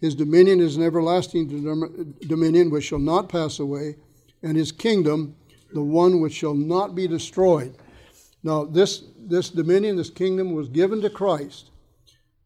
His 0.00 0.14
dominion 0.14 0.60
is 0.60 0.76
an 0.76 0.82
everlasting 0.82 1.48
dominion 2.26 2.70
which 2.70 2.84
shall 2.84 2.98
not 2.98 3.28
pass 3.28 3.58
away, 3.58 3.96
and 4.42 4.56
his 4.56 4.70
kingdom 4.70 5.34
the 5.72 5.82
one 5.82 6.20
which 6.20 6.34
shall 6.34 6.54
not 6.54 6.94
be 6.94 7.08
destroyed. 7.08 7.74
Now, 8.42 8.64
this, 8.64 9.04
this 9.18 9.50
dominion, 9.50 9.96
this 9.96 10.10
kingdom 10.10 10.52
was 10.52 10.68
given 10.68 11.00
to 11.02 11.10
Christ, 11.10 11.70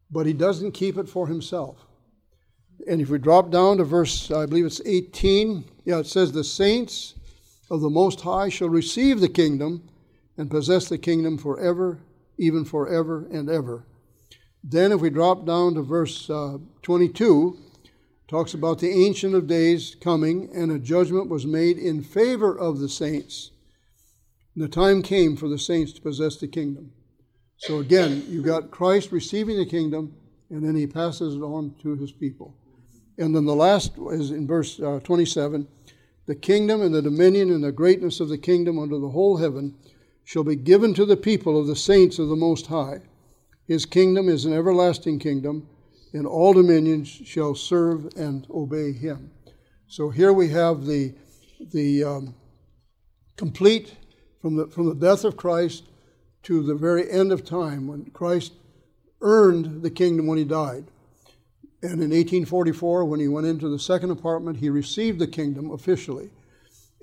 but 0.09 0.25
he 0.25 0.33
doesn't 0.33 0.71
keep 0.71 0.97
it 0.97 1.07
for 1.07 1.27
himself. 1.27 1.85
And 2.87 3.01
if 3.01 3.09
we 3.09 3.17
drop 3.17 3.49
down 3.49 3.77
to 3.77 3.83
verse, 3.83 4.31
I 4.31 4.45
believe 4.45 4.65
it's 4.65 4.81
18, 4.85 5.63
yeah, 5.85 5.99
it 5.99 6.07
says, 6.07 6.31
The 6.31 6.43
saints 6.43 7.15
of 7.71 7.81
the 7.81 7.89
Most 7.89 8.21
High 8.21 8.49
shall 8.49 8.69
receive 8.69 9.19
the 9.19 9.29
kingdom 9.29 9.89
and 10.37 10.51
possess 10.51 10.89
the 10.89 10.97
kingdom 10.97 11.37
forever 11.37 11.99
even 12.37 12.65
forever 12.65 13.27
and 13.31 13.49
ever. 13.49 13.85
Then, 14.63 14.91
if 14.91 15.01
we 15.01 15.09
drop 15.09 15.45
down 15.45 15.75
to 15.75 15.81
verse 15.81 16.29
uh, 16.29 16.57
22, 16.83 17.57
talks 18.27 18.53
about 18.53 18.79
the 18.79 18.89
Ancient 18.89 19.35
of 19.35 19.47
Days 19.47 19.95
coming, 19.99 20.49
and 20.53 20.71
a 20.71 20.79
judgment 20.79 21.29
was 21.29 21.45
made 21.45 21.77
in 21.77 22.01
favor 22.01 22.57
of 22.57 22.79
the 22.79 22.89
saints. 22.89 23.51
And 24.55 24.63
the 24.63 24.69
time 24.69 25.01
came 25.01 25.35
for 25.35 25.49
the 25.49 25.59
saints 25.59 25.91
to 25.93 26.01
possess 26.01 26.37
the 26.37 26.47
kingdom. 26.47 26.91
So 27.57 27.79
again, 27.79 28.23
you've 28.27 28.45
got 28.45 28.71
Christ 28.71 29.11
receiving 29.11 29.57
the 29.57 29.65
kingdom, 29.65 30.15
and 30.49 30.63
then 30.63 30.75
he 30.75 30.87
passes 30.87 31.35
it 31.35 31.41
on 31.41 31.75
to 31.81 31.95
his 31.95 32.11
people. 32.11 32.55
And 33.17 33.35
then 33.35 33.45
the 33.45 33.55
last 33.55 33.93
is 34.11 34.31
in 34.31 34.47
verse 34.47 34.79
uh, 34.79 34.99
27 35.03 35.67
the 36.25 36.35
kingdom 36.35 36.81
and 36.81 36.95
the 36.95 37.01
dominion 37.01 37.51
and 37.51 37.63
the 37.63 37.71
greatness 37.71 38.19
of 38.19 38.29
the 38.29 38.37
kingdom 38.37 38.79
under 38.79 38.97
the 38.97 39.09
whole 39.09 39.37
heaven 39.37 39.75
shall 40.23 40.43
be 40.43 40.55
given 40.55 40.93
to 40.93 41.05
the 41.05 41.17
people 41.17 41.59
of 41.59 41.67
the 41.67 41.75
saints 41.75 42.17
of 42.17 42.29
the 42.29 42.35
Most 42.35 42.67
High. 42.67 43.01
His 43.67 43.85
kingdom 43.85 44.29
is 44.29 44.45
an 44.45 44.53
everlasting 44.53 45.19
kingdom, 45.19 45.67
and 46.13 46.25
all 46.25 46.53
dominions 46.53 47.09
shall 47.09 47.55
serve 47.55 48.07
and 48.15 48.47
obey 48.49 48.93
him. 48.93 49.31
So 49.87 50.09
here 50.09 50.31
we 50.31 50.49
have 50.49 50.85
the, 50.85 51.13
the 51.73 52.03
um, 52.05 52.35
complete, 53.35 53.95
from 54.41 54.55
the, 54.55 54.67
from 54.67 54.87
the 54.87 54.95
death 54.95 55.25
of 55.25 55.35
Christ 55.35 55.83
to 56.43 56.63
the 56.63 56.75
very 56.75 57.09
end 57.09 57.31
of 57.31 57.43
time, 57.43 57.87
when 57.87 58.05
Christ 58.11 58.53
earned 59.21 59.81
the 59.81 59.91
kingdom 59.91 60.27
when 60.27 60.37
he 60.37 60.45
died. 60.45 60.85
And 61.83 62.01
in 62.01 62.09
1844, 62.09 63.05
when 63.05 63.19
he 63.19 63.27
went 63.27 63.45
into 63.45 63.69
the 63.69 63.77
second 63.77 64.09
apartment, 64.09 64.57
he 64.57 64.69
received 64.69 65.19
the 65.19 65.27
kingdom 65.27 65.69
officially 65.69 66.31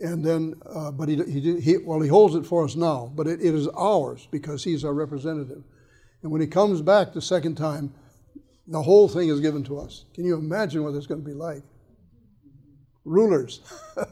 and 0.00 0.24
then, 0.24 0.54
uh, 0.66 0.90
but 0.90 1.08
he, 1.08 1.22
he, 1.24 1.60
he, 1.60 1.76
well, 1.76 2.00
he 2.00 2.08
holds 2.08 2.34
it 2.34 2.46
for 2.46 2.64
us 2.64 2.74
now, 2.74 3.12
but 3.14 3.26
it, 3.26 3.40
it 3.40 3.54
is 3.54 3.68
ours 3.68 4.26
because 4.30 4.64
he's 4.64 4.84
our 4.84 4.94
representative. 4.94 5.62
And 6.22 6.32
when 6.32 6.40
he 6.40 6.46
comes 6.46 6.80
back 6.80 7.12
the 7.12 7.20
second 7.20 7.56
time, 7.56 7.92
the 8.66 8.82
whole 8.82 9.08
thing 9.08 9.28
is 9.28 9.40
given 9.40 9.62
to 9.64 9.78
us. 9.78 10.06
Can 10.14 10.24
you 10.24 10.36
imagine 10.36 10.82
what 10.82 10.94
it's 10.94 11.06
going 11.06 11.22
to 11.22 11.26
be 11.26 11.34
like? 11.34 11.62
Rulers. 13.04 13.60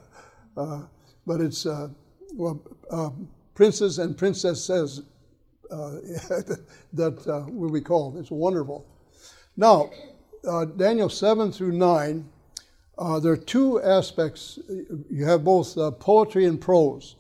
uh, 0.57 0.83
but 1.27 1.41
it's, 1.41 1.65
uh, 1.65 1.89
well, 2.35 2.63
uh, 2.91 3.11
princes 3.55 3.99
and 3.99 4.17
princesses 4.17 5.03
uh, 5.71 5.91
that 6.93 7.27
uh, 7.27 7.51
will 7.51 7.73
be 7.73 7.81
called. 7.81 8.19
It's 8.19 8.31
wonderful. 8.31 8.87
Now, 9.57 9.91
Daniel 10.77 11.09
7 11.09 11.53
through 11.53 11.73
9 11.73 12.29
uh, 12.99 13.21
there 13.21 13.33
are 13.33 13.37
two 13.37 13.81
aspects. 13.81 14.59
You 15.09 15.25
have 15.25 15.45
both 15.45 15.79
uh, 15.79 15.93
poetry 15.93 16.47
and 16.47 16.61
prose. 16.61 17.15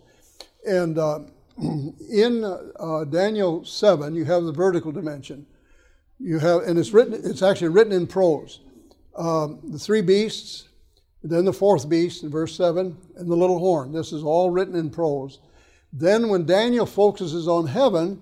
And 0.67 0.99
uh, 0.99 1.21
in 1.59 2.45
uh, 2.45 3.05
Daniel 3.05 3.65
7, 3.65 4.15
you 4.15 4.25
have 4.25 4.43
the 4.45 4.53
vertical 4.53 4.91
dimension. 4.91 5.47
You 6.19 6.41
have, 6.41 6.63
and 6.63 6.79
it's 6.79 6.93
written, 6.93 7.15
it's 7.25 7.43
actually 7.43 7.69
written 7.69 7.93
in 7.93 8.09
prose. 8.09 8.61
Um, 9.17 9.61
the 9.63 9.79
three 9.79 10.01
beasts, 10.01 10.69
then 11.23 11.45
the 11.45 11.53
fourth 11.53 11.89
beast 11.89 12.25
in 12.25 12.31
verse 12.31 12.57
7, 12.57 12.97
and 13.17 13.31
the 13.31 13.37
little 13.37 13.61
horn. 13.61 13.93
This 13.93 14.13
is 14.13 14.25
all 14.25 14.51
written 14.51 14.75
in 14.75 14.91
prose. 14.91 15.39
Then, 15.93 16.29
when 16.29 16.45
Daniel 16.45 16.87
focuses 16.87 17.49
on 17.49 17.69
heaven, 17.69 18.21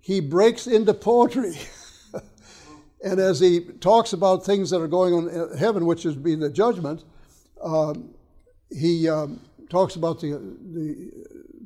he 0.00 0.20
breaks 0.20 0.66
into 0.66 0.94
poetry. 0.94 1.58
And 3.04 3.20
as 3.20 3.38
he 3.38 3.60
talks 3.60 4.14
about 4.14 4.46
things 4.46 4.70
that 4.70 4.80
are 4.80 4.88
going 4.88 5.12
on 5.12 5.28
in 5.28 5.58
heaven, 5.58 5.84
which 5.84 6.06
is 6.06 6.16
being 6.16 6.40
the 6.40 6.48
judgment, 6.48 7.04
um, 7.62 8.14
he 8.70 9.08
um, 9.10 9.40
talks 9.68 9.96
about 9.96 10.20
the, 10.20 10.32
the, 10.72 11.10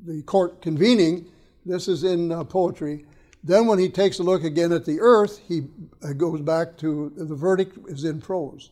the, 0.04 0.22
court 0.22 0.60
convening. 0.60 1.26
This 1.64 1.86
is 1.86 2.02
in 2.02 2.32
uh, 2.32 2.42
poetry. 2.42 3.06
Then, 3.44 3.68
when 3.68 3.78
he 3.78 3.88
takes 3.88 4.18
a 4.18 4.24
look 4.24 4.42
again 4.42 4.72
at 4.72 4.84
the 4.84 4.98
earth, 5.00 5.40
he 5.46 5.68
uh, 6.02 6.12
goes 6.12 6.40
back 6.40 6.76
to 6.78 7.12
the 7.16 7.36
verdict 7.36 7.78
is 7.86 8.04
in 8.04 8.20
prose. 8.20 8.70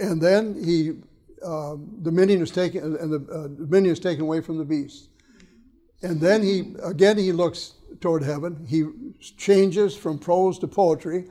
And 0.00 0.20
then 0.20 0.60
he 0.62 0.98
uh, 1.46 1.76
dominion 2.02 2.42
is 2.42 2.50
taken, 2.50 2.96
and 2.96 3.12
the 3.12 3.32
uh, 3.32 3.46
dominion 3.46 3.92
is 3.92 4.00
taken 4.00 4.22
away 4.22 4.40
from 4.40 4.58
the 4.58 4.64
beast. 4.64 5.08
And 6.02 6.20
then 6.20 6.42
he 6.42 6.74
again 6.82 7.16
he 7.16 7.30
looks 7.30 7.74
toward 8.00 8.24
heaven. 8.24 8.66
He 8.68 8.84
changes 9.36 9.96
from 9.96 10.18
prose 10.18 10.58
to 10.58 10.66
poetry 10.66 11.28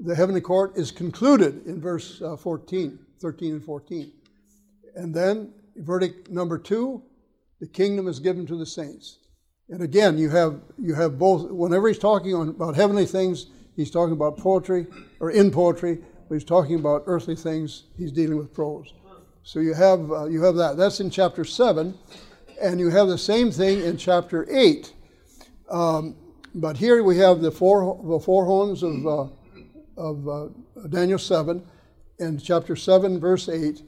the 0.00 0.14
heavenly 0.14 0.40
court 0.40 0.76
is 0.76 0.90
concluded 0.90 1.66
in 1.66 1.80
verse 1.80 2.20
uh, 2.22 2.36
14, 2.36 2.98
13 3.20 3.52
and 3.52 3.64
14. 3.64 4.12
And 4.94 5.14
then, 5.14 5.52
verdict 5.76 6.30
number 6.30 6.58
two, 6.58 7.02
the 7.60 7.66
kingdom 7.66 8.08
is 8.08 8.18
given 8.18 8.46
to 8.46 8.56
the 8.56 8.66
saints. 8.66 9.18
And 9.68 9.82
again, 9.82 10.18
you 10.18 10.30
have, 10.30 10.60
you 10.78 10.94
have 10.94 11.18
both, 11.18 11.50
whenever 11.50 11.88
he's 11.88 11.98
talking 11.98 12.34
on, 12.34 12.48
about 12.48 12.74
heavenly 12.74 13.06
things, 13.06 13.46
he's 13.76 13.90
talking 13.90 14.12
about 14.12 14.36
poetry, 14.36 14.86
or 15.20 15.30
in 15.30 15.50
poetry, 15.50 15.98
but 16.28 16.34
he's 16.34 16.44
talking 16.44 16.76
about 16.76 17.04
earthly 17.06 17.36
things, 17.36 17.84
he's 17.96 18.12
dealing 18.12 18.36
with 18.36 18.52
prose. 18.52 18.92
So 19.44 19.60
you 19.60 19.74
have, 19.74 20.10
uh, 20.10 20.26
you 20.26 20.42
have 20.42 20.56
that. 20.56 20.76
That's 20.76 21.00
in 21.00 21.10
chapter 21.10 21.44
7. 21.44 21.94
And 22.60 22.78
you 22.78 22.90
have 22.90 23.08
the 23.08 23.18
same 23.18 23.50
thing 23.50 23.80
in 23.80 23.96
chapter 23.96 24.46
8. 24.48 24.92
Um, 25.70 26.16
but 26.54 26.76
here 26.76 27.02
we 27.02 27.16
have 27.18 27.40
the 27.40 27.50
four, 27.50 28.00
the 28.04 28.20
four 28.20 28.44
horns 28.44 28.82
of. 28.82 29.06
Uh, 29.06 29.26
of 29.96 30.28
uh, 30.28 30.48
Daniel 30.88 31.18
7 31.18 31.62
and 32.18 32.42
chapter 32.42 32.76
7, 32.76 33.20
verse 33.20 33.48
8. 33.48 33.82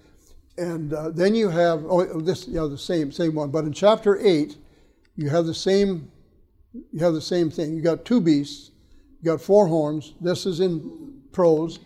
And 0.56 0.92
uh, 0.92 1.10
then 1.10 1.34
you 1.34 1.48
have, 1.48 1.84
oh, 1.88 2.20
this, 2.20 2.46
you 2.46 2.54
know, 2.54 2.68
the 2.68 2.78
same, 2.78 3.10
same 3.10 3.34
one. 3.34 3.50
But 3.50 3.64
in 3.64 3.72
chapter 3.72 4.18
8, 4.18 4.56
you 5.16 5.28
have 5.28 5.46
the 5.46 5.54
same, 5.54 6.10
you 6.72 7.04
have 7.04 7.14
the 7.14 7.20
same 7.20 7.50
thing. 7.50 7.74
You 7.74 7.82
got 7.82 8.04
two 8.04 8.20
beasts, 8.20 8.70
you 9.20 9.30
got 9.30 9.40
four 9.40 9.66
horns. 9.66 10.14
This 10.20 10.46
is 10.46 10.60
in 10.60 11.20
prose. 11.32 11.80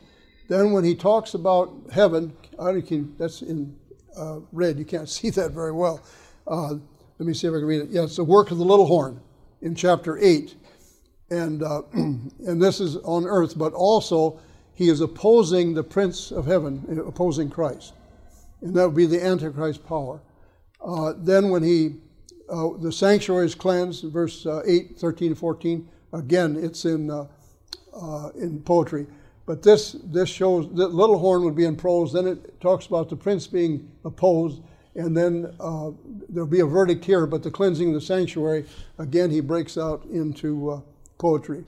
Then 0.49 0.73
when 0.73 0.85
he 0.85 0.95
talks 0.95 1.35
about 1.35 1.73
heaven, 1.93 2.33
I 2.59 2.73
don't 2.73 2.87
can, 2.87 3.15
that's 3.19 3.43
in 3.43 3.77
uh, 4.17 4.41
red. 4.53 4.79
You 4.79 4.85
can't 4.85 5.09
see 5.19 5.31
that 5.31 5.53
very 5.53 5.73
well. 5.73 6.03
Uh, 6.47 6.75
let 7.19 7.27
me 7.27 7.35
see 7.35 7.47
if 7.47 7.53
I 7.53 7.57
can 7.57 7.65
read 7.65 7.83
it. 7.83 7.89
Yeah, 7.91 8.05
it's 8.05 8.17
the 8.17 8.25
work 8.25 8.51
of 8.51 8.59
the 8.59 8.65
little 8.65 8.87
horn 8.87 9.21
in 9.61 9.75
chapter 9.75 10.19
8. 10.19 10.55
And, 11.31 11.63
uh, 11.63 11.83
and 11.93 12.63
this 12.63 12.81
is 12.81 12.97
on 12.99 13.27
earth, 13.27 13.59
but 13.59 13.73
also 13.73 14.41
he 14.75 14.89
is 14.89 15.01
opposing 15.01 15.75
the 15.75 15.83
prince 15.83 16.31
of 16.31 16.47
heaven, 16.47 17.03
opposing 17.07 17.51
Christ. 17.51 17.95
And 18.61 18.75
that 18.75 18.87
would 18.87 18.97
be 18.97 19.07
the 19.07 19.25
Antichrist 19.25 19.87
power. 19.87 20.21
Uh, 20.85 21.15
then 21.17 21.51
when 21.51 21.63
he, 21.63 21.97
uh, 22.49 22.71
the 22.81 22.93
sanctuary 22.93 23.47
is 23.47 23.55
cleansed, 23.55 24.05
verse 24.05 24.47
uh, 24.47 24.63
8, 24.65 24.99
13, 24.99 25.35
14, 25.35 25.89
again, 26.13 26.57
it's 26.57 26.85
in, 26.85 27.11
uh, 27.11 27.27
uh, 27.95 28.31
in 28.37 28.61
poetry. 28.61 29.07
But 29.47 29.63
this, 29.63 29.97
this 30.05 30.29
shows 30.29 30.69
that 30.75 30.89
little 30.89 31.19
horn 31.19 31.43
would 31.45 31.57
be 31.57 31.65
in 31.65 31.75
prose. 31.75 32.13
Then 32.13 32.27
it 32.27 32.61
talks 32.61 32.87
about 32.87 33.09
the 33.09 33.17
prince 33.17 33.47
being 33.47 33.91
opposed, 34.05 34.61
and 34.95 35.17
then 35.17 35.55
uh, 35.59 35.91
there'll 36.29 36.49
be 36.49 36.61
a 36.61 36.67
verdict 36.67 37.05
here. 37.05 37.27
But 37.27 37.43
the 37.43 37.51
cleansing 37.51 37.89
of 37.89 37.95
the 37.95 38.01
sanctuary, 38.01 38.67
again, 38.99 39.31
he 39.31 39.41
breaks 39.41 39.79
out 39.79 40.05
into 40.05 40.71
uh, 40.71 40.81
poetry. 41.19 41.65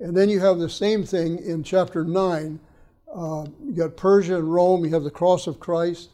And 0.00 0.16
then 0.16 0.28
you 0.28 0.40
have 0.40 0.58
the 0.58 0.68
same 0.68 1.04
thing 1.04 1.38
in 1.38 1.62
chapter 1.62 2.04
9. 2.04 2.58
Uh, 3.14 3.46
you 3.64 3.72
got 3.72 3.96
Persia 3.96 4.36
and 4.36 4.52
Rome, 4.52 4.84
you 4.84 4.90
have 4.92 5.04
the 5.04 5.10
cross 5.10 5.46
of 5.46 5.60
Christ, 5.60 6.10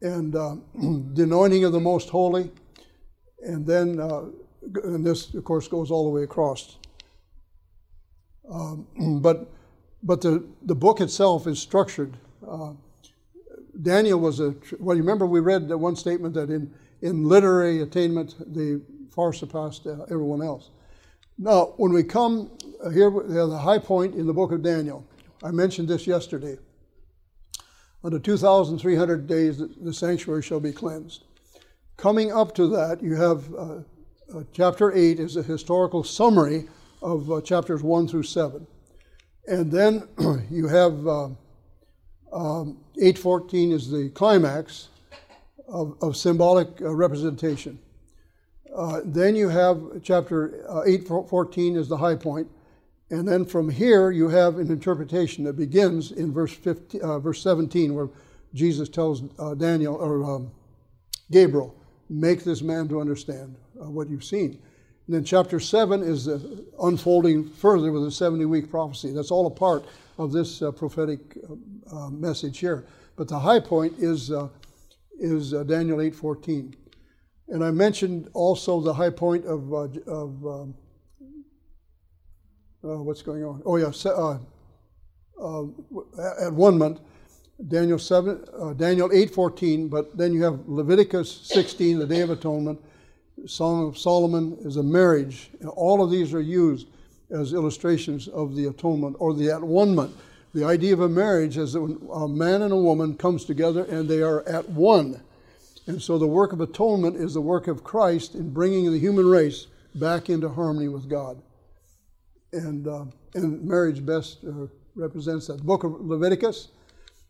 and 0.00 0.34
uh, 0.34 0.56
the 0.74 1.24
anointing 1.24 1.64
of 1.64 1.72
the 1.72 1.80
most 1.80 2.08
holy. 2.08 2.50
And 3.42 3.66
then, 3.66 4.00
uh, 4.00 4.26
and 4.84 5.04
this, 5.04 5.34
of 5.34 5.44
course, 5.44 5.68
goes 5.68 5.90
all 5.90 6.04
the 6.04 6.10
way 6.10 6.22
across. 6.22 6.78
Um, 8.50 8.86
but 9.22 9.48
but 10.02 10.20
the, 10.20 10.44
the 10.62 10.74
book 10.74 11.00
itself 11.00 11.46
is 11.46 11.60
structured. 11.60 12.16
Uh, 12.46 12.72
Daniel 13.80 14.18
was 14.18 14.40
a, 14.40 14.54
well, 14.78 14.96
you 14.96 15.02
remember 15.02 15.26
we 15.26 15.40
read 15.40 15.68
the 15.68 15.78
one 15.78 15.96
statement 15.96 16.34
that 16.34 16.50
in, 16.50 16.74
in 17.00 17.24
literary 17.28 17.82
attainment, 17.82 18.34
they 18.52 18.78
far 19.10 19.32
surpassed 19.32 19.86
uh, 19.86 20.02
everyone 20.04 20.42
else. 20.42 20.70
Now, 21.38 21.74
when 21.76 21.92
we 21.92 22.02
come 22.04 22.50
uh, 22.84 22.90
here, 22.90 23.10
the 23.10 23.58
high 23.58 23.78
point 23.78 24.14
in 24.14 24.26
the 24.26 24.32
book 24.32 24.52
of 24.52 24.62
Daniel, 24.62 25.06
I 25.42 25.50
mentioned 25.50 25.88
this 25.88 26.06
yesterday. 26.06 26.58
Under 28.04 28.18
2,300 28.18 29.26
days, 29.26 29.58
the 29.58 29.94
sanctuary 29.94 30.42
shall 30.42 30.60
be 30.60 30.72
cleansed. 30.72 31.24
Coming 31.96 32.32
up 32.32 32.54
to 32.56 32.66
that, 32.68 33.02
you 33.02 33.14
have 33.14 33.54
uh, 33.54 33.78
uh, 34.34 34.42
chapter 34.52 34.92
8 34.92 35.20
is 35.20 35.36
a 35.36 35.42
historical 35.42 36.02
summary 36.02 36.68
of 37.00 37.30
uh, 37.30 37.40
chapters 37.40 37.82
1 37.82 38.08
through 38.08 38.22
7. 38.22 38.66
And 39.46 39.70
then 39.70 40.08
you 40.50 40.68
have 40.68 41.06
uh, 41.06 41.28
um, 42.32 42.78
814 42.96 43.72
is 43.72 43.90
the 43.90 44.08
climax 44.10 44.88
of, 45.68 45.96
of 46.02 46.16
symbolic 46.16 46.80
uh, 46.80 46.94
representation. 46.94 47.78
Uh, 48.74 49.00
then 49.04 49.36
you 49.36 49.48
have 49.48 49.80
chapter 50.02 50.64
uh, 50.68 50.82
814 50.84 51.76
is 51.76 51.88
the 51.88 51.96
high 51.96 52.16
point. 52.16 52.48
And 53.10 53.28
then 53.28 53.44
from 53.44 53.68
here 53.68 54.10
you 54.10 54.28
have 54.28 54.58
an 54.58 54.70
interpretation 54.70 55.44
that 55.44 55.54
begins 55.54 56.12
in 56.12 56.32
verse, 56.32 56.52
15, 56.54 57.02
uh, 57.02 57.18
verse 57.18 57.42
17 57.42 57.94
where 57.94 58.08
Jesus 58.54 58.88
tells 58.88 59.22
uh, 59.38 59.54
Daniel 59.54 59.94
or 59.94 60.24
um, 60.24 60.50
Gabriel, 61.30 61.74
make 62.08 62.44
this 62.44 62.62
man 62.62 62.88
to 62.88 63.00
understand 63.00 63.56
what 63.74 64.08
you've 64.08 64.24
seen. 64.24 64.58
And 65.06 65.16
then 65.16 65.24
chapter 65.24 65.58
7 65.58 66.02
is 66.02 66.26
the 66.26 66.64
unfolding 66.80 67.48
further 67.48 67.90
with 67.90 68.06
a 68.06 68.10
70 68.10 68.44
week 68.44 68.70
prophecy. 68.70 69.12
That's 69.12 69.30
all 69.30 69.46
a 69.46 69.50
part 69.50 69.84
of 70.18 70.32
this 70.32 70.62
uh, 70.62 70.70
prophetic 70.70 71.36
uh, 71.48 71.96
uh 71.96 72.10
message 72.10 72.58
here. 72.58 72.86
But 73.16 73.28
the 73.28 73.38
high 73.38 73.60
point 73.60 73.94
is, 73.98 74.30
uh, 74.30 74.48
is 75.18 75.54
uh, 75.54 75.64
Daniel 75.64 75.98
8.14. 75.98 76.74
And 77.52 77.62
I 77.62 77.70
mentioned 77.70 78.30
also 78.32 78.80
the 78.80 78.94
high 78.94 79.10
point 79.10 79.44
of, 79.44 79.74
uh, 79.74 79.88
of 80.06 80.46
um, 80.46 80.74
what's 82.80 83.20
going 83.20 83.44
on? 83.44 83.62
Oh, 83.66 83.76
yeah, 83.76 83.92
at 86.40 86.52
one-ment. 86.52 86.98
Daniel 87.68 87.98
7, 87.98 88.76
Daniel 88.78 89.10
8:14, 89.10 89.90
but 89.90 90.16
then 90.16 90.32
you 90.32 90.42
have 90.42 90.66
Leviticus 90.66 91.30
16, 91.44 91.98
the 91.98 92.06
Day 92.06 92.22
of 92.22 92.30
Atonement, 92.30 92.80
Song 93.46 93.86
of 93.86 93.98
Solomon 93.98 94.56
is 94.62 94.78
a 94.78 94.82
marriage. 94.82 95.50
And 95.60 95.68
all 95.68 96.02
of 96.02 96.10
these 96.10 96.32
are 96.32 96.40
used 96.40 96.86
as 97.30 97.52
illustrations 97.52 98.28
of 98.28 98.56
the 98.56 98.66
atonement 98.66 99.16
or 99.18 99.34
the 99.34 99.50
at 99.50 99.62
one-ment. 99.62 100.16
The 100.54 100.64
idea 100.64 100.94
of 100.94 101.00
a 101.00 101.08
marriage 101.08 101.58
is 101.58 101.74
that 101.74 101.98
a 102.12 102.28
man 102.28 102.62
and 102.62 102.72
a 102.72 102.76
woman 102.76 103.14
comes 103.14 103.44
together 103.44 103.84
and 103.84 104.08
they 104.08 104.22
are 104.22 104.42
at 104.48 104.70
one. 104.70 105.20
And 105.86 106.00
so 106.00 106.18
the 106.18 106.26
work 106.26 106.52
of 106.52 106.60
atonement 106.60 107.16
is 107.16 107.34
the 107.34 107.40
work 107.40 107.66
of 107.66 107.82
Christ 107.82 108.34
in 108.34 108.50
bringing 108.50 108.90
the 108.92 108.98
human 108.98 109.26
race 109.26 109.66
back 109.94 110.30
into 110.30 110.48
harmony 110.48 110.88
with 110.88 111.08
God. 111.08 111.42
And, 112.52 112.86
uh, 112.86 113.04
and 113.34 113.64
marriage 113.64 114.04
best 114.04 114.44
uh, 114.44 114.66
represents 114.94 115.46
that. 115.46 115.58
The 115.58 115.64
book 115.64 115.84
of 115.84 116.00
Leviticus, 116.00 116.68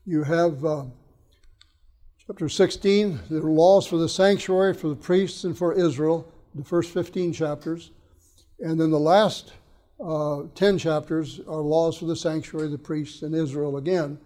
you 0.04 0.22
have 0.24 0.64
uh, 0.64 0.84
Chapter 2.24 2.48
16, 2.48 3.18
the 3.30 3.40
laws 3.40 3.84
for 3.84 3.96
the 3.96 4.08
sanctuary, 4.08 4.74
for 4.74 4.88
the 4.88 4.94
priests, 4.94 5.42
and 5.42 5.58
for 5.58 5.72
Israel, 5.72 6.32
the 6.54 6.62
first 6.62 6.92
15 6.92 7.32
chapters. 7.32 7.90
And 8.60 8.80
then 8.80 8.90
the 8.90 8.98
last 8.98 9.52
uh, 10.02 10.42
10 10.54 10.78
chapters 10.78 11.40
are 11.48 11.60
laws 11.60 11.98
for 11.98 12.06
the 12.06 12.14
sanctuary, 12.14 12.68
the 12.68 12.78
priests, 12.78 13.22
and 13.22 13.34
Israel 13.34 13.76
again. 13.76 14.18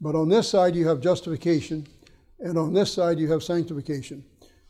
But 0.00 0.16
on 0.16 0.28
this 0.28 0.48
side, 0.48 0.74
you 0.74 0.88
have 0.88 1.00
justification, 1.00 1.86
and 2.40 2.56
on 2.56 2.72
this 2.72 2.92
side, 2.92 3.18
you 3.18 3.30
have 3.32 3.42
sanctification. 3.42 4.24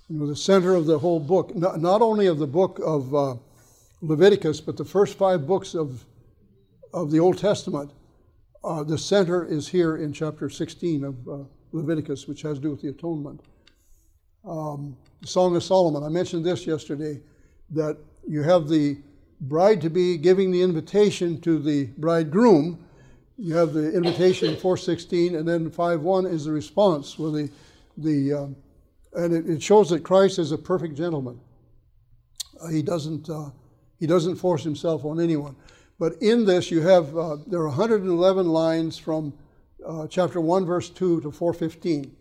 You 0.08 0.18
know, 0.18 0.26
the 0.26 0.36
center 0.36 0.74
of 0.74 0.86
the 0.86 0.98
whole 0.98 1.20
book, 1.20 1.54
not, 1.54 1.80
not 1.80 2.00
only 2.00 2.26
of 2.26 2.38
the 2.38 2.46
book 2.46 2.80
of 2.84 3.14
uh, 3.14 3.34
Leviticus, 4.00 4.60
but 4.60 4.76
the 4.76 4.84
first 4.84 5.18
five 5.18 5.46
books 5.46 5.74
of, 5.74 6.04
of 6.94 7.10
the 7.10 7.20
Old 7.20 7.36
Testament, 7.36 7.92
uh, 8.64 8.82
the 8.82 8.96
center 8.96 9.44
is 9.44 9.68
here 9.68 9.96
in 9.96 10.12
chapter 10.12 10.48
16 10.48 11.04
of 11.04 11.28
uh, 11.28 11.44
Leviticus, 11.72 12.26
which 12.26 12.42
has 12.42 12.56
to 12.56 12.62
do 12.62 12.70
with 12.70 12.80
the 12.80 12.88
atonement. 12.88 13.40
Um, 14.48 14.96
the 15.20 15.26
Song 15.26 15.54
of 15.56 15.62
Solomon, 15.62 16.02
I 16.02 16.08
mentioned 16.08 16.44
this 16.44 16.66
yesterday, 16.66 17.20
that 17.70 17.98
you 18.26 18.42
have 18.42 18.68
the 18.68 18.96
bride 19.42 19.80
to 19.82 19.90
be 19.90 20.16
giving 20.16 20.50
the 20.50 20.62
invitation 20.62 21.40
to 21.42 21.58
the 21.58 21.86
bridegroom. 21.98 22.84
You 23.40 23.54
have 23.54 23.72
the 23.72 23.92
invitation 23.92 24.56
416, 24.56 25.36
and 25.36 25.46
then 25.46 25.70
5.1 25.70 26.30
is 26.30 26.44
the 26.44 26.50
response, 26.50 27.16
where 27.18 27.30
the, 27.30 27.50
the 27.96 28.32
um, 28.32 28.56
and 29.14 29.32
it, 29.32 29.48
it, 29.48 29.62
shows 29.62 29.90
that 29.90 30.02
Christ 30.02 30.40
is 30.40 30.50
a 30.50 30.58
perfect 30.58 30.96
gentleman. 30.96 31.40
Uh, 32.60 32.66
he 32.66 32.82
doesn't 32.82 33.30
uh, 33.30 33.50
he 34.00 34.08
doesn't 34.08 34.36
force 34.36 34.64
himself 34.64 35.04
on 35.04 35.20
anyone. 35.20 35.54
But 36.00 36.14
in 36.20 36.46
this, 36.46 36.72
you 36.72 36.80
have 36.80 37.16
uh, 37.16 37.36
there 37.46 37.60
are 37.60 37.68
111 37.68 38.48
lines 38.48 38.98
from 38.98 39.32
uh, 39.86 40.08
chapter 40.08 40.40
1, 40.40 40.66
verse 40.66 40.90
2 40.90 41.20
to 41.20 41.30
415. 41.30 42.16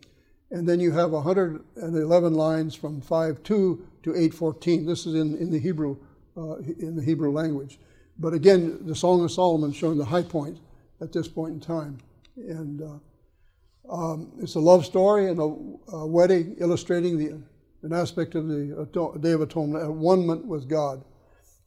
And 0.51 0.69
then 0.69 0.79
you 0.79 0.91
have 0.91 1.11
111 1.11 2.33
lines 2.33 2.75
from 2.75 3.01
5.2 3.01 3.43
to 3.43 3.79
8.14. 4.03 4.85
This 4.85 5.05
is 5.05 5.15
in, 5.15 5.35
in, 5.37 5.51
the 5.51 5.59
Hebrew, 5.59 5.97
uh, 6.37 6.57
in 6.57 6.95
the 6.95 7.03
Hebrew 7.03 7.31
language. 7.31 7.79
But 8.17 8.33
again, 8.33 8.79
the 8.85 8.95
Song 8.95 9.23
of 9.25 9.31
Solomon 9.31 9.73
showing 9.73 9.97
the 9.97 10.05
high 10.05 10.23
point 10.23 10.59
at 11.01 11.11
this 11.11 11.27
point 11.27 11.53
in 11.53 11.59
time. 11.59 11.97
And 12.37 12.81
uh, 12.81 13.93
um, 13.93 14.31
it's 14.39 14.55
a 14.55 14.59
love 14.59 14.85
story 14.85 15.29
and 15.29 15.39
a, 15.39 15.95
a, 15.95 16.05
wedding 16.05 16.55
illustrating 16.59 17.17
the, 17.17 17.39
an 17.83 17.93
aspect 17.93 18.35
of 18.35 18.47
the 18.47 19.19
Day 19.21 19.31
of 19.31 19.41
Atonement, 19.41 19.83
at 19.83 19.91
one 19.91 20.47
with 20.47 20.67
God. 20.67 21.03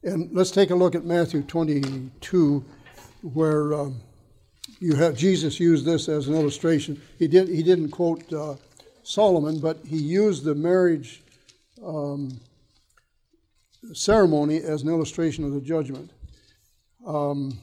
And 0.03 0.29
let's 0.33 0.51
take 0.51 0.71
a 0.71 0.75
look 0.75 0.95
at 0.95 1.05
Matthew 1.05 1.43
22, 1.43 2.63
where 3.21 3.73
um, 3.73 4.01
you 4.79 4.95
have 4.95 5.15
Jesus 5.15 5.59
used 5.59 5.85
this 5.85 6.09
as 6.09 6.27
an 6.27 6.35
illustration. 6.35 7.01
He 7.19 7.27
did 7.27 7.47
he 7.49 7.61
didn't 7.61 7.89
quote 7.89 8.31
uh, 8.33 8.55
Solomon, 9.03 9.59
but 9.59 9.79
he 9.85 9.97
used 9.97 10.43
the 10.43 10.55
marriage 10.55 11.21
um, 11.85 12.39
ceremony 13.93 14.57
as 14.57 14.81
an 14.83 14.89
illustration 14.89 15.43
of 15.43 15.53
the 15.53 15.61
judgment. 15.61 16.11
Um, 17.05 17.59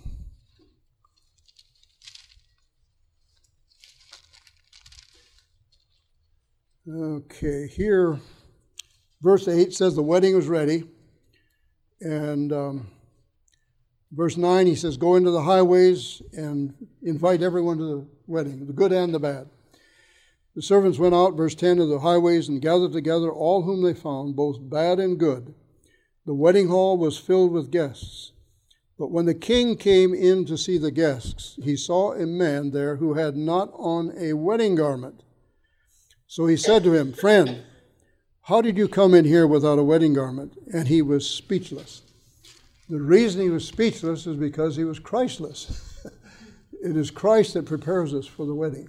okay, 6.89 7.69
here, 7.69 8.19
verse 9.21 9.49
8 9.49 9.73
says 9.73 9.95
the 9.95 10.03
wedding 10.03 10.35
was 10.35 10.49
ready, 10.49 10.85
and 12.01 12.53
um, 12.53 12.89
Verse 14.11 14.39
9, 14.39 14.67
he 14.67 14.75
says, 14.75 14.97
Go 14.97 15.17
into 15.17 15.31
the 15.31 15.43
highways 15.43 16.23
and 16.33 16.75
invite 17.03 17.43
everyone 17.43 17.79
to 17.79 17.85
the 17.85 18.07
wedding, 18.27 18.67
the 18.67 18.73
good 18.73 18.93
and 18.93 19.13
the 19.13 19.19
bad. 19.19 19.49
The 20.55 20.63
servants 20.63 20.99
went 20.99 21.15
out, 21.15 21.37
verse 21.37 21.55
10, 21.55 21.77
to 21.77 21.87
the 21.87 22.01
highways 22.01 22.49
and 22.49 22.63
gathered 22.63 22.93
together 22.93 23.31
all 23.31 23.63
whom 23.63 23.83
they 23.83 23.95
found, 23.95 24.35
both 24.35 24.57
bad 24.61 24.99
and 24.99 25.19
good. 25.19 25.55
The 26.25 26.35
wedding 26.35 26.69
hall 26.69 26.97
was 26.97 27.19
filled 27.19 27.53
with 27.53 27.71
guests. 27.71 28.33
But 28.99 29.11
when 29.11 29.27
the 29.27 29.35
king 29.35 29.77
came 29.77 30.15
in 30.15 30.47
to 30.47 30.59
see 30.59 30.79
the 30.79 30.91
guests, 30.91 31.59
he 31.63 31.77
saw 31.77 32.13
a 32.13 32.27
man 32.27 32.71
there 32.71 32.97
who 32.97 33.15
had 33.15 33.37
not 33.37 33.71
on 33.75 34.13
a 34.19 34.33
wedding 34.33 34.75
garment. 34.75 35.23
So 36.29 36.47
he 36.47 36.57
said 36.57 36.85
to 36.85 36.93
him, 36.93 37.13
Friend, 37.13 37.63
how 38.43 38.61
did 38.61 38.77
you 38.77 38.87
come 38.87 39.15
in 39.15 39.25
here 39.25 39.47
without 39.47 39.79
a 39.79 39.83
wedding 39.83 40.13
garment? 40.13 40.57
And 40.73 40.87
he 40.87 41.03
was 41.03 41.29
speechless. 41.29 42.03
The 42.89 43.01
reason 43.01 43.41
he 43.41 43.51
was 43.51 43.67
speechless 43.67 44.27
is 44.27 44.37
because 44.37 44.77
he 44.77 44.85
was 44.85 44.99
Christless. 44.99 45.99
it 46.83 46.97
is 46.97 47.11
Christ 47.11 47.55
that 47.55 47.65
prepares 47.65 48.15
us 48.15 48.27
for 48.27 48.47
the 48.47 48.55
wedding. 48.55 48.89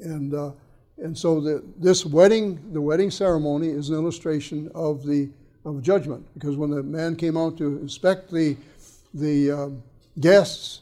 And, 0.00 0.34
uh, 0.34 0.52
and 0.98 1.16
so 1.16 1.40
the, 1.40 1.62
this 1.78 2.04
wedding, 2.06 2.72
the 2.72 2.80
wedding 2.80 3.10
ceremony 3.10 3.68
is 3.68 3.90
an 3.90 3.96
illustration 3.96 4.70
of 4.74 5.04
the 5.06 5.30
of 5.64 5.82
judgment. 5.82 6.26
Because 6.34 6.56
when 6.56 6.70
the 6.70 6.82
man 6.82 7.16
came 7.16 7.36
out 7.36 7.56
to 7.58 7.78
inspect 7.78 8.30
the, 8.30 8.56
the 9.14 9.50
um, 9.50 9.82
guests, 10.18 10.80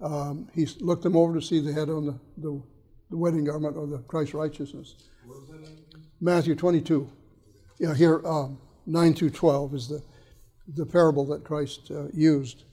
um, 0.00 0.48
he 0.54 0.66
looked 0.80 1.02
them 1.02 1.16
over 1.16 1.34
to 1.34 1.44
see 1.44 1.60
they 1.60 1.72
had 1.72 1.88
on 1.88 2.06
the, 2.06 2.18
the, 2.36 2.62
the 3.10 3.16
wedding 3.16 3.44
garment 3.44 3.76
or 3.76 3.86
the 3.86 3.98
Christ 3.98 4.34
righteousness. 4.34 4.94
Matthew 6.20 6.54
22. 6.54 7.10
Yeah, 7.78 7.94
here, 7.94 8.20
um, 8.26 8.58
9 8.86 9.14
through 9.14 9.30
12 9.30 9.74
is 9.74 9.88
the, 9.88 10.02
the 10.74 10.84
parable 10.84 11.24
that 11.26 11.44
Christ 11.44 11.90
uh, 11.90 12.08
used 12.12 12.64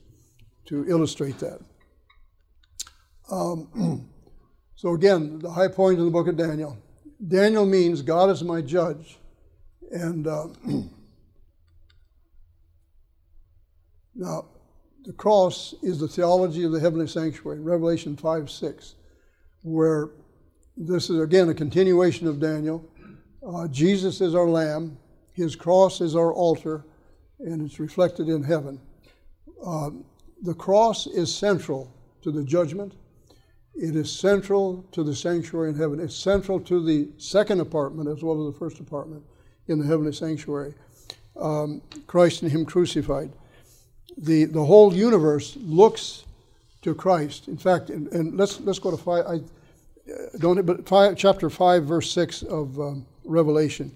to 0.66 0.86
illustrate 0.88 1.40
that. 1.40 1.60
Um, 3.32 4.10
so, 4.76 4.94
again, 4.94 5.40
the 5.40 5.52
high 5.52 5.70
point 5.70 6.00
in 6.00 6.06
the 6.06 6.12
book 6.12 6.28
of 6.28 6.36
Daniel. 6.38 6.78
Daniel 7.26 7.66
means 7.66 8.02
God 8.02 8.30
is 8.30 8.44
my 8.44 8.62
judge. 8.62 9.18
And 9.92 10.28
uh, 10.28 10.48
now, 14.16 14.46
the 15.06 15.14
cross 15.14 15.74
is 15.82 16.00
the 16.00 16.08
theology 16.08 16.66
of 16.66 16.74
the 16.74 16.80
heavenly 16.82 17.08
sanctuary, 17.08 17.62
Revelation 17.62 18.18
5 18.18 18.52
6, 18.52 18.96
where 19.62 20.10
this 20.78 21.10
is 21.10 21.20
again 21.20 21.50
a 21.50 21.54
continuation 21.54 22.28
of 22.28 22.40
Daniel. 22.40 22.86
Uh, 23.46 23.68
Jesus 23.68 24.22
is 24.22 24.36
our 24.36 24.48
lamb, 24.48 24.98
his 25.34 25.56
cross 25.56 26.02
is 26.02 26.16
our 26.16 26.32
altar, 26.32 26.86
and 27.40 27.62
it's 27.62 27.80
reflected 27.80 28.30
in 28.30 28.44
heaven. 28.44 28.80
Uh, 29.66 29.90
the 30.44 30.54
cross 30.54 31.08
is 31.08 31.34
central 31.34 31.92
to 32.22 32.32
the 32.32 32.44
judgment. 32.44 32.94
It 33.74 33.96
is 33.96 34.12
central 34.12 34.86
to 34.92 35.04
the 35.04 35.16
sanctuary 35.16 35.70
in 35.70 35.76
heaven. 35.76 36.00
It's 36.00 36.16
central 36.16 36.60
to 36.62 36.84
the 36.84 37.10
second 37.18 37.60
apartment 37.60 38.10
as 38.10 38.24
well 38.24 38.48
as 38.48 38.54
the 38.54 38.60
first 38.60 38.80
apartment 38.80 39.24
in 39.68 39.80
the 39.80 39.86
heavenly 39.86 40.14
sanctuary. 40.14 40.74
Um, 41.40 41.82
Christ 42.06 42.42
and 42.42 42.52
Him 42.52 42.66
crucified. 42.66 43.32
The, 44.18 44.46
the 44.46 44.64
whole 44.64 44.94
universe 44.94 45.56
looks 45.58 46.26
to 46.82 46.96
Christ. 46.96 47.48
In 47.48 47.58
fact, 47.58 47.90
and, 47.90 48.08
and 48.10 48.38
let's, 48.38 48.60
let's 48.62 48.80
go 48.80 48.92
to 48.92 48.98
five, 48.98 49.26
I 49.26 49.42
don't, 50.40 50.66
but 50.66 50.88
five, 50.88 51.18
chapter 51.18 51.50
5, 51.50 51.86
verse 51.86 52.12
6 52.12 52.44
of 52.44 52.80
um, 52.80 53.06
Revelation, 53.24 53.96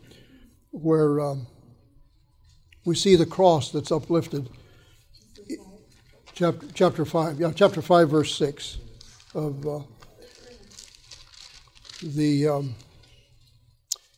where 0.71 1.19
um, 1.19 1.47
we 2.85 2.95
see 2.95 3.15
the 3.15 3.25
cross 3.25 3.71
that's 3.71 3.91
uplifted. 3.91 4.49
Chapter, 6.33 6.67
chapter 6.73 7.05
5, 7.05 7.39
yeah, 7.39 7.51
chapter 7.53 7.81
5, 7.81 8.09
verse 8.09 8.35
6 8.35 8.77
of 9.35 9.67
uh, 9.67 9.79
the. 12.01 12.47
Um, 12.47 12.75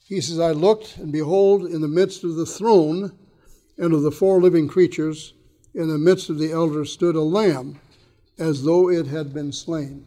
he 0.05 0.21
says, 0.21 0.39
I 0.39 0.51
looked, 0.51 0.97
and 0.97 1.11
behold, 1.11 1.65
in 1.65 1.81
the 1.81 1.87
midst 1.87 2.23
of 2.23 2.35
the 2.35 2.45
throne 2.45 3.17
and 3.77 3.93
of 3.93 4.03
the 4.03 4.11
four 4.11 4.39
living 4.39 4.67
creatures, 4.67 5.33
in 5.73 5.87
the 5.87 5.97
midst 5.97 6.29
of 6.29 6.37
the 6.37 6.51
elders 6.51 6.91
stood 6.91 7.15
a 7.15 7.21
lamb, 7.21 7.79
as 8.37 8.63
though 8.63 8.89
it 8.89 9.07
had 9.07 9.33
been 9.33 9.51
slain. 9.51 10.05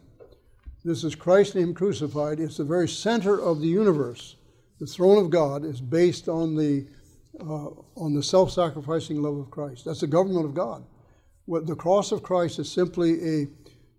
This 0.87 1.03
is 1.03 1.15
Christ 1.15 1.53
Him 1.53 1.73
crucified. 1.73 2.39
It's 2.39 2.55
the 2.55 2.63
very 2.63 2.87
center 2.87 3.37
of 3.37 3.59
the 3.59 3.67
universe. 3.67 4.37
The 4.79 4.85
throne 4.85 5.17
of 5.17 5.29
God 5.29 5.65
is 5.65 5.81
based 5.81 6.29
on 6.29 6.55
the 6.55 6.87
uh, 7.41 7.71
on 7.97 8.13
the 8.13 8.23
self-sacrificing 8.23 9.21
love 9.21 9.35
of 9.35 9.51
Christ. 9.51 9.83
That's 9.83 9.99
the 9.99 10.07
government 10.07 10.45
of 10.45 10.53
God. 10.53 10.85
What 11.43 11.67
the 11.67 11.75
cross 11.75 12.13
of 12.13 12.23
Christ 12.23 12.59
is 12.59 12.71
simply 12.71 13.41
a 13.41 13.47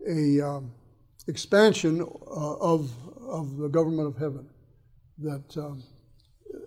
a 0.09 0.41
um, 0.41 0.73
expansion 1.27 2.01
uh, 2.01 2.57
of 2.57 2.91
of 3.21 3.59
the 3.59 3.69
government 3.69 4.09
of 4.09 4.17
heaven. 4.17 4.49
That 5.19 5.59
um, 5.59 5.83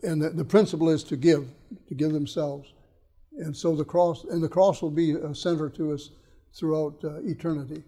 and 0.03 0.21
the, 0.21 0.29
the, 0.29 0.45
principle 0.45 0.91
is 0.91 1.03
to 1.05 1.17
give, 1.17 1.47
to 1.87 1.95
give 1.95 2.11
themselves, 2.13 2.71
and 3.39 3.57
so 3.57 3.75
the 3.75 3.85
cross 3.85 4.23
and 4.25 4.43
the 4.43 4.49
cross 4.49 4.83
will 4.83 4.91
be 4.91 5.13
a 5.13 5.33
center 5.33 5.67
to 5.69 5.93
us 5.93 6.11
throughout 6.53 7.03
uh, 7.03 7.21
eternity. 7.23 7.81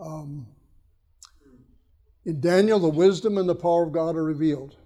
Um, 0.00 0.46
in 2.24 2.40
Daniel, 2.40 2.78
the 2.78 2.88
wisdom 2.88 3.38
and 3.38 3.48
the 3.48 3.54
power 3.54 3.84
of 3.84 3.92
God 3.92 4.16
are 4.16 4.24
revealed. 4.24 4.76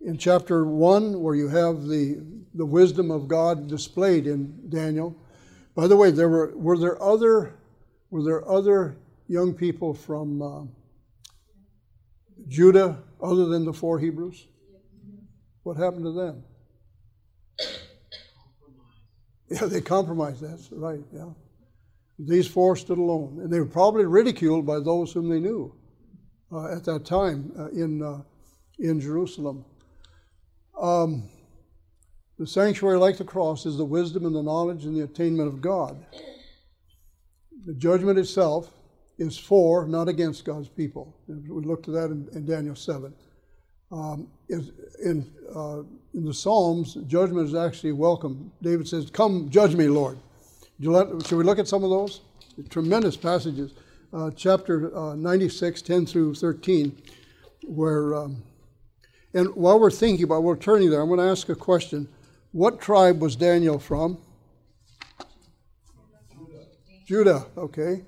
In 0.00 0.16
chapter 0.16 0.64
1, 0.64 1.20
where 1.20 1.34
you 1.34 1.48
have 1.48 1.86
the, 1.86 2.22
the 2.54 2.66
wisdom 2.66 3.10
of 3.10 3.26
God 3.26 3.66
displayed 3.68 4.26
in 4.26 4.70
Daniel, 4.70 5.16
by 5.74 5.86
the 5.86 5.96
way, 5.96 6.10
there 6.10 6.28
were, 6.28 6.52
were 6.56 6.78
there 6.78 7.00
other 7.02 7.54
were 8.10 8.22
there 8.22 8.48
other 8.48 8.96
young 9.26 9.52
people 9.52 9.92
from 9.92 10.40
uh, 10.40 10.62
Judah 12.48 13.02
other 13.22 13.46
than 13.46 13.64
the 13.64 13.72
four 13.72 13.98
Hebrews? 13.98 14.46
What 15.62 15.76
happened 15.76 16.04
to 16.04 16.12
them? 16.12 16.42
Yeah, 19.50 19.66
they 19.66 19.80
compromised. 19.80 20.42
That's 20.42 20.70
right. 20.72 21.00
Yeah, 21.12 21.30
these 22.18 22.48
four 22.48 22.76
stood 22.76 22.98
alone, 22.98 23.40
and 23.42 23.52
they 23.52 23.60
were 23.60 23.66
probably 23.66 24.04
ridiculed 24.04 24.66
by 24.66 24.80
those 24.80 25.12
whom 25.12 25.28
they 25.28 25.40
knew 25.40 25.77
uh, 26.52 26.72
at 26.74 26.84
that 26.84 27.04
time 27.04 27.52
uh, 27.58 27.68
in, 27.68 28.02
uh, 28.02 28.22
in 28.78 29.00
Jerusalem. 29.00 29.64
Um, 30.80 31.28
the 32.38 32.46
sanctuary, 32.46 32.98
like 32.98 33.18
the 33.18 33.24
cross, 33.24 33.66
is 33.66 33.76
the 33.76 33.84
wisdom 33.84 34.24
and 34.24 34.34
the 34.34 34.42
knowledge 34.42 34.84
and 34.84 34.96
the 34.96 35.02
attainment 35.02 35.48
of 35.48 35.60
God. 35.60 36.04
The 37.66 37.74
judgment 37.74 38.18
itself 38.18 38.70
is 39.18 39.36
for, 39.36 39.86
not 39.86 40.08
against 40.08 40.44
God's 40.44 40.68
people. 40.68 41.16
We 41.26 41.64
looked 41.64 41.88
at 41.88 41.94
that 41.94 42.06
in, 42.06 42.28
in 42.32 42.46
Daniel 42.46 42.76
7. 42.76 43.12
Um, 43.90 44.28
in, 44.48 45.32
uh, 45.54 45.80
in 46.14 46.24
the 46.24 46.32
Psalms, 46.32 46.94
judgment 47.06 47.48
is 47.48 47.54
actually 47.54 47.92
welcome. 47.92 48.52
David 48.62 48.86
says, 48.86 49.10
Come, 49.10 49.50
judge 49.50 49.74
me, 49.74 49.88
Lord. 49.88 50.18
Should 50.80 51.32
we 51.32 51.44
look 51.44 51.58
at 51.58 51.66
some 51.66 51.82
of 51.82 51.90
those? 51.90 52.20
Tremendous 52.70 53.16
passages 53.16 53.72
uh, 54.12 54.30
chapter 54.34 54.96
uh, 54.96 55.14
96, 55.14 55.82
10 55.82 56.06
through 56.06 56.34
13, 56.34 56.96
where, 57.64 58.14
um, 58.14 58.42
and 59.34 59.54
while 59.54 59.78
we're 59.78 59.90
thinking 59.90 60.24
about, 60.24 60.42
we're 60.42 60.56
turning 60.56 60.90
there, 60.90 61.00
I'm 61.00 61.08
going 61.08 61.18
to 61.20 61.26
ask 61.26 61.48
a 61.48 61.54
question. 61.54 62.08
What 62.52 62.80
tribe 62.80 63.20
was 63.20 63.36
Daniel 63.36 63.78
from? 63.78 64.18
Judah. 66.32 66.66
Judah, 67.06 67.46
okay. 67.56 68.02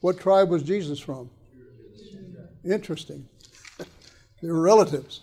What 0.00 0.18
tribe 0.20 0.48
was 0.48 0.62
Jesus 0.62 1.00
from? 1.00 1.30
Interesting. 2.64 3.26
they 4.42 4.48
were 4.48 4.60
relatives. 4.60 5.22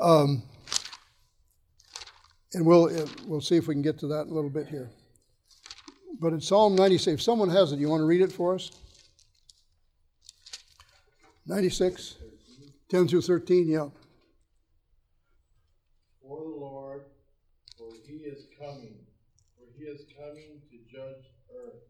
Um, 0.00 0.42
and 2.52 2.66
we'll, 2.66 2.90
we'll 3.26 3.40
see 3.40 3.56
if 3.56 3.68
we 3.68 3.74
can 3.74 3.82
get 3.82 3.98
to 4.00 4.06
that 4.08 4.22
in 4.22 4.30
a 4.30 4.34
little 4.34 4.50
bit 4.50 4.66
here. 4.66 4.90
But 6.20 6.34
in 6.34 6.40
Psalm 6.42 6.76
96, 6.76 7.14
if 7.14 7.22
someone 7.22 7.48
has 7.48 7.72
it, 7.72 7.78
you 7.78 7.88
want 7.88 8.02
to 8.02 8.04
read 8.04 8.20
it 8.20 8.30
for 8.30 8.54
us? 8.54 8.70
96, 11.46 12.16
10 12.90 13.08
through 13.08 13.22
13, 13.22 13.66
yeah. 13.66 13.88
For 16.20 16.38
the 16.38 16.44
Lord, 16.44 17.04
for 17.78 17.88
he 18.06 18.16
is 18.16 18.48
coming, 18.60 18.96
for 19.56 19.64
he 19.78 19.84
is 19.84 20.04
coming 20.14 20.60
to 20.70 20.76
judge 20.94 21.24
earth. 21.56 21.80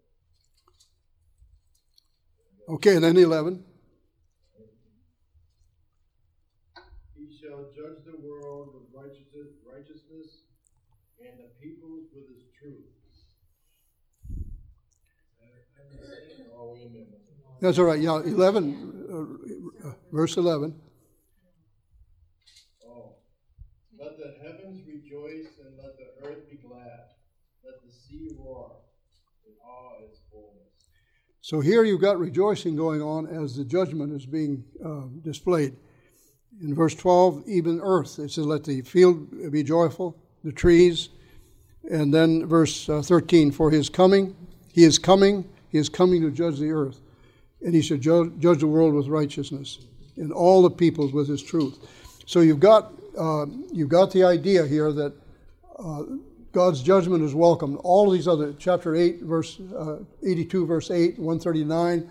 Okay, 2.69 2.95
and 2.95 3.05
then 3.05 3.17
11. 3.17 3.65
He 7.17 7.37
shall 7.37 7.65
judge 7.75 8.05
the 8.07 8.17
world 8.25 8.75
with 8.75 8.85
righteousness, 8.95 9.49
righteousness 9.67 10.45
and 11.19 11.37
the 11.41 11.51
peoples 11.61 12.05
with 12.15 12.29
his 12.29 12.45
truth. 12.57 12.87
That's 17.61 17.79
all 17.79 17.85
right. 17.85 18.01
Yeah, 18.01 18.21
11, 18.21 19.05
uh, 19.85 19.89
uh, 19.89 19.93
verse 20.11 20.39
11. 20.39 20.75
Oh. 22.89 23.17
Let 23.99 24.17
the 24.17 24.35
heavens 24.43 24.81
rejoice 24.87 25.49
and 25.63 25.77
let 25.77 25.99
the 25.99 26.27
earth 26.27 26.49
be 26.51 26.57
glad. 26.57 27.01
Let 27.63 27.83
the 27.85 27.93
sea 27.93 28.31
roar. 28.39 28.73
in 29.47 29.53
all 29.63 29.99
its 30.09 30.21
fullness. 30.33 30.69
So 31.43 31.61
here 31.61 31.85
you've 31.85 32.01
got 32.01 32.19
rejoicing 32.19 32.77
going 32.77 33.03
on 33.03 33.27
as 33.27 33.57
the 33.57 33.65
judgment 33.65 34.15
is 34.15 34.25
being 34.25 34.65
uh, 34.83 35.03
displayed. 35.23 35.77
In 36.63 36.75
verse 36.75 36.95
12, 36.95 37.43
even 37.47 37.79
earth, 37.83 38.19
it 38.19 38.31
says, 38.31 38.47
Let 38.47 38.65
the 38.65 38.81
field 38.83 39.53
be 39.53 39.63
joyful, 39.63 40.17
the 40.45 40.53
trees. 40.53 41.11
And 41.91 42.13
then 42.13 42.47
verse 42.47 42.89
uh, 42.89 43.03
13, 43.03 43.51
For 43.51 43.71
his 43.71 43.91
coming, 43.91 44.35
he 44.73 44.85
is 44.85 44.99
coming, 44.99 45.45
he 45.69 45.77
is 45.77 45.91
coming 45.91 46.23
to 46.23 46.31
judge 46.31 46.59
the 46.59 46.71
earth. 46.71 47.01
And 47.63 47.75
he 47.75 47.83
shall 47.83 47.99
ju- 47.99 48.33
judge 48.39 48.61
the 48.61 48.67
world 48.67 48.95
with 48.95 49.07
righteousness, 49.09 49.79
and 50.17 50.33
all 50.33 50.63
the 50.63 50.71
peoples 50.71 51.13
with 51.13 51.29
his 51.29 51.43
truth. 51.43 51.79
So 52.27 52.41
you've 52.41 52.61
got, 52.61 52.93
uh, 53.19 53.47
you've 53.73 53.89
got 53.89 54.13
the 54.13 54.25
idea 54.25 54.67
here 54.67 54.93
that 54.93 55.13
uh, 55.79 56.03
God's 56.53 56.83
judgment 56.83 57.23
is 57.23 57.35
welcome. 57.35 57.79
All 57.85 58.11
these 58.11 58.27
other, 58.27 58.55
chapter 58.59 58.97
8, 58.97 59.23
verse 59.23 59.61
uh, 59.77 59.99
82, 60.27 60.67
verse 60.67 60.91
8, 60.91 61.19
139, 61.19 62.11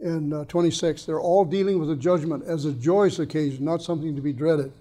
and 0.00 0.34
uh, 0.34 0.44
26, 0.46 1.04
they're 1.04 1.20
all 1.20 1.44
dealing 1.44 1.78
with 1.78 1.88
the 1.88 1.96
judgment 1.96 2.44
as 2.46 2.64
a 2.64 2.72
joyous 2.72 3.18
occasion, 3.18 3.64
not 3.64 3.82
something 3.82 4.14
to 4.16 4.22
be 4.22 4.32
dreaded. 4.32 4.72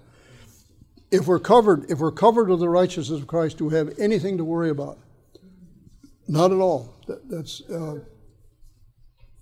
If 1.12 1.28
we're 1.28 1.40
covered, 1.40 1.90
if 1.90 2.00
we're 2.00 2.12
covered 2.12 2.50
with 2.50 2.60
the 2.60 2.70
righteousness 2.70 3.22
of 3.22 3.28
Christ, 3.28 3.60
do 3.60 3.66
we 3.66 3.76
have 3.76 3.94
anything 4.00 4.38
to 4.38 4.44
worry 4.44 4.70
about? 4.70 4.98
Not 6.28 6.52
at 6.52 6.58
all. 6.58 6.94
That, 7.08 7.30
that's 7.30 7.62
uh, 7.70 8.00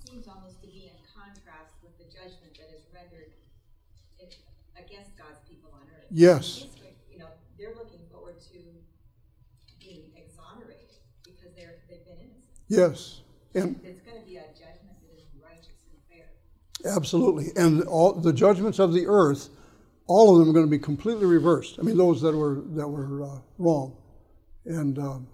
Seems 0.06 0.28
almost 0.28 0.62
to 0.62 0.68
be 0.68 0.92
in 0.92 1.00
contrast 1.16 1.74
with 1.82 1.98
the 1.98 2.04
judgment 2.04 2.54
that 2.60 2.70
is 2.76 2.84
rendered 2.94 3.32
if- 4.20 4.36
against 4.78 5.18
God's 5.18 5.40
people 5.50 5.72
on 5.74 5.88
earth. 5.98 6.03
Yes, 6.14 6.68
You 7.12 7.20
know, 7.20 7.26
they're 7.58 7.74
looking 7.76 8.02
forward 8.12 8.36
to 8.52 8.60
being 9.80 10.12
exonerated 10.16 10.92
because 11.24 11.52
they're, 11.56 11.76
they've 11.90 12.06
been 12.06 12.18
innocent. 12.20 12.44
yes, 12.68 13.22
and 13.56 13.80
It's 13.84 14.02
gonna 14.02 14.26
be 14.26 14.38
a 14.38 14.46
judgment 14.54 14.96
that 15.02 15.18
is 15.18 15.26
righteous 15.44 15.80
and 15.92 16.00
fair. 16.10 16.96
Absolutely. 16.96 17.52
And 17.56 17.84
all 17.84 18.14
the 18.14 18.34
judgments 18.34 18.80
of 18.80 18.94
the 18.94 19.08
earth, 19.08 19.50
all 20.08 20.34
of 20.34 20.40
them 20.40 20.50
are 20.50 20.54
going 20.54 20.66
to 20.66 20.70
be 20.72 20.80
completely 20.80 21.26
reversed. 21.26 21.78
I 21.80 21.82
mean, 21.82 21.98
those 21.98 22.22
that 22.22 22.36
were 22.36 22.62
that 22.76 22.88
were 22.88 23.24
uh, 23.24 23.40
wrong, 23.58 23.96
and 24.66 25.00
um, 25.00 25.28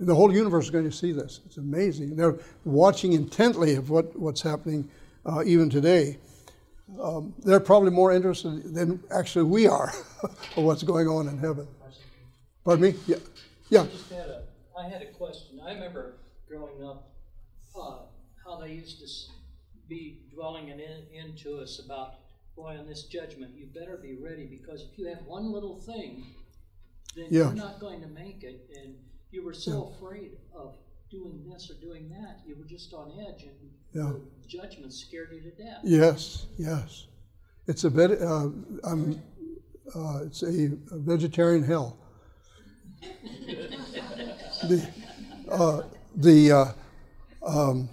the 0.00 0.14
whole 0.14 0.32
universe 0.34 0.64
is 0.64 0.70
going 0.70 0.90
to 0.90 0.96
see 0.96 1.12
this. 1.12 1.40
It's 1.46 1.56
amazing. 1.56 2.16
They're 2.16 2.36
watching 2.64 3.12
intently 3.12 3.76
of 3.76 3.90
what 3.90 4.18
what's 4.18 4.42
happening 4.42 4.88
uh, 5.24 5.44
even 5.46 5.70
today. 5.70 6.18
Um, 7.00 7.34
they're 7.44 7.60
probably 7.60 7.90
more 7.90 8.12
interested 8.12 8.74
than 8.74 9.02
actually 9.10 9.44
we 9.44 9.66
are 9.66 9.92
of 10.22 10.64
what's 10.64 10.82
going 10.82 11.08
on 11.08 11.28
in 11.28 11.38
heaven. 11.38 11.66
Pardon 12.64 12.82
me? 12.92 12.94
Yeah. 13.06 13.16
Yeah. 13.70 13.86
just 13.86 14.10
had 14.10 14.28
a, 14.28 14.42
I 14.78 14.88
had 14.88 15.02
a 15.02 15.06
question. 15.06 15.60
I 15.64 15.72
remember 15.72 16.14
growing 16.48 16.84
up, 16.84 17.08
uh, 17.74 17.98
how 18.44 18.60
they 18.60 18.72
used 18.72 18.98
to 19.00 19.06
be 19.88 20.20
dwelling 20.32 20.68
in, 20.68 20.80
into 21.14 21.58
us 21.58 21.78
about, 21.84 22.14
boy, 22.54 22.76
on 22.78 22.86
this 22.86 23.04
judgment, 23.04 23.52
you 23.56 23.66
better 23.66 23.96
be 23.96 24.16
ready 24.16 24.44
because 24.46 24.82
if 24.82 24.98
you 24.98 25.06
have 25.06 25.24
one 25.26 25.50
little 25.50 25.78
thing, 25.80 26.26
then 27.16 27.26
Yeah. 27.30 27.44
you're 27.44 27.52
not 27.54 27.80
going 27.80 28.00
to 28.02 28.08
make 28.08 28.42
it. 28.44 28.68
And 28.82 28.94
you 29.30 29.42
were 29.42 29.54
so 29.54 29.92
afraid 29.96 30.32
of 30.54 30.76
doing 31.12 31.44
this 31.48 31.70
or 31.70 31.74
doing 31.74 32.08
that, 32.08 32.40
you 32.46 32.56
were 32.56 32.64
just 32.64 32.92
on 32.94 33.12
edge, 33.20 33.44
and 33.44 33.70
Yeah. 33.92 34.12
the 34.40 34.48
judgment 34.48 34.92
scared 34.92 35.28
you 35.32 35.40
to 35.42 35.50
death. 35.50 35.80
Yes, 35.84 36.46
yes. 36.58 37.06
It's 37.68 37.84
a 37.84 37.90
bit, 37.90 38.20
uh, 38.20 38.48
I'm, 38.82 39.22
uh, 39.94 40.24
it's 40.24 40.42
a, 40.42 40.72
a 40.90 40.98
vegetarian 40.98 41.62
hell. 41.62 41.98
the 44.68 44.88
uh, 45.50 45.82
the 46.16 46.52
uh, 46.52 46.72
um, 47.44 47.88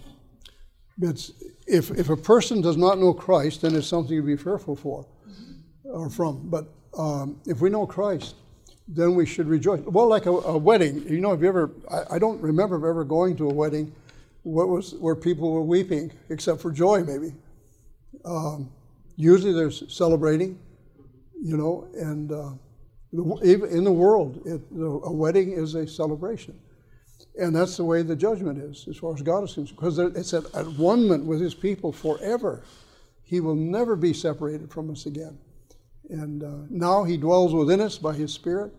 it's 1.01 1.31
if 1.67 1.89
if 1.91 2.09
a 2.09 2.15
person 2.17 2.61
does 2.61 2.77
not 2.77 2.99
know 2.99 3.13
Christ, 3.13 3.61
then 3.61 3.75
it's 3.75 3.87
something 3.87 4.15
to 4.15 4.21
be 4.21 4.37
fearful 4.37 4.75
for 4.75 5.07
or 5.83 6.09
from. 6.09 6.49
But 6.49 6.69
um, 6.97 7.41
if 7.47 7.59
we 7.59 7.69
know 7.71 7.87
Christ, 7.87 8.35
then 8.91 9.13
we 9.13 9.25
should 9.25 9.47
rejoice. 9.47 9.81
Well, 9.81 10.07
like 10.07 10.25
a, 10.25 10.31
a 10.31 10.57
wedding, 10.57 11.07
you 11.07 11.21
know, 11.21 11.29
have 11.29 11.43
you 11.43 11.47
ever? 11.47 11.71
I, 11.91 12.15
I 12.15 12.19
don't 12.19 12.41
remember 12.41 12.75
ever 12.89 13.03
going 13.03 13.35
to 13.37 13.49
a 13.49 13.53
wedding. 13.53 13.93
What 14.43 14.69
was 14.69 14.95
where 14.95 15.15
people 15.15 15.51
were 15.51 15.61
weeping, 15.61 16.11
except 16.29 16.59
for 16.59 16.71
joy, 16.71 17.03
maybe. 17.03 17.35
Um, 18.25 18.71
usually, 19.15 19.53
there's 19.53 19.83
celebrating, 19.93 20.57
you 21.39 21.55
know, 21.55 21.87
and 21.93 22.31
uh, 22.31 22.51
in 23.11 23.83
the 23.83 23.91
world, 23.91 24.41
it, 24.45 24.61
a 24.71 25.11
wedding 25.11 25.51
is 25.51 25.75
a 25.75 25.87
celebration, 25.87 26.59
and 27.37 27.55
that's 27.55 27.77
the 27.77 27.83
way 27.83 28.01
the 28.01 28.15
judgment 28.15 28.57
is, 28.57 28.87
as 28.89 28.97
far 28.97 29.13
as 29.13 29.21
God 29.21 29.43
is 29.43 29.53
concerned, 29.53 29.77
because 29.77 29.99
it's 29.99 30.33
at, 30.33 30.45
at 30.55 30.67
one 30.77 31.03
moment 31.03 31.25
with 31.25 31.41
His 31.41 31.53
people 31.53 31.91
forever. 31.91 32.63
He 33.23 33.39
will 33.39 33.55
never 33.55 33.95
be 33.95 34.13
separated 34.13 34.71
from 34.71 34.89
us 34.89 35.05
again, 35.05 35.37
and 36.09 36.43
uh, 36.43 36.65
now 36.69 37.03
He 37.03 37.17
dwells 37.17 37.53
within 37.53 37.81
us 37.81 37.97
by 37.97 38.13
His 38.13 38.33
Spirit, 38.33 38.73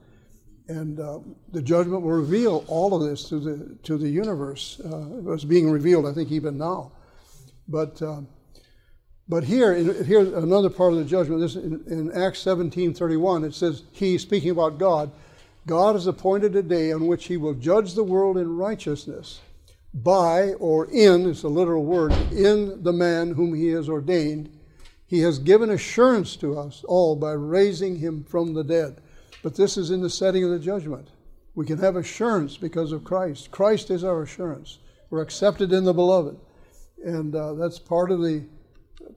and 0.68 1.01
uh, 1.01 1.20
the 1.53 1.62
judgment 1.62 2.03
will 2.03 2.12
reveal 2.12 2.64
all 2.68 2.95
of 2.95 3.09
this 3.09 3.28
to 3.28 3.39
the 3.39 3.76
to 3.85 3.97
the 3.97 4.09
universe. 4.09 4.81
Uh, 4.81 5.33
it's 5.33 5.45
being 5.45 5.70
revealed, 5.70 6.07
I 6.07 6.12
think, 6.12 6.31
even 6.31 6.59
now, 6.59 6.93
but. 7.68 8.01
Um, 8.03 8.28
but 9.28 9.45
here, 9.45 9.72
here's 9.74 10.33
another 10.33 10.68
part 10.68 10.93
of 10.93 10.99
the 10.99 11.05
judgment. 11.05 11.41
This 11.41 11.55
in, 11.55 11.85
in 11.87 12.11
Acts 12.11 12.41
17:31, 12.45 13.45
it 13.45 13.55
says, 13.55 13.85
"He 13.93 14.18
speaking 14.18 14.51
about 14.51 14.78
God, 14.78 15.12
God 15.68 15.95
has 15.95 16.09
appointed 16.09 16.57
a 16.57 16.62
day 16.62 16.91
on 16.91 17.07
which 17.07 17.26
He 17.26 17.37
will 17.37 17.55
judge 17.55 17.95
the 17.95 18.03
world 18.03 18.37
in 18.37 18.57
righteousness, 18.57 19.41
by 19.95 20.55
or 20.55 20.87
in 20.87 21.31
it's 21.31 21.45
a 21.45 21.49
literal 21.49 21.85
word 21.85 22.12
in 22.33 22.83
the 22.83 22.93
man 22.93 23.31
whom 23.31 23.55
He 23.55 23.68
has 23.68 23.89
ordained. 23.89 24.51
He 25.11 25.22
has 25.22 25.40
given 25.40 25.70
assurance 25.70 26.36
to 26.36 26.56
us 26.56 26.84
all 26.86 27.16
by 27.16 27.32
raising 27.32 27.96
Him 27.96 28.22
from 28.22 28.54
the 28.54 28.62
dead." 28.62 29.00
But 29.42 29.56
this 29.56 29.76
is 29.76 29.90
in 29.90 30.02
the 30.02 30.08
setting 30.11 30.44
of 30.44 30.50
the 30.50 30.58
judgment. 30.61 31.08
We 31.56 31.66
can 31.66 31.78
have 31.78 31.96
assurance 31.96 32.56
because 32.56 32.92
of 32.92 33.02
Christ. 33.02 33.50
Christ 33.50 33.90
is 33.90 34.04
our 34.04 34.22
assurance. 34.22 34.78
We're 35.11 35.22
accepted 35.22 35.72
in 35.72 35.82
the 35.82 35.92
beloved, 35.92 36.38
and 37.04 37.34
uh, 37.34 37.54
that's 37.54 37.78
part 37.80 38.12
of 38.12 38.20
the 38.22 38.44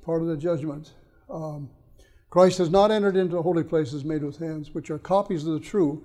part 0.02 0.24
of 0.24 0.28
the 0.28 0.38
judgment. 0.38 0.94
Um, 1.30 1.70
Christ 2.32 2.58
has 2.58 2.72
not 2.72 2.90
entered 2.90 3.16
into 3.16 3.40
holy 3.44 3.64
places 3.64 4.04
made 4.04 4.24
with 4.24 4.40
hands, 4.40 4.74
which 4.74 4.90
are 4.90 4.98
copies 4.98 5.46
of 5.46 5.54
the 5.54 5.60
true, 5.60 6.04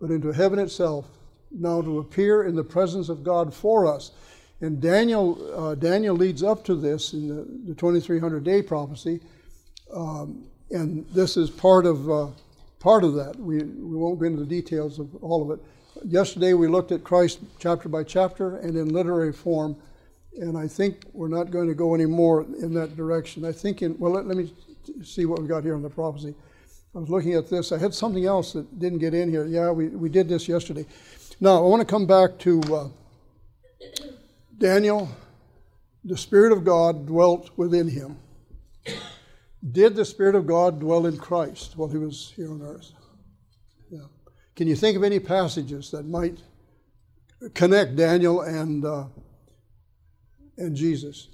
but 0.00 0.12
into 0.12 0.30
heaven 0.30 0.60
itself, 0.60 1.06
now 1.50 1.82
to 1.82 1.98
appear 1.98 2.44
in 2.44 2.54
the 2.54 2.62
presence 2.62 3.08
of 3.08 3.24
God 3.24 3.52
for 3.52 3.84
us. 3.84 4.12
And 4.60 4.80
Daniel, 4.80 5.38
uh, 5.54 5.74
Daniel 5.74 6.16
leads 6.16 6.42
up 6.42 6.64
to 6.64 6.74
this 6.74 7.12
in 7.12 7.28
the, 7.28 7.72
the 7.72 7.74
2300 7.74 8.44
day 8.44 8.62
prophecy, 8.62 9.20
um, 9.92 10.44
and 10.70 11.06
this 11.08 11.36
is 11.36 11.50
part 11.50 11.86
of 11.86 12.10
uh, 12.10 12.28
part 12.78 13.04
of 13.04 13.14
that. 13.14 13.36
We 13.36 13.58
we 13.58 13.96
won't 13.96 14.18
go 14.18 14.26
into 14.26 14.40
the 14.40 14.46
details 14.46 14.98
of 14.98 15.14
all 15.16 15.42
of 15.42 15.58
it. 15.58 15.64
Yesterday 16.04 16.54
we 16.54 16.68
looked 16.68 16.92
at 16.92 17.04
Christ 17.04 17.40
chapter 17.58 17.88
by 17.88 18.04
chapter 18.04 18.56
and 18.56 18.76
in 18.76 18.88
literary 18.88 19.32
form 19.32 19.76
and 20.36 20.58
I 20.58 20.66
think 20.66 21.04
we're 21.12 21.28
not 21.28 21.50
going 21.50 21.68
to 21.68 21.74
go 21.74 21.94
any 21.94 22.06
more 22.06 22.42
in 22.42 22.74
that 22.74 22.96
direction. 22.96 23.44
I 23.44 23.52
think 23.52 23.82
in 23.82 23.98
well, 23.98 24.12
let, 24.12 24.26
let 24.26 24.36
me 24.36 24.52
see 25.02 25.26
what 25.26 25.40
we 25.40 25.46
got 25.46 25.62
here 25.62 25.74
on 25.74 25.82
the 25.82 25.90
prophecy. 25.90 26.34
I 26.94 26.98
was 26.98 27.08
looking 27.08 27.34
at 27.34 27.48
this. 27.48 27.72
I 27.72 27.78
had 27.78 27.94
something 27.94 28.24
else 28.24 28.52
that 28.52 28.78
didn't 28.78 28.98
get 28.98 29.14
in 29.14 29.28
here. 29.30 29.46
Yeah, 29.46 29.70
we, 29.70 29.88
we 29.88 30.08
did 30.08 30.28
this 30.28 30.48
yesterday. 30.48 30.86
Now 31.40 31.56
I 31.56 31.68
want 31.68 31.80
to 31.80 31.86
come 31.86 32.06
back 32.06 32.38
to 32.40 32.60
uh, 32.74 32.88
Daniel. 34.58 35.08
The 36.04 36.16
Spirit 36.16 36.52
of 36.52 36.64
God 36.64 37.06
dwelt 37.06 37.50
within 37.56 37.88
him. 37.88 38.18
Did 39.72 39.96
the 39.96 40.04
Spirit 40.04 40.34
of 40.34 40.46
God 40.46 40.78
dwell 40.78 41.06
in 41.06 41.16
Christ 41.16 41.78
while 41.78 41.88
he 41.88 41.96
was 41.96 42.32
here 42.36 42.50
on 42.50 42.60
earth? 42.60 42.92
Yeah. 43.90 44.00
Can 44.54 44.68
you 44.68 44.76
think 44.76 44.98
of 44.98 45.02
any 45.02 45.18
passages 45.18 45.90
that 45.92 46.04
might 46.04 46.38
connect 47.52 47.96
Daniel 47.96 48.40
and 48.42 48.84
uh, 48.84 49.04
and 50.56 50.76
Jesus. 50.76 51.28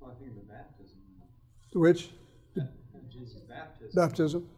Well, 0.00 0.10
I 0.10 0.20
think 0.20 0.34
the 0.34 0.52
baptism, 0.52 0.98
Which? 1.74 2.10
Jesus' 3.10 3.40
baptism, 3.48 3.90
Baptism. 3.94 4.48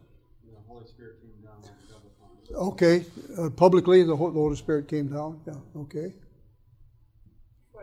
the 0.44 0.56
Holy 0.68 0.86
Spirit 0.86 1.16
came 1.20 1.44
down 1.44 1.60
like 1.62 1.72
a 1.72 1.92
dove 1.92 2.02
upon 2.16 2.64
him. 2.64 2.68
Okay. 2.72 3.04
Uh, 3.38 3.50
publicly, 3.50 4.02
the 4.04 4.16
Holy 4.16 4.56
Spirit 4.56 4.88
came 4.88 5.08
down. 5.08 5.40
Yeah. 5.46 5.54
Okay. 5.76 6.14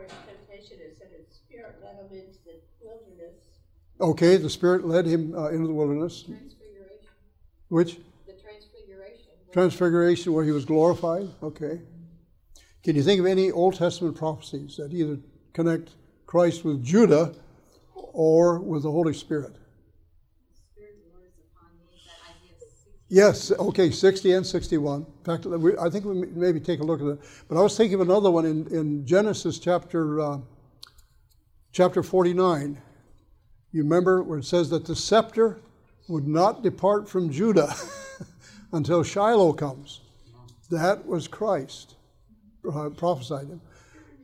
His 0.02 0.12
temptation, 0.26 0.78
it 0.80 0.96
said 0.98 1.08
his 1.16 1.26
spirit 1.34 1.76
led 1.82 1.96
him 1.96 2.06
into 2.16 2.38
the 2.44 2.60
wilderness. 2.84 3.34
Okay. 4.00 4.36
The 4.36 4.50
Spirit 4.50 4.86
led 4.86 5.06
him 5.06 5.34
uh, 5.34 5.48
into 5.48 5.66
the 5.66 5.72
wilderness. 5.74 6.22
Transfiguration. 6.22 7.08
Which? 7.68 7.98
The 8.26 8.34
transfiguration. 8.34 9.26
Transfiguration, 9.52 10.32
where 10.32 10.44
he 10.44 10.52
was 10.52 10.64
glorified. 10.64 11.28
Okay. 11.42 11.80
Can 12.84 12.96
you 12.96 13.02
think 13.02 13.20
of 13.20 13.26
any 13.26 13.50
Old 13.50 13.74
Testament 13.74 14.16
prophecies 14.16 14.76
that 14.76 14.92
either 14.92 15.18
connect 15.52 15.90
Christ 16.26 16.64
with 16.64 16.82
Judah 16.84 17.34
or 17.94 18.60
with 18.60 18.84
the 18.84 18.90
Holy 18.90 19.12
Spirit? 19.12 19.56
Spirit 20.54 20.94
of 20.94 21.12
the 21.12 21.18
Lord 21.18 21.26
is 21.26 21.34
upon 21.52 21.76
me, 21.76 21.84
is 21.92 22.04
that 22.06 22.20
Isaiah 22.30 22.56
Yes, 23.10 23.50
okay, 23.52 23.90
60 23.90 24.32
and 24.32 24.46
61. 24.46 25.00
In 25.00 25.24
fact, 25.24 25.46
we, 25.46 25.76
I 25.78 25.88
think 25.88 26.04
we 26.04 26.14
may- 26.14 26.26
maybe 26.34 26.60
take 26.60 26.80
a 26.80 26.84
look 26.84 27.00
at 27.00 27.06
it. 27.06 27.18
But 27.48 27.56
I 27.58 27.62
was 27.62 27.74
thinking 27.76 27.94
of 27.94 28.02
another 28.02 28.30
one 28.30 28.44
in, 28.44 28.66
in 28.66 29.06
Genesis 29.06 29.58
chapter, 29.58 30.20
uh, 30.20 30.38
chapter 31.72 32.02
49. 32.02 32.80
You 33.72 33.82
remember 33.82 34.22
where 34.22 34.38
it 34.38 34.44
says 34.44 34.68
that 34.70 34.84
the 34.84 34.94
scepter 34.94 35.60
would 36.08 36.28
not 36.28 36.62
depart 36.62 37.08
from 37.08 37.30
Judah 37.30 37.74
until 38.72 39.02
Shiloh 39.02 39.54
comes. 39.54 40.00
That 40.70 41.06
was 41.06 41.28
Christ 41.28 41.94
uh, 42.70 42.90
prophesied 42.90 43.48
him. 43.48 43.60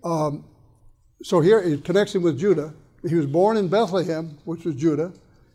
Um, 0.03 0.45
so 1.23 1.41
here 1.41 1.59
it 1.59 1.85
connects 1.85 2.15
him 2.15 2.23
with 2.23 2.39
Judah. 2.39 2.75
He 3.09 3.15
was 3.15 3.27
born 3.27 3.57
in 3.57 3.69
Bethlehem, 3.69 4.39
which 4.45 4.65
was 4.65 4.75
Judah, 4.75 5.13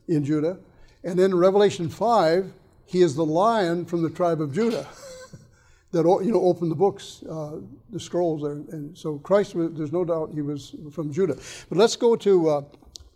in 0.07 0.23
Judah. 0.23 0.57
And 1.03 1.17
then 1.17 1.31
in 1.31 1.37
Revelation 1.37 1.89
5, 1.89 2.51
he 2.89 3.03
is 3.03 3.15
the 3.15 3.25
lion 3.25 3.85
from 3.85 4.01
the 4.01 4.09
tribe 4.09 4.41
of 4.41 4.51
Judah 4.51 4.87
that 5.91 6.05
you 6.23 6.31
know 6.31 6.41
opened 6.41 6.71
the 6.71 6.75
books, 6.75 7.23
uh, 7.29 7.59
the 7.91 7.99
scrolls 7.99 8.41
there. 8.41 8.53
And 8.75 8.97
so 8.97 9.19
Christ, 9.19 9.53
there's 9.55 9.91
no 9.91 10.03
doubt 10.03 10.31
he 10.33 10.41
was 10.41 10.75
from 10.91 11.13
Judah. 11.13 11.37
But 11.69 11.77
let's 11.77 11.95
go 11.95 12.15
to, 12.15 12.49
uh, 12.49 12.61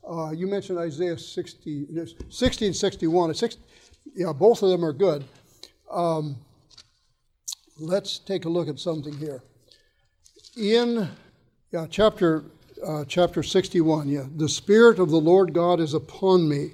uh, 0.07 0.31
you 0.31 0.45
mentioned 0.45 0.77
Isaiah 0.77 1.17
60, 1.17 1.87
60 2.29 2.65
and 2.67 2.75
61. 2.75 3.31
It's 3.31 3.39
six, 3.39 3.57
yeah, 4.15 4.31
both 4.31 4.61
of 4.61 4.69
them 4.69 4.85
are 4.85 4.93
good. 4.93 5.25
Um, 5.89 6.37
let's 7.79 8.19
take 8.19 8.45
a 8.45 8.49
look 8.49 8.67
at 8.67 8.77
something 8.77 9.17
here. 9.17 9.41
In 10.55 11.09
yeah, 11.71 11.87
chapter, 11.89 12.43
uh, 12.85 13.05
chapter 13.07 13.41
61, 13.41 14.07
yeah, 14.07 14.25
the 14.35 14.47
Spirit 14.49 14.99
of 14.99 15.09
the 15.09 15.19
Lord 15.19 15.51
God 15.51 15.79
is 15.79 15.95
upon 15.95 16.47
me 16.47 16.73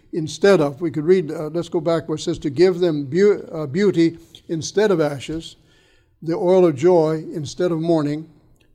instead 0.13 0.61
of. 0.61 0.81
We 0.81 0.91
could 0.91 1.05
read, 1.05 1.31
uh, 1.31 1.47
let's 1.47 1.69
go 1.69 1.81
back 1.81 2.07
where 2.07 2.15
it 2.15 2.21
says 2.21 2.39
to 2.39 2.49
give 2.49 2.79
them 2.79 3.05
beau- 3.05 3.47
uh, 3.51 3.65
beauty 3.65 4.17
instead 4.47 4.91
of 4.91 4.99
ashes, 4.99 5.55
the 6.21 6.35
oil 6.35 6.65
of 6.65 6.75
joy 6.75 7.23
instead 7.33 7.71
of 7.71 7.79
mourning, 7.79 8.29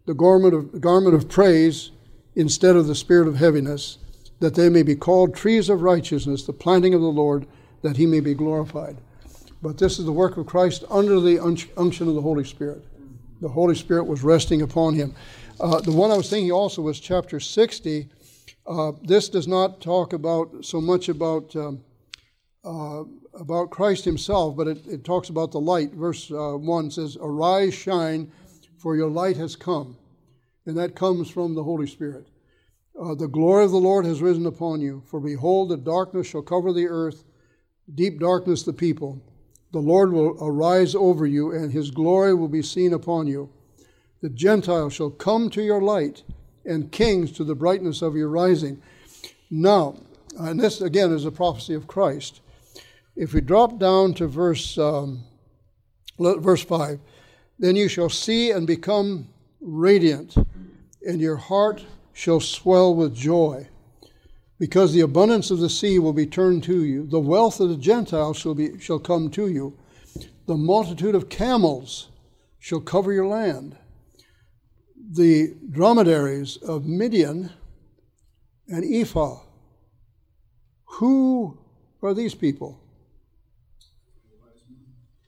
the 0.07 0.15
garment 0.15 0.55
of, 0.55 0.81
garment 0.81 1.15
of 1.15 1.29
praise 1.29 1.91
instead 2.35 2.77
of 2.77 2.87
the 2.87 2.95
spirit 2.95 3.29
of 3.29 3.37
heaviness, 3.37 3.99
that 4.41 4.55
they 4.55 4.69
may 4.69 4.83
be 4.83 4.95
called 4.95 5.35
trees 5.35 5.69
of 5.69 5.83
righteousness, 5.83 6.45
the 6.45 6.53
planting 6.53 6.95
of 6.95 7.01
the 7.01 7.07
Lord, 7.07 7.47
that 7.83 7.97
he 7.97 8.07
may 8.07 8.21
be 8.21 8.35
glorified. 8.35 8.97
But 9.63 9.79
this 9.79 9.99
is 9.99 10.05
the 10.05 10.13
work 10.13 10.37
of 10.37 10.47
Christ 10.47 10.85
under 10.91 11.21
the 11.21 11.41
unction 11.41 12.09
of 12.09 12.15
the 12.15 12.21
Holy 12.21 12.45
Spirit. 12.45 12.85
The 13.41 13.49
Holy 13.49 13.75
Spirit 13.75 14.05
was 14.05 14.23
resting 14.23 14.63
upon 14.63 14.95
him. 14.95 15.15
Uh, 15.59 15.81
the 15.81 15.93
one 15.93 16.11
I 16.11 16.17
was 16.17 16.29
thinking 16.29 16.53
also 16.53 16.83
was 16.83 17.01
chapter 17.01 17.41
60. 17.41 18.09
Uh, 18.67 18.93
this 19.03 19.29
does 19.29 19.47
not 19.47 19.81
talk 19.81 20.13
about 20.13 20.65
so 20.65 20.81
much 20.81 21.09
about 21.09 21.55
um, 21.55 21.85
uh, 22.65 23.05
about 23.35 23.71
Christ 23.71 24.05
Himself, 24.05 24.57
but 24.57 24.67
it, 24.67 24.87
it 24.87 25.05
talks 25.05 25.29
about 25.29 25.53
the 25.53 25.61
light. 25.61 25.93
Verse 25.93 26.31
uh, 26.31 26.57
one 26.57 26.91
says, 26.91 27.17
"Arise, 27.21 27.75
shine, 27.75 28.33
for 28.77 28.97
your 28.97 29.11
light 29.11 29.37
has 29.37 29.55
come," 29.55 29.97
and 30.67 30.77
that 30.77 30.97
comes 30.97 31.31
from 31.31 31.55
the 31.55 31.63
Holy 31.63 31.87
Spirit. 31.87 32.27
Uh, 33.01 33.15
the 33.15 33.29
glory 33.29 33.65
of 33.65 33.71
the 33.71 33.77
Lord 33.77 34.05
has 34.05 34.23
risen 34.23 34.47
upon 34.47 34.81
you. 34.81 35.03
For 35.07 35.21
behold, 35.21 35.69
the 35.69 35.77
darkness 35.77 36.27
shall 36.27 36.43
cover 36.43 36.73
the 36.73 36.89
earth, 36.89 37.25
deep 37.95 38.19
darkness 38.19 38.63
the 38.63 38.73
people. 38.73 39.21
The 39.73 39.79
Lord 39.81 40.13
will 40.13 40.37
arise 40.41 40.95
over 40.95 41.27
you, 41.27 41.53
and 41.53 41.71
His 41.71 41.91
glory 41.91 42.35
will 42.35 42.49
be 42.49 42.63
seen 42.63 42.95
upon 42.95 43.27
you. 43.27 43.51
The 44.23 44.31
Gentiles 44.31 44.95
shall 44.95 45.11
come 45.11 45.51
to 45.51 45.63
your 45.63 45.83
light, 45.83 46.25
and 46.67 46.93
kings 46.93 47.33
to 47.33 47.45
the 47.45 47.55
brightness 47.55 48.03
of 48.03 48.17
your 48.17 48.29
rising. 48.29 48.83
Now, 49.51 49.97
and 50.39 50.61
this 50.61 50.81
again 50.81 51.13
is 51.13 51.25
a 51.25 51.31
prophecy 51.31 51.75
of 51.75 51.87
Christ. 51.87 52.41
If 53.15 53.33
we 53.33 53.41
drop 53.41 53.79
down 53.79 54.15
to 54.15 54.27
verse 54.27 54.77
um, 54.77 55.25
verse 56.19 56.65
five, 56.65 57.01
then 57.59 57.77
you 57.77 57.89
shall 57.89 58.11
see 58.11 58.51
and 58.51 58.67
become 58.67 59.29
radiant, 59.61 60.37
and 61.07 61.21
your 61.21 61.37
heart 61.37 61.85
shall 62.13 62.41
swell 62.41 62.95
with 62.95 63.15
joy, 63.15 63.69
because 64.59 64.93
the 64.93 65.01
abundance 65.01 65.51
of 65.51 65.61
the 65.61 65.71
sea 65.71 65.99
will 65.99 66.13
be 66.13 66.27
turned 66.27 66.63
to 66.65 66.85
you. 66.85 67.07
The 67.07 67.21
wealth 67.21 67.61
of 67.61 67.71
the 67.71 67.77
Gentiles 67.77 68.37
shall 68.37 68.55
be 68.55 68.79
shall 68.79 68.99
come 68.99 69.31
to 69.31 69.49
you. 69.49 69.79
The 70.47 70.57
multitude 70.57 71.15
of 71.15 71.29
camels 71.29 72.09
shall 72.59 72.81
cover 72.81 73.13
your 73.13 73.27
land 73.27 73.77
the 75.11 75.55
dromedaries 75.71 76.57
of 76.59 76.87
Midian 76.87 77.51
and 78.69 78.85
Ephah. 78.85 79.39
Who 80.85 81.59
are 82.03 82.15
these 82.15 82.35
people? 82.35 82.81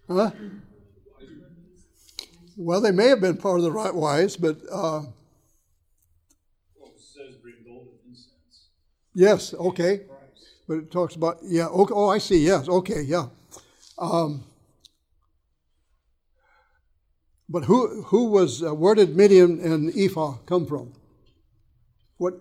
Huh? 0.08 0.30
Well, 2.56 2.80
they 2.80 2.90
may 2.90 3.08
have 3.08 3.20
been 3.20 3.36
part 3.36 3.58
of 3.58 3.64
the 3.64 3.70
right 3.70 3.94
wise, 3.94 4.36
but 4.36 4.56
uh, 4.72 5.02
yes, 9.14 9.54
okay. 9.54 10.00
But 10.66 10.78
it 10.78 10.90
talks 10.90 11.14
about 11.14 11.38
yeah. 11.42 11.66
Okay, 11.66 11.92
oh, 11.94 12.08
I 12.08 12.18
see. 12.18 12.44
Yes, 12.44 12.68
okay, 12.68 13.02
yeah. 13.02 13.26
Um, 13.98 14.44
but 17.48 17.64
who 17.64 18.02
who 18.04 18.26
was 18.26 18.62
uh, 18.62 18.74
where 18.74 18.94
did 18.94 19.16
Midian 19.16 19.60
and 19.60 19.96
Ephah 19.96 20.38
come 20.46 20.66
from? 20.66 20.92
What 22.16 22.34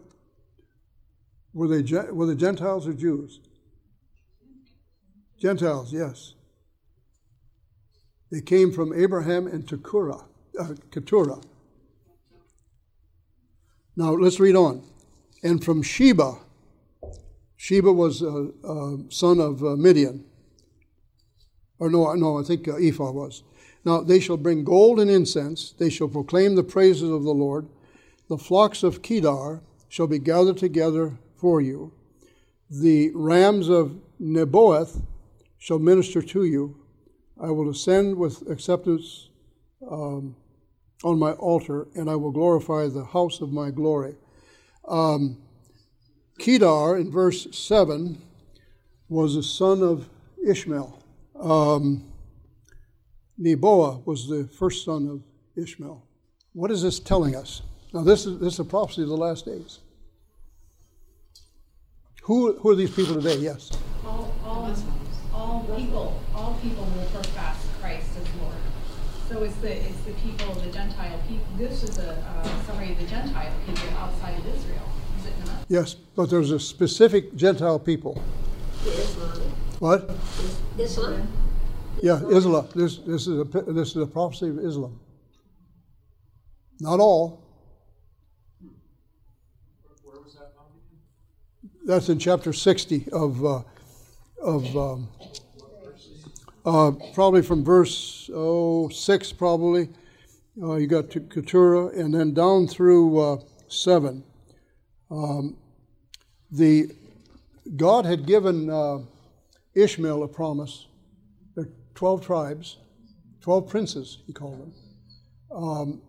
were 1.53 1.67
they? 1.67 2.11
Were 2.11 2.25
they 2.25 2.35
Gentiles 2.35 2.87
or 2.87 2.93
Jews? 2.93 3.39
Gentiles, 5.39 5.93
yes. 5.93 6.33
They 8.31 8.41
came 8.41 8.71
from 8.71 8.91
Abraham 8.93 9.47
and 9.47 9.67
Keturah. 9.67 10.25
Uh, 10.59 10.73
Keturah. 10.91 11.39
Now 13.95 14.11
let's 14.11 14.39
read 14.39 14.55
on. 14.55 14.83
And 15.43 15.63
from 15.63 15.81
Sheba. 15.81 16.37
Sheba 17.55 17.91
was 17.91 18.21
a, 18.21 18.49
a 18.63 18.97
son 19.09 19.39
of 19.39 19.63
uh, 19.63 19.75
Midian. 19.75 20.25
Or 21.79 21.89
no, 21.89 22.11
no, 22.13 22.39
I 22.39 22.43
think 22.43 22.67
uh, 22.67 22.75
Ephah 22.75 23.11
was. 23.11 23.43
Now 23.87 24.01
they 24.01 24.19
shall 24.19 24.35
bring 24.35 24.65
gold 24.65 24.99
and 24.99 25.09
incense, 25.09 25.71
they 25.71 25.89
shall 25.89 26.09
proclaim 26.09 26.55
the 26.55 26.63
praises 26.63 27.09
of 27.09 27.23
the 27.23 27.33
Lord. 27.33 27.69
The 28.27 28.37
flocks 28.37 28.83
of 28.83 29.01
Kedar 29.01 29.61
shall 29.87 30.07
be 30.07 30.19
gathered 30.19 30.57
together 30.57 31.17
for 31.37 31.61
you. 31.61 31.93
The 32.69 33.11
rams 33.15 33.69
of 33.69 33.97
Nebaioth 34.21 35.03
shall 35.57 35.79
minister 35.79 36.21
to 36.21 36.43
you. 36.43 36.75
I 37.39 37.49
will 37.51 37.69
ascend 37.69 38.17
with 38.17 38.49
acceptance 38.49 39.29
um, 39.89 40.35
on 41.05 41.17
my 41.17 41.31
altar, 41.31 41.87
and 41.95 42.09
I 42.09 42.17
will 42.17 42.31
glorify 42.31 42.87
the 42.87 43.05
house 43.05 43.39
of 43.39 43.53
my 43.53 43.71
glory. 43.71 44.15
Um, 44.85 45.37
Kedar, 46.39 46.97
in 46.97 47.09
verse 47.09 47.47
7, 47.57 48.21
was 49.07 49.37
a 49.37 49.43
son 49.43 49.81
of 49.81 50.09
Ishmael. 50.45 51.01
Um, 51.39 52.03
Neboah 53.39 54.05
was 54.05 54.27
the 54.27 54.45
first 54.45 54.83
son 54.83 55.07
of 55.07 55.21
Ishmael. 55.61 56.03
What 56.53 56.71
is 56.71 56.81
this 56.81 56.99
telling 56.99 57.35
us? 57.35 57.61
Now, 57.93 58.01
this 58.01 58.25
is, 58.25 58.39
this 58.39 58.53
is 58.53 58.59
a 58.59 58.65
prophecy 58.65 59.03
of 59.03 59.09
the 59.09 59.17
last 59.17 59.45
days. 59.45 59.79
Who, 62.23 62.53
who 62.57 62.71
are 62.71 62.75
these 62.75 62.91
people 62.93 63.15
today? 63.15 63.37
Yes. 63.37 63.71
All, 64.05 64.33
all, 64.43 64.75
all 65.33 65.63
people, 65.77 66.21
all 66.35 66.57
people 66.61 66.83
will 66.83 67.05
profess 67.13 67.67
Christ 67.79 68.09
as 68.19 68.41
Lord. 68.41 68.55
So 69.29 69.43
it's 69.43 69.55
the, 69.57 69.71
it's 69.71 69.99
the 70.01 70.13
people, 70.13 70.53
the 70.55 70.71
Gentile 70.71 71.19
people, 71.27 71.45
this 71.57 71.83
is 71.83 71.97
a 71.99 72.11
uh, 72.11 72.65
summary 72.65 72.93
of 72.93 72.99
the 72.99 73.05
Gentile 73.05 73.53
people 73.65 73.89
outside 73.97 74.37
of 74.39 74.45
Israel, 74.47 74.89
is 75.19 75.25
it 75.27 75.45
not? 75.45 75.65
Yes, 75.67 75.93
but 75.93 76.29
there's 76.29 76.51
a 76.51 76.59
specific 76.59 77.35
Gentile 77.35 77.79
people. 77.79 78.21
Islam. 78.85 79.39
What? 79.79 80.09
Islam? 80.77 81.27
Yeah, 82.01 82.21
Islam. 82.29 82.67
This, 82.75 82.97
this, 82.97 83.27
is 83.27 83.39
a, 83.39 83.43
this 83.43 83.89
is 83.89 83.97
a 83.97 84.05
prophecy 84.05 84.49
of 84.49 84.59
Islam. 84.59 84.99
Not 86.79 86.99
all. 86.99 87.43
Where 90.03 90.21
was 90.21 90.35
that 90.35 90.53
That's 91.85 92.09
in 92.09 92.19
chapter 92.19 92.53
60 92.53 93.07
of, 93.11 93.43
uh, 93.43 93.61
of 94.39 94.77
um, 94.77 95.09
uh, 96.65 96.91
probably 97.15 97.41
from 97.41 97.63
verse 97.63 98.29
oh, 98.31 98.89
6, 98.89 99.33
probably. 99.33 99.89
uh, 100.61 100.75
you 100.75 100.85
got 100.85 101.09
to 101.11 101.19
Keturah, 101.19 101.87
and 101.87 102.13
then 102.13 102.33
down 102.33 102.67
through 102.67 103.19
uh, 103.19 103.37
seven. 103.67 104.23
Um, 105.09 105.57
the 106.51 106.91
God 107.75 108.05
had 108.05 108.27
given 108.27 108.69
uh, 108.69 108.99
Ishmael 109.73 110.23
a 110.23 110.27
promise. 110.27 110.87
There 111.97 112.05
are 112.05 112.13
twelve 112.13 112.25
tribes, 112.25 112.77
twelve 113.41 113.69
princes, 113.69 114.19
he 114.27 114.33
called 114.33 114.61
them, 114.61 114.73
um, 115.51 116.01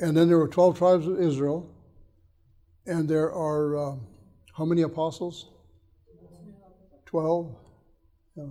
and 0.00 0.16
then 0.16 0.26
there 0.26 0.38
were 0.38 0.48
twelve 0.48 0.76
tribes 0.76 1.06
of 1.06 1.20
Israel, 1.20 1.72
and 2.86 3.08
there 3.08 3.32
are 3.32 3.76
uh, 3.76 3.96
how 4.56 4.64
many 4.64 4.82
apostles? 4.82 5.46
Twelve. 7.04 7.54
Yeah. 8.36 8.46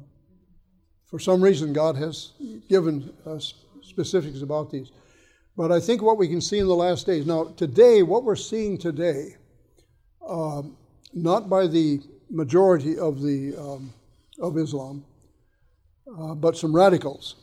For 1.05 1.19
some 1.19 1.41
reason, 1.41 1.73
God 1.73 1.97
has 1.97 2.31
given 2.69 3.11
us 3.25 3.55
specifics 3.81 4.41
about 4.41 4.71
these. 4.71 4.93
But 5.57 5.73
I 5.73 5.81
think 5.81 6.01
what 6.01 6.17
we 6.17 6.29
can 6.29 6.39
see 6.39 6.59
in 6.59 6.67
the 6.67 6.75
last 6.75 7.05
days 7.05 7.25
now, 7.25 7.53
today, 7.57 8.03
what 8.03 8.23
we're 8.23 8.37
seeing 8.37 8.77
today, 8.77 9.35
um, 10.25 10.77
not 11.13 11.49
by 11.49 11.67
the 11.67 11.99
majority 12.29 12.97
of 12.97 13.21
the 13.21 13.53
um, 13.57 13.93
of 14.39 14.57
Islam, 14.57 15.03
uh, 16.07 16.35
but 16.35 16.57
some 16.57 16.75
radicals. 16.75 17.35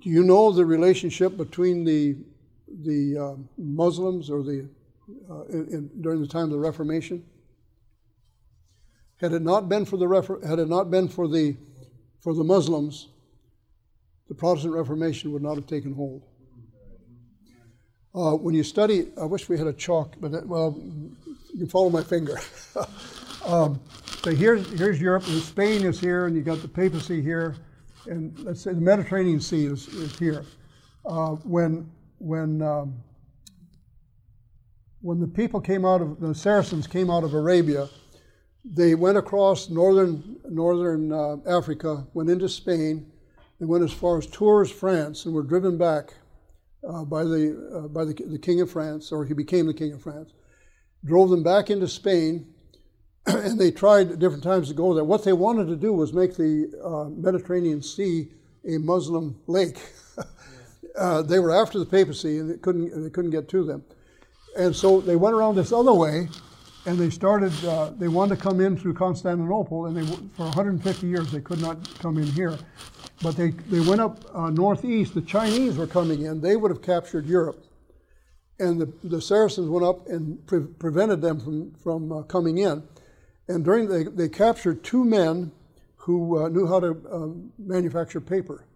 Do 0.00 0.10
you 0.10 0.22
know 0.22 0.52
the 0.52 0.64
relationship 0.64 1.36
between 1.36 1.84
the 1.84 2.16
the 2.82 3.18
uh, 3.18 3.34
Muslims 3.56 4.30
or 4.30 4.42
the 4.42 4.68
uh, 5.30 5.44
in, 5.44 5.68
in, 5.68 5.90
during 6.00 6.20
the 6.20 6.26
time 6.26 6.44
of 6.44 6.50
the 6.50 6.58
Reformation? 6.58 7.24
Had 9.20 9.32
it 9.32 9.42
not 9.42 9.68
been 9.68 9.84
for 9.84 9.96
the 9.96 10.06
Refor- 10.06 10.44
had 10.44 10.58
it 10.58 10.68
not 10.68 10.90
been 10.90 11.08
for 11.08 11.28
the 11.28 11.56
for 12.20 12.34
the 12.34 12.44
Muslims, 12.44 13.08
the 14.28 14.34
Protestant 14.34 14.74
Reformation 14.74 15.32
would 15.32 15.42
not 15.42 15.56
have 15.56 15.66
taken 15.66 15.94
hold. 15.94 16.22
Uh, 18.14 18.36
when 18.36 18.54
you 18.54 18.62
study, 18.62 19.08
I 19.20 19.24
wish 19.24 19.48
we 19.48 19.58
had 19.58 19.66
a 19.66 19.72
chalk, 19.72 20.14
but 20.20 20.32
that, 20.32 20.46
well, 20.46 20.80
you 21.52 21.58
can 21.58 21.68
follow 21.68 21.90
my 21.90 22.02
finger. 22.02 22.38
um, 23.46 23.80
so 24.22 24.34
here's 24.34 24.70
here's 24.78 25.00
Europe, 25.00 25.26
and 25.28 25.40
Spain 25.42 25.84
is 25.84 26.00
here, 26.00 26.26
and 26.26 26.36
you 26.36 26.42
got 26.42 26.62
the 26.62 26.68
papacy 26.68 27.20
here, 27.20 27.56
and 28.06 28.38
let's 28.40 28.62
say 28.62 28.72
the 28.72 28.80
Mediterranean 28.80 29.40
Sea 29.40 29.66
is, 29.66 29.88
is 29.88 30.18
here. 30.18 30.44
Uh, 31.04 31.32
when 31.44 31.90
when 32.18 32.62
um, 32.62 32.94
when 35.02 35.20
the 35.20 35.28
people 35.28 35.60
came 35.60 35.84
out 35.84 36.00
of 36.00 36.20
the 36.20 36.34
Saracens 36.34 36.86
came 36.86 37.10
out 37.10 37.24
of 37.24 37.34
Arabia, 37.34 37.88
they 38.64 38.94
went 38.94 39.18
across 39.18 39.68
northern 39.68 40.36
northern 40.48 41.12
uh, 41.12 41.36
Africa, 41.46 42.06
went 42.14 42.30
into 42.30 42.48
Spain, 42.48 43.12
they 43.60 43.66
went 43.66 43.84
as 43.84 43.92
far 43.92 44.16
as 44.16 44.26
Tours, 44.26 44.70
France, 44.70 45.26
and 45.26 45.34
were 45.34 45.42
driven 45.42 45.76
back 45.76 46.14
uh, 46.88 47.04
by 47.04 47.24
the 47.24 47.70
uh, 47.74 47.88
by 47.88 48.06
the, 48.06 48.14
the 48.14 48.38
king 48.38 48.62
of 48.62 48.70
France, 48.70 49.12
or 49.12 49.26
he 49.26 49.34
became 49.34 49.66
the 49.66 49.74
king 49.74 49.92
of 49.92 50.02
France. 50.02 50.32
Drove 51.04 51.28
them 51.28 51.42
back 51.42 51.68
into 51.68 51.86
Spain, 51.86 52.53
and 53.26 53.58
they 53.58 53.70
tried 53.70 54.10
at 54.12 54.18
different 54.18 54.42
times 54.42 54.68
to 54.68 54.74
go 54.74 54.92
there. 54.94 55.04
What 55.04 55.24
they 55.24 55.32
wanted 55.32 55.66
to 55.68 55.76
do 55.76 55.92
was 55.92 56.12
make 56.12 56.36
the 56.36 56.70
uh, 56.84 57.08
Mediterranean 57.10 57.82
Sea 57.82 58.28
a 58.66 58.78
Muslim 58.78 59.38
lake. 59.46 59.78
Uh, 60.96 61.22
they 61.22 61.40
were 61.40 61.50
after 61.50 61.80
the 61.80 61.84
papacy, 61.84 62.38
and 62.38 62.48
they 62.48 62.56
couldn't 62.56 63.02
they 63.02 63.10
couldn't 63.10 63.32
get 63.32 63.48
to 63.48 63.64
them. 63.64 63.82
And 64.56 64.74
so 64.76 65.00
they 65.00 65.16
went 65.16 65.34
around 65.34 65.56
this 65.56 65.72
other 65.72 65.92
way, 65.92 66.28
and 66.86 66.96
they 66.96 67.10
started. 67.10 67.52
Uh, 67.64 67.90
they 67.98 68.06
wanted 68.06 68.36
to 68.36 68.40
come 68.40 68.60
in 68.60 68.76
through 68.76 68.94
Constantinople, 68.94 69.86
and 69.86 69.96
they 69.96 70.06
for 70.36 70.44
150 70.44 71.06
years 71.08 71.32
they 71.32 71.40
could 71.40 71.60
not 71.60 71.98
come 71.98 72.16
in 72.16 72.26
here. 72.28 72.56
But 73.22 73.36
they 73.36 73.50
they 73.50 73.80
went 73.80 74.02
up 74.02 74.24
uh, 74.32 74.50
northeast. 74.50 75.14
The 75.14 75.22
Chinese 75.22 75.76
were 75.76 75.88
coming 75.88 76.22
in. 76.22 76.40
They 76.40 76.54
would 76.54 76.70
have 76.70 76.82
captured 76.82 77.26
Europe, 77.26 77.64
and 78.60 78.80
the 78.80 78.86
the 79.02 79.20
Saracens 79.20 79.68
went 79.68 79.84
up 79.84 80.06
and 80.06 80.46
pre- 80.46 80.60
prevented 80.60 81.20
them 81.20 81.40
from 81.40 81.72
from 81.82 82.12
uh, 82.12 82.22
coming 82.22 82.58
in. 82.58 82.84
And 83.48 83.64
during 83.64 83.88
they 83.88 84.04
they 84.04 84.28
captured 84.28 84.82
two 84.82 85.04
men 85.04 85.52
who 85.96 86.44
uh, 86.44 86.48
knew 86.48 86.66
how 86.66 86.80
to 86.80 86.90
um, 87.10 87.52
manufacture 87.58 88.20
paper. 88.20 88.66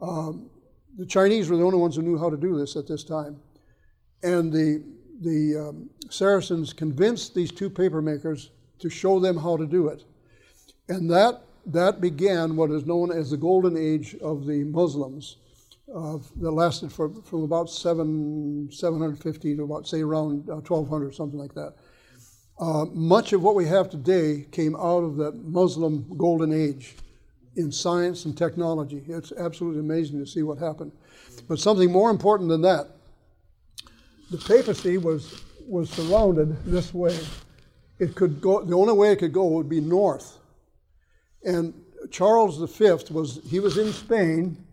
Um, 0.00 0.50
the 0.96 1.06
Chinese 1.06 1.50
were 1.50 1.56
the 1.56 1.64
only 1.64 1.78
ones 1.78 1.96
who 1.96 2.02
knew 2.02 2.18
how 2.18 2.30
to 2.30 2.36
do 2.36 2.56
this 2.56 2.76
at 2.76 2.86
this 2.86 3.04
time. 3.04 3.40
And 4.22 4.52
the, 4.52 4.82
the 5.20 5.68
um, 5.68 5.90
Saracens 6.08 6.72
convinced 6.72 7.34
these 7.34 7.50
two 7.50 7.68
paper 7.68 8.00
makers 8.00 8.50
to 8.78 8.88
show 8.88 9.20
them 9.20 9.36
how 9.36 9.56
to 9.56 9.66
do 9.66 9.88
it. 9.88 10.04
And 10.88 11.10
that, 11.10 11.42
that 11.66 12.00
began 12.00 12.56
what 12.56 12.70
is 12.70 12.86
known 12.86 13.10
as 13.10 13.30
the 13.30 13.36
golden 13.36 13.76
age 13.76 14.14
of 14.22 14.46
the 14.46 14.64
Muslims. 14.64 15.36
Uh, 15.94 16.16
that 16.36 16.50
lasted 16.50 16.90
for, 16.90 17.10
from 17.24 17.42
about 17.42 17.68
seven, 17.68 18.68
750 18.72 19.56
to 19.56 19.64
about, 19.64 19.86
say, 19.86 20.00
around 20.00 20.48
uh, 20.48 20.54
1200, 20.54 21.14
something 21.14 21.38
like 21.38 21.52
that. 21.52 21.74
Uh, 22.58 22.84
much 22.92 23.32
of 23.32 23.42
what 23.42 23.54
we 23.54 23.66
have 23.66 23.90
today 23.90 24.46
came 24.52 24.76
out 24.76 25.02
of 25.02 25.16
that 25.16 25.34
Muslim 25.34 26.06
golden 26.16 26.52
age 26.52 26.94
in 27.56 27.72
science 27.72 28.24
and 28.24 28.36
technology. 28.36 29.02
It's 29.08 29.32
absolutely 29.32 29.80
amazing 29.80 30.20
to 30.20 30.26
see 30.26 30.42
what 30.42 30.58
happened. 30.58 30.92
But 31.48 31.58
something 31.58 31.90
more 31.90 32.10
important 32.10 32.48
than 32.48 32.62
that, 32.62 32.88
the 34.30 34.38
papacy 34.38 34.98
was 34.98 35.42
was 35.66 35.90
surrounded 35.90 36.62
this 36.64 36.92
way. 36.92 37.18
It 37.98 38.14
could 38.14 38.40
go 38.40 38.62
the 38.62 38.74
only 38.74 38.92
way 38.92 39.12
it 39.12 39.18
could 39.18 39.32
go 39.32 39.46
would 39.46 39.68
be 39.68 39.80
north. 39.80 40.38
And 41.44 41.74
Charles 42.10 42.58
V 42.58 43.12
was 43.12 43.40
he 43.48 43.60
was 43.60 43.78
in 43.78 43.92
Spain 43.92 44.63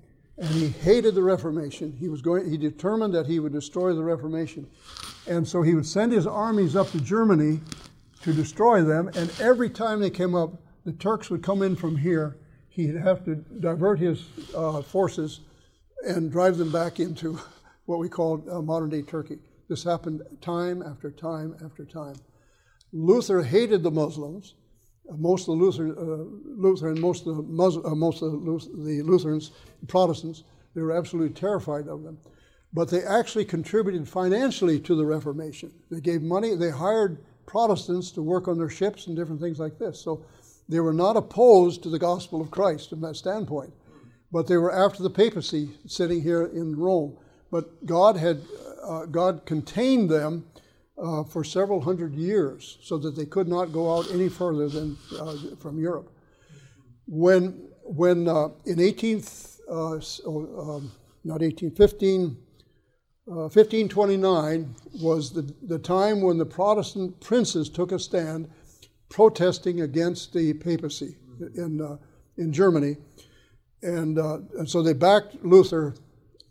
and 0.41 0.49
he 0.49 0.67
hated 0.67 1.15
the 1.15 1.23
Reformation. 1.23 1.95
He 1.97 2.09
was 2.09 2.21
going 2.21 2.49
he 2.49 2.57
determined 2.57 3.13
that 3.13 3.27
he 3.27 3.39
would 3.39 3.53
destroy 3.53 3.93
the 3.93 4.03
Reformation. 4.03 4.67
And 5.27 5.47
so 5.47 5.61
he 5.61 5.75
would 5.75 5.85
send 5.85 6.11
his 6.11 6.27
armies 6.27 6.75
up 6.75 6.91
to 6.91 6.99
Germany 6.99 7.61
to 8.23 8.33
destroy 8.33 8.83
them, 8.83 9.09
and 9.15 9.31
every 9.39 9.69
time 9.69 9.99
they 9.99 10.09
came 10.09 10.35
up, 10.35 10.51
the 10.83 10.91
Turks 10.91 11.29
would 11.29 11.41
come 11.41 11.61
in 11.61 11.75
from 11.75 11.95
here 11.95 12.37
he'd 12.71 12.95
have 12.95 13.23
to 13.25 13.35
divert 13.35 13.99
his 13.99 14.25
uh, 14.55 14.81
forces 14.81 15.41
and 16.07 16.31
drive 16.31 16.57
them 16.57 16.71
back 16.71 16.99
into 16.99 17.39
what 17.85 17.99
we 17.99 18.09
call 18.09 18.43
uh, 18.49 18.61
modern 18.61 18.89
day 18.89 19.01
Turkey. 19.01 19.37
This 19.69 19.83
happened 19.83 20.21
time 20.41 20.81
after 20.81 21.11
time 21.11 21.55
after 21.63 21.85
time. 21.85 22.15
Luther 22.91 23.43
hated 23.43 23.83
the 23.83 23.91
Muslims. 23.91 24.55
Most 25.17 25.41
of 25.41 25.57
the 25.57 25.63
Luther, 25.63 25.87
uh, 25.97 26.25
Luther 26.45 26.89
and 26.89 26.99
most 26.99 27.27
of 27.27 27.37
the, 27.37 27.43
Muslim, 27.43 27.85
uh, 27.85 27.95
most 27.95 28.21
of 28.21 28.31
the 28.31 29.01
Lutherans, 29.03 29.51
Protestants, 29.87 30.43
they 30.73 30.81
were 30.81 30.95
absolutely 30.95 31.33
terrified 31.33 31.87
of 31.87 32.03
them. 32.03 32.17
But 32.73 32.89
they 32.89 33.03
actually 33.03 33.45
contributed 33.45 34.07
financially 34.07 34.79
to 34.81 34.95
the 34.95 35.05
Reformation. 35.05 35.73
They 35.89 35.99
gave 35.99 36.21
money. 36.21 36.55
They 36.55 36.69
hired 36.69 37.17
Protestants 37.45 38.11
to 38.11 38.21
work 38.21 38.47
on 38.47 38.57
their 38.57 38.69
ships 38.69 39.07
and 39.07 39.15
different 39.15 39.41
things 39.41 39.59
like 39.59 39.77
this. 39.77 39.99
So 39.99 40.23
they 40.69 40.79
were 40.79 40.93
not 40.93 41.17
opposed 41.17 41.83
to 41.83 41.89
the 41.89 41.99
gospel 41.99 42.39
of 42.39 42.49
Christ 42.49 42.89
from 42.89 43.01
that 43.01 43.17
standpoint, 43.17 43.73
but 44.31 44.47
they 44.47 44.55
were 44.55 44.73
after 44.73 45.03
the 45.03 45.09
papacy 45.09 45.69
sitting 45.85 46.21
here 46.21 46.45
in 46.45 46.77
Rome. 46.77 47.17
But 47.51 47.85
God 47.85 48.15
had 48.15 48.41
uh, 48.81 49.05
God 49.05 49.45
contained 49.45 50.09
them 50.09 50.45
uh, 51.01 51.23
for 51.23 51.43
several 51.43 51.81
hundred 51.81 52.13
years 52.13 52.77
so 52.81 52.97
that 52.97 53.15
they 53.15 53.25
could 53.25 53.47
not 53.47 53.71
go 53.71 53.95
out 53.95 54.11
any 54.11 54.29
further 54.29 54.67
than 54.67 54.97
uh, 55.19 55.35
from 55.59 55.79
Europe. 55.79 56.11
When 57.07 57.69
when 57.83 58.27
uh, 58.27 58.49
in 58.65 58.79
18 58.79 59.23
uh, 59.69 59.99
um, 60.27 60.91
not 61.23 61.41
18 61.41 61.71
15 61.71 62.37
1529 63.25 64.23
uh, 64.23 64.89
was 65.01 65.31
the, 65.31 65.53
the 65.63 65.79
time 65.79 66.21
when 66.21 66.37
the 66.37 66.45
Protestant 66.45 67.19
princes 67.21 67.69
took 67.69 67.91
a 67.91 67.99
stand 67.99 68.49
protesting 69.09 69.81
against 69.81 70.33
the 70.33 70.53
papacy 70.53 71.15
in, 71.55 71.81
uh, 71.81 71.97
in 72.37 72.51
Germany. 72.51 72.97
And, 73.83 74.17
and 74.17 74.69
so 74.69 74.81
they 74.81 74.93
backed 74.93 75.43
Luther 75.43 75.95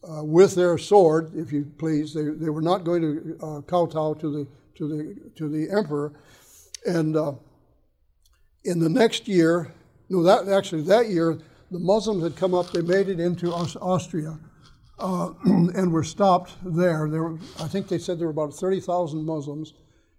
uh, 0.02 0.24
with 0.24 0.54
their 0.54 0.78
sword, 0.78 1.32
if 1.34 1.52
you 1.52 1.70
please. 1.78 2.14
They, 2.14 2.24
they 2.24 2.50
were 2.50 2.62
not 2.62 2.84
going 2.84 3.02
to 3.02 3.38
uh, 3.44 3.60
kowtow 3.62 4.14
to 4.14 4.30
the, 4.30 4.46
to, 4.76 4.88
the, 4.88 5.30
to 5.36 5.48
the 5.48 5.70
emperor. 5.70 6.12
And 6.86 7.16
uh, 7.16 7.34
in 8.64 8.78
the 8.78 8.88
next 8.88 9.28
year, 9.28 9.72
no, 10.08 10.22
that 10.22 10.48
actually 10.48 10.82
that 10.82 11.08
year, 11.08 11.38
the 11.70 11.78
Muslims 11.78 12.22
had 12.22 12.36
come 12.36 12.54
up, 12.54 12.70
they 12.70 12.82
made 12.82 13.08
it 13.08 13.20
into 13.20 13.52
Austria. 13.52 14.38
Uh, 14.98 15.32
and 15.44 15.90
were 15.90 16.04
stopped 16.04 16.52
there. 16.62 17.08
There, 17.08 17.22
were, 17.22 17.38
I 17.58 17.68
think 17.68 17.88
they 17.88 17.96
said 17.96 18.18
there 18.18 18.26
were 18.26 18.32
about 18.32 18.52
30,000 18.52 19.24
Muslims, 19.24 19.72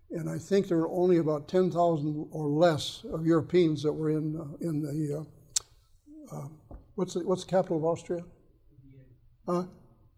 and 0.09 0.27
I 0.27 0.39
think 0.39 0.67
there 0.67 0.77
were 0.77 0.89
only 0.89 1.17
about 1.17 1.47
10,000 1.47 2.27
or 2.31 2.47
less 2.47 3.05
of 3.13 3.23
Europeans 3.23 3.83
that 3.83 3.93
were 3.93 4.09
in, 4.09 4.35
uh, 4.35 4.57
in 4.59 4.81
the, 4.81 5.19
uh, 6.33 6.35
uh, 6.35 6.47
what's, 6.95 7.13
the, 7.13 7.19
what's 7.19 7.43
the 7.43 7.51
capital 7.51 7.77
of 7.77 7.85
Austria? 7.85 8.23
Uh, 9.51 9.63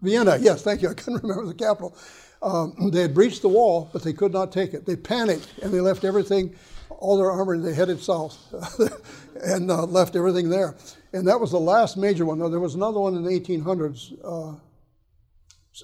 Vienna, 0.02 0.38
yes, 0.40 0.62
thank 0.62 0.82
you. 0.82 0.90
I 0.90 0.94
couldn't 0.94 1.24
remember 1.24 1.46
the 1.46 1.56
capital. 1.56 1.98
Um, 2.42 2.92
they 2.92 3.02
had 3.02 3.14
breached 3.14 3.42
the 3.42 3.50
wall, 3.50 3.90
but 3.92 4.04
they 4.04 4.14
could 4.14 4.34
not 4.34 4.52
take 4.52 4.74
it. 4.74 4.86
They 4.86 4.96
panicked 4.96 5.48
and 5.62 5.74
they 5.74 5.80
left 5.80 6.04
everything, 6.04 6.56
all 6.90 7.18
their 7.18 7.32
armor, 7.32 7.54
and 7.54 7.66
they 7.66 7.74
headed 7.74 8.02
south 8.02 8.38
and 9.44 9.72
uh, 9.72 9.86
left 9.86 10.16
everything 10.16 10.50
there. 10.50 10.76
And 11.14 11.28
that 11.28 11.40
was 11.40 11.52
the 11.52 11.60
last 11.60 11.96
major 11.98 12.26
one. 12.26 12.38
Now, 12.40 12.50
there 12.50 12.60
was 12.60 12.76
another 12.76 13.00
one 13.00 13.16
in 13.16 13.24
the 13.24 13.30
1800s. 13.30 14.14
Uh, 14.24 14.60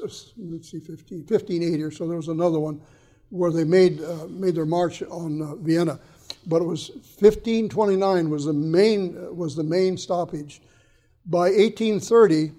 let's 0.02 0.70
see, 0.70 0.80
15, 0.80 1.20
1580 1.20 1.84
or 1.84 1.92
so. 1.92 2.08
There 2.08 2.18
was 2.18 2.28
another 2.28 2.60
one 2.60 2.82
where 3.30 3.52
they 3.52 3.64
made 3.64 4.02
uh, 4.02 4.26
made 4.28 4.56
their 4.56 4.66
march 4.66 5.02
on 5.04 5.42
uh, 5.42 5.56
Vienna, 5.56 6.00
but 6.48 6.62
it 6.62 6.66
was 6.66 6.90
1529 7.20 8.30
was 8.30 8.46
the 8.46 8.54
main 8.54 9.36
was 9.36 9.56
the 9.56 9.64
main 9.64 9.98
stoppage. 9.98 10.62
By 11.26 11.52
1830, 11.52 12.52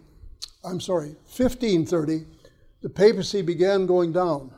I'm 0.63 0.81
sorry, 0.81 1.09
1530, 1.37 2.27
the 2.83 2.91
papacy 2.91 3.41
began 3.41 3.87
going 3.87 4.13
down, 4.13 4.53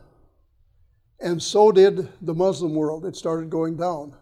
and 1.21 1.41
so 1.41 1.71
did 1.71 2.09
the 2.21 2.35
Muslim 2.35 2.75
world. 2.75 3.07
It 3.07 3.15
started 3.15 3.51
going 3.51 3.77
down. 3.77 4.17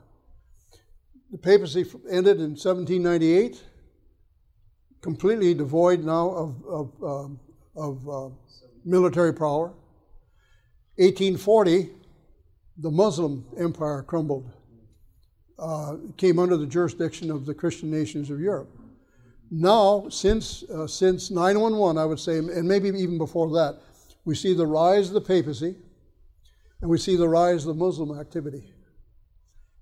The 1.30 1.38
papacy 1.38 1.86
ended 2.10 2.36
in 2.36 2.50
1798, 2.50 3.62
completely 5.00 5.54
devoid 5.54 6.04
now 6.04 6.28
of, 6.30 6.64
of, 6.66 7.02
um, 7.02 7.40
of 7.76 8.08
uh, 8.08 8.28
military 8.84 9.32
power. 9.32 9.72
1840, 10.96 11.90
the 12.76 12.90
Muslim 12.90 13.46
empire 13.56 14.02
crumbled, 14.02 14.50
uh, 15.58 15.96
came 16.18 16.38
under 16.38 16.58
the 16.58 16.66
jurisdiction 16.66 17.30
of 17.30 17.46
the 17.46 17.54
Christian 17.54 17.90
nations 17.90 18.28
of 18.28 18.38
Europe. 18.38 18.79
Now, 19.50 20.08
since, 20.08 20.62
uh, 20.64 20.86
since 20.86 21.30
911, 21.30 21.98
I 22.00 22.04
would 22.04 22.20
say, 22.20 22.38
and 22.38 22.68
maybe 22.68 22.88
even 22.88 23.18
before 23.18 23.50
that, 23.50 23.80
we 24.24 24.34
see 24.34 24.54
the 24.54 24.66
rise 24.66 25.08
of 25.08 25.14
the 25.14 25.20
papacy 25.20 25.76
and 26.80 26.90
we 26.90 26.98
see 26.98 27.16
the 27.16 27.28
rise 27.28 27.66
of 27.66 27.76
the 27.76 27.84
Muslim 27.84 28.18
activity. 28.18 28.72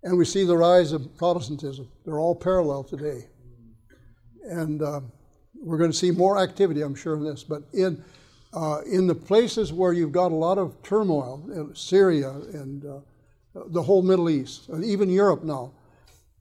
And 0.03 0.17
we 0.17 0.25
see 0.25 0.45
the 0.45 0.57
rise 0.57 0.93
of 0.93 1.17
Protestantism. 1.17 1.89
They're 2.05 2.19
all 2.19 2.35
parallel 2.35 2.85
today. 2.85 3.27
And 4.45 4.81
uh, 4.81 5.01
we're 5.55 5.77
going 5.77 5.91
to 5.91 5.97
see 5.97 6.13
more 6.13 6.39
activity, 6.39 6.83
I'm 6.83 6.95
sure, 6.95 7.17
in 7.17 7.25
this. 7.25 7.45
But 7.45 7.65
in, 7.75 8.03
uh, 8.55 8.81
in 8.91 9.07
the 9.07 9.15
places 9.15 9.73
where 9.73 9.93
you've 9.93 10.13
got 10.13 10.33
a 10.33 10.37
lot 10.37 10.57
of 10.57 10.83
turmoil, 10.83 11.73
Syria 11.75 12.31
and 12.31 12.87
uh, 12.87 13.01
the 13.55 13.83
whole 13.83 14.03
Middle 14.03 14.31
East, 14.31 14.69
and 14.69 14.85
even 14.85 15.11
Europe 15.11 15.43
now, 15.43 15.73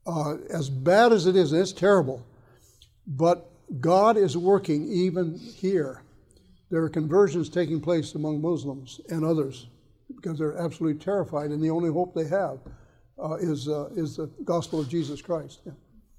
uh, 0.06 0.36
as 0.50 0.70
bad 0.70 1.12
as 1.12 1.26
it 1.26 1.36
is, 1.36 1.52
and 1.52 1.60
it's 1.60 1.72
terrible, 1.72 2.24
but 3.08 3.50
God 3.80 4.16
is 4.16 4.36
working 4.36 4.90
even 4.92 5.38
here. 5.38 6.02
There 6.70 6.82
are 6.82 6.90
conversions 6.90 7.48
taking 7.48 7.80
place 7.80 8.14
among 8.14 8.42
Muslims 8.42 9.00
and 9.08 9.24
others 9.24 9.68
because 10.14 10.38
they're 10.38 10.58
absolutely 10.58 11.02
terrified, 11.02 11.50
and 11.50 11.62
the 11.62 11.70
only 11.70 11.90
hope 11.90 12.14
they 12.14 12.28
have 12.28 12.58
uh, 13.22 13.36
is, 13.36 13.68
uh, 13.68 13.88
is 13.96 14.16
the 14.16 14.26
gospel 14.44 14.80
of 14.80 14.88
Jesus 14.88 15.22
Christ. 15.22 15.60
Yeah. 15.64 15.72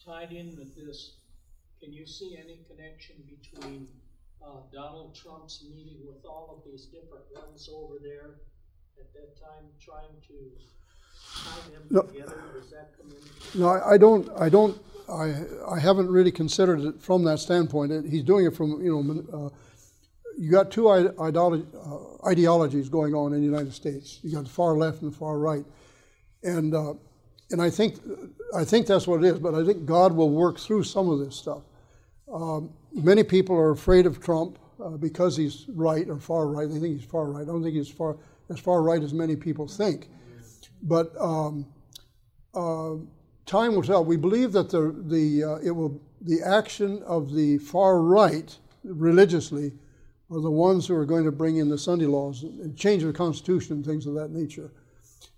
Tied 0.03 0.31
in 0.31 0.55
with 0.57 0.75
this, 0.75 1.17
can 1.81 1.93
you 1.93 2.05
see 2.05 2.37
any 2.37 2.65
connection 2.67 3.15
between 3.29 3.87
uh, 4.43 4.61
Donald 4.73 5.15
Trump's 5.15 5.63
meeting 5.69 5.99
with 6.07 6.25
all 6.25 6.55
of 6.57 6.71
these 6.71 6.85
different 6.85 7.25
ones 7.35 7.69
over 7.71 7.95
there 8.01 8.41
at 8.99 9.13
that 9.13 9.39
time, 9.39 9.65
trying 9.79 10.19
to 10.27 10.33
no, 11.89 12.01
together? 12.01 12.43
Does 12.53 12.69
that 12.71 12.91
come 12.97 13.11
in? 13.11 13.59
No, 13.59 13.69
I 13.69 13.97
don't. 13.97 14.29
I 14.37 14.49
don't. 14.49 14.81
I 15.09 15.33
I 15.69 15.79
haven't 15.79 16.09
really 16.09 16.31
considered 16.31 16.81
it 16.81 17.01
from 17.01 17.23
that 17.23 17.39
standpoint. 17.39 17.91
He's 18.09 18.23
doing 18.23 18.45
it 18.45 18.55
from 18.55 18.81
you 18.81 19.01
know. 19.01 19.47
Uh, 19.47 19.49
you 20.37 20.49
got 20.49 20.71
two 20.71 20.83
ideolo- 20.83 21.65
uh, 21.75 22.27
ideologies 22.27 22.87
going 22.87 23.13
on 23.13 23.33
in 23.33 23.39
the 23.39 23.45
United 23.45 23.73
States. 23.73 24.19
You 24.23 24.35
got 24.35 24.45
the 24.45 24.49
far 24.49 24.77
left 24.77 25.01
and 25.01 25.11
the 25.11 25.17
far 25.17 25.37
right, 25.37 25.65
and 26.43 26.73
uh, 26.73 26.93
and 27.51 27.61
I 27.61 27.69
think 27.69 27.99
I 28.55 28.63
think 28.63 28.87
that's 28.87 29.07
what 29.07 29.23
it 29.23 29.27
is. 29.27 29.39
But 29.39 29.55
I 29.55 29.65
think 29.65 29.85
God 29.85 30.13
will 30.13 30.29
work 30.29 30.59
through 30.59 30.83
some 30.83 31.09
of 31.09 31.19
this 31.19 31.35
stuff. 31.35 31.63
Um, 32.33 32.71
many 32.93 33.23
people 33.23 33.55
are 33.55 33.71
afraid 33.71 34.05
of 34.05 34.21
Trump 34.21 34.59
uh, 34.83 34.91
because 34.91 35.35
he's 35.35 35.65
right 35.69 36.07
or 36.07 36.19
far 36.19 36.47
right. 36.47 36.69
They 36.69 36.79
think 36.79 36.99
he's 36.99 37.09
far 37.09 37.25
right. 37.25 37.41
I 37.41 37.45
don't 37.45 37.63
think 37.63 37.75
he's 37.75 37.89
far 37.89 38.17
as 38.49 38.59
far 38.59 38.81
right 38.81 39.01
as 39.01 39.13
many 39.13 39.35
people 39.35 39.67
think. 39.67 40.07
But 40.81 41.13
um, 41.19 41.65
uh, 42.53 42.95
time 43.45 43.75
will 43.75 43.83
tell. 43.83 44.05
We 44.05 44.17
believe 44.17 44.51
that 44.53 44.69
the 44.69 44.95
the 45.07 45.43
uh, 45.43 45.55
it 45.57 45.71
will 45.71 46.01
the 46.21 46.41
action 46.41 47.01
of 47.03 47.33
the 47.33 47.57
far 47.59 48.01
right 48.01 48.55
religiously 48.83 49.73
are 50.31 50.41
the 50.41 50.51
ones 50.51 50.87
who 50.87 50.95
are 50.95 51.05
going 51.05 51.25
to 51.25 51.31
bring 51.31 51.57
in 51.57 51.69
the 51.69 51.77
Sunday 51.77 52.05
laws 52.05 52.43
and 52.43 52.77
change 52.77 53.03
the 53.03 53.11
Constitution 53.11 53.77
and 53.77 53.85
things 53.85 54.05
of 54.05 54.13
that 54.13 54.31
nature. 54.31 54.71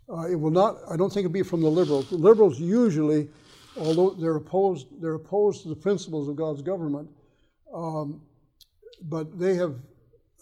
Uh, 0.09 0.27
it 0.29 0.35
will 0.35 0.51
not. 0.51 0.77
I 0.89 0.97
don't 0.97 1.09
think 1.11 1.25
it'll 1.25 1.33
be 1.33 1.43
from 1.43 1.61
the 1.61 1.69
liberals. 1.69 2.09
The 2.09 2.17
liberals 2.17 2.59
usually, 2.59 3.29
although 3.77 4.09
they're 4.11 4.35
opposed, 4.35 4.87
they're 5.01 5.13
opposed 5.13 5.63
to 5.63 5.69
the 5.69 5.75
principles 5.75 6.27
of 6.27 6.35
God's 6.35 6.61
government. 6.61 7.09
Um, 7.73 8.21
but 9.03 9.39
they 9.39 9.55
have, 9.55 9.75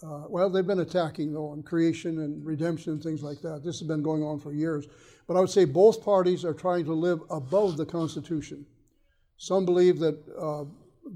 uh, 0.02 0.24
well, 0.28 0.48
they've 0.48 0.66
been 0.66 0.80
attacking 0.80 1.32
though 1.32 1.48
on 1.48 1.62
creation 1.62 2.20
and 2.20 2.44
redemption 2.44 2.94
and 2.94 3.02
things 3.02 3.22
like 3.22 3.40
that. 3.42 3.62
This 3.64 3.78
has 3.80 3.88
been 3.88 4.02
going 4.02 4.22
on 4.22 4.38
for 4.38 4.52
years. 4.52 4.86
But 5.26 5.36
I 5.36 5.40
would 5.40 5.50
say 5.50 5.64
both 5.64 6.04
parties 6.04 6.44
are 6.44 6.54
trying 6.54 6.84
to 6.86 6.92
live 6.92 7.20
above 7.30 7.76
the 7.76 7.86
Constitution. 7.86 8.66
Some 9.36 9.64
believe 9.64 9.98
that 10.00 10.18
uh, 10.38 10.64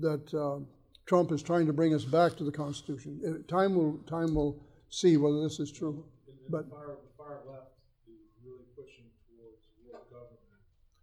that 0.00 0.32
uh, 0.34 0.64
Trump 1.06 1.32
is 1.32 1.42
trying 1.42 1.66
to 1.66 1.72
bring 1.72 1.94
us 1.94 2.04
back 2.04 2.36
to 2.36 2.44
the 2.44 2.52
Constitution. 2.52 3.20
Uh, 3.26 3.50
time 3.50 3.74
will 3.74 3.98
time 4.06 4.34
will 4.34 4.62
see 4.90 5.16
whether 5.16 5.42
this 5.42 5.60
is 5.60 5.72
true. 5.72 6.04
But 6.50 6.68
far, 6.70 6.98
far 7.16 7.40
left 7.48 7.74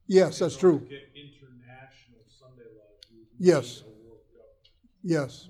Yes, 0.08 0.40
that's 0.40 0.58
true. 0.58 0.86
Yes. 3.40 3.84
Yes. 5.04 5.50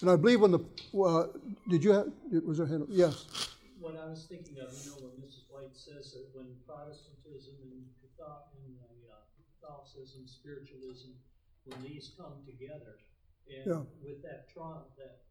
And 0.00 0.10
I 0.10 0.16
believe 0.16 0.40
when 0.40 0.50
the, 0.50 0.58
uh, 1.00 1.28
did 1.68 1.84
you 1.84 1.92
have, 1.92 2.08
it? 2.32 2.44
was 2.44 2.58
there 2.58 2.66
a 2.66 2.70
hand? 2.70 2.86
Yes. 2.88 3.26
What 3.80 3.96
I 3.96 4.08
was 4.08 4.26
thinking 4.28 4.56
of, 4.60 4.72
you 4.72 4.90
know, 4.90 5.08
when 5.08 5.16
Mrs. 5.20 5.44
White 5.52 5.76
says 5.76 6.12
that 6.16 6.28
when 6.32 6.56
Protestantism 6.64 7.56
and 7.60 7.84
uh, 9.10 9.20
Catholicism, 9.60 10.24
spiritualism, 10.26 11.12
when 11.64 11.82
these 11.82 12.12
come 12.16 12.40
together, 12.46 13.00
and 13.48 13.64
yeah. 13.66 13.82
with 14.00 14.24
that 14.24 14.48
Trump, 14.48 14.88
that 14.96 15.24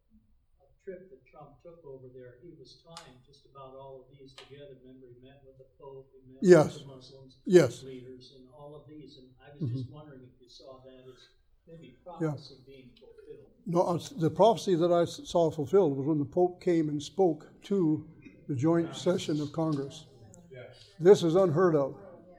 trip 0.84 1.08
that 1.10 1.24
Trump 1.24 1.56
took 1.64 1.80
over 1.82 2.12
there, 2.12 2.36
he 2.44 2.52
was 2.60 2.78
tying 2.84 3.16
just 3.24 3.48
about 3.48 3.74
all 3.74 4.04
of 4.04 4.06
these 4.12 4.36
together. 4.36 4.76
Remember, 4.84 5.08
he 5.08 5.18
met 5.24 5.40
with 5.42 5.56
the 5.56 5.66
Pope, 5.80 6.12
he 6.12 6.28
met 6.28 6.44
yes. 6.44 6.76
with 6.76 6.84
the 6.84 6.92
Muslims, 6.92 7.40
yes. 7.48 7.82
leaders, 7.82 8.36
and 8.36 8.44
all 8.52 8.76
of 8.76 8.84
these. 8.84 9.16
And 9.16 9.32
I 9.40 9.56
was 9.56 9.64
mm-hmm. 9.64 9.80
just 9.80 9.90
wondering 9.90 10.20
if 10.22 10.36
you 10.38 10.46
saw 10.52 10.84
that 10.84 11.08
as 11.08 11.32
maybe 11.68 11.94
prophecy 12.04 12.54
yeah. 12.58 12.72
being 12.72 12.90
fulfilled. 12.98 14.10
No, 14.12 14.20
the 14.20 14.30
prophecy 14.30 14.74
that 14.74 14.92
I 14.92 15.04
saw 15.04 15.50
fulfilled 15.50 15.96
was 15.96 16.06
when 16.06 16.18
the 16.18 16.24
Pope 16.24 16.60
came 16.60 16.88
and 16.88 17.02
spoke 17.02 17.46
to 17.64 18.06
the 18.48 18.54
joint 18.54 18.94
session 18.94 19.40
of 19.40 19.52
Congress. 19.52 20.06
Yes. 20.52 20.90
This 21.00 21.22
is 21.22 21.34
unheard 21.34 21.74
of. 21.74 21.96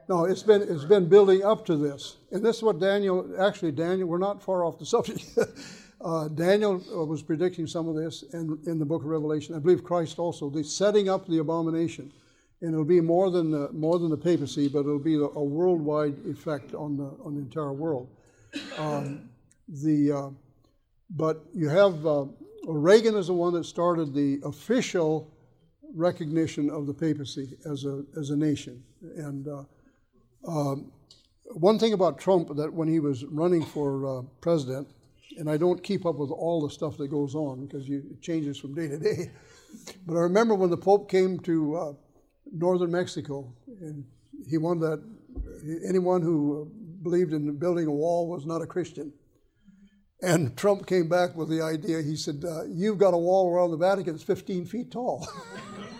No, 0.07 0.26
it's 0.26 0.43
been 0.43 0.61
it's 0.61 0.86
been 0.86 1.09
building 1.09 1.43
up 1.43 1.65
to 1.65 1.76
this, 1.76 2.18
and 2.31 2.45
this 2.45 2.57
is 2.57 2.64
what 2.64 2.80
Daniel. 2.80 3.27
Actually, 3.39 3.72
Daniel, 3.72 4.07
we're 4.07 4.19
not 4.19 4.43
far 4.43 4.64
off 4.64 4.77
the 4.77 4.85
subject. 4.95 5.26
Uh, 6.02 6.27
Daniel 6.27 6.84
uh, 6.93 7.03
was 7.03 7.23
predicting 7.23 7.65
some 7.65 7.88
of 7.88 7.95
this 7.95 8.23
in, 8.34 8.60
in 8.68 8.77
the 8.77 8.85
book 8.85 9.02
of 9.02 9.07
Revelation. 9.07 9.56
I 9.56 9.60
believe 9.60 9.84
Christ 9.84 10.19
also. 10.19 10.52
The 10.52 10.64
setting 10.64 11.10
up 11.10 11.26
the 11.27 11.39
abomination, 11.39 12.11
and 12.61 12.73
it'll 12.73 12.85
be 12.85 13.02
more 13.02 13.31
than 13.31 13.49
the, 13.49 13.72
more 13.72 13.97
than 13.97 14.11
the 14.11 14.18
papacy, 14.18 14.68
but 14.68 14.81
it'll 14.81 14.99
be 14.99 15.15
a, 15.15 15.22
a 15.22 15.43
worldwide 15.43 16.23
effect 16.27 16.76
on 16.76 16.97
the 16.97 17.06
on 17.23 17.34
the 17.34 17.41
entire 17.41 17.73
world. 17.73 18.14
Um, 18.77 19.30
the 19.68 20.11
uh, 20.11 20.30
but 21.10 21.45
you 21.53 21.69
have 21.69 22.06
uh, 22.06 22.26
Reagan 22.68 23.15
is 23.15 23.27
the 23.27 23.34
one 23.34 23.53
that 23.53 23.65
started 23.65 24.14
the 24.14 24.40
official 24.44 25.32
recognition 25.94 26.69
of 26.69 26.88
the 26.88 26.94
papacy 26.94 27.57
as 27.65 27.86
a 27.86 28.03
as 28.18 28.30
a 28.30 28.36
nation. 28.36 28.84
And 29.18 29.48
uh, 29.48 29.64
um, 30.48 30.91
one 31.45 31.80
thing 31.80 31.94
about 31.94 32.19
Trump 32.19 32.56
that 32.56 32.73
when 32.73 32.88
he 32.88 32.99
was 32.99 33.23
running 33.26 33.64
for 33.64 34.19
uh, 34.19 34.22
president 34.41 34.88
and 35.38 35.49
I 35.49 35.57
don't 35.57 35.82
keep 35.84 36.06
up 36.06 36.15
with 36.15 36.32
all 36.32 36.61
the 36.61 36.69
stuff 36.69 36.98
that 36.98 37.07
goes 37.07 37.36
on 37.36 37.65
because 37.65 37.88
you, 37.88 38.03
it 38.11 38.22
changes 38.22 38.57
from 38.57 38.73
day 38.73 38.88
to 38.88 38.98
day. 38.98 39.32
But 40.07 40.15
I 40.15 40.22
remember 40.22 40.56
when 40.56 40.69
the 40.69 40.77
Pope 40.77 41.10
came 41.10 41.38
to 41.40 41.76
uh, 41.76 41.94
northern 42.49 42.91
Mexico, 42.91 43.52
and 43.82 44.06
he 44.48 44.57
wanted 44.57 44.80
that 44.82 45.03
anyone 45.86 46.22
who 46.22 46.72
believed 47.06 47.32
in 47.32 47.57
building 47.57 47.88
a 47.88 47.91
wall 47.91 48.27
was 48.27 48.45
not 48.45 48.61
a 48.61 48.65
Christian. 48.65 49.14
And 50.22 50.57
Trump 50.57 50.88
came 50.88 51.07
back 51.07 51.36
with 51.36 51.49
the 51.49 51.61
idea. 51.61 52.02
He 52.02 52.18
said, 52.18 52.44
uh, 52.44 52.64
"You've 52.65 52.98
got 52.98 53.14
a 53.14 53.18
wall 53.18 53.49
around 53.49 53.72
the 53.72 53.77
Vatican 53.77 54.14
that's 54.14 54.23
15 54.23 54.65
feet 54.65 54.91
tall." 54.91 55.27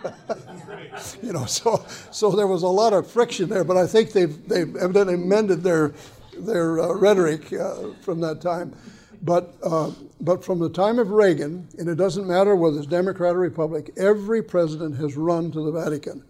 you 1.22 1.32
know, 1.32 1.46
so 1.46 1.86
so 2.12 2.32
there 2.32 2.48
was 2.48 2.64
a 2.64 2.68
lot 2.68 2.92
of 2.92 3.10
friction 3.10 3.48
there. 3.50 3.64
But 3.64 3.78
I 3.78 3.88
think 3.88 4.12
they've 4.12 4.36
they've 4.50 4.76
evidently 4.76 5.18
mended 5.18 5.64
their 5.64 5.94
their 6.38 6.80
uh, 6.80 6.94
rhetoric 6.94 7.54
uh, 7.54 7.94
from 8.02 8.20
that 8.22 8.42
time. 8.42 8.76
But, 9.22 9.56
uh, 9.64 9.92
but 10.22 10.44
from 10.44 10.60
the 10.60 10.70
time 10.70 11.00
of 11.00 11.10
Reagan, 11.10 11.68
and 11.80 11.90
it 11.90 11.96
doesn't 11.96 12.28
matter 12.28 12.56
whether 12.56 12.78
it's 12.78 12.86
Democrat 12.86 13.36
or 13.36 13.40
Republic, 13.40 13.90
every 13.98 14.44
president 14.44 14.98
has 14.98 15.18
run 15.18 15.52
to 15.52 15.66
the 15.66 15.72
Vatican 15.72 16.24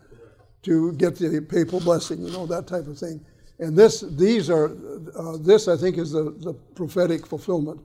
to 0.63 0.93
get 0.93 1.17
the 1.17 1.41
papal 1.41 1.79
blessing, 1.81 2.25
you 2.25 2.31
know, 2.31 2.45
that 2.45 2.67
type 2.67 2.87
of 2.87 2.97
thing. 2.97 3.25
And 3.59 3.75
this, 3.77 4.01
these 4.01 4.49
are, 4.49 4.71
uh, 5.17 5.37
this 5.39 5.67
I 5.67 5.77
think 5.77 5.97
is 5.97 6.11
the, 6.11 6.31
the 6.39 6.53
prophetic 6.75 7.25
fulfillment 7.25 7.79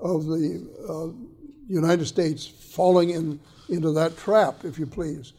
of 0.00 0.26
the 0.26 0.66
uh, 0.88 1.08
United 1.68 2.04
States 2.06 2.46
falling 2.46 3.10
in 3.10 3.40
into 3.70 3.90
that 3.92 4.14
trap, 4.18 4.64
if 4.64 4.78
you 4.78 4.86
please. 4.86 5.32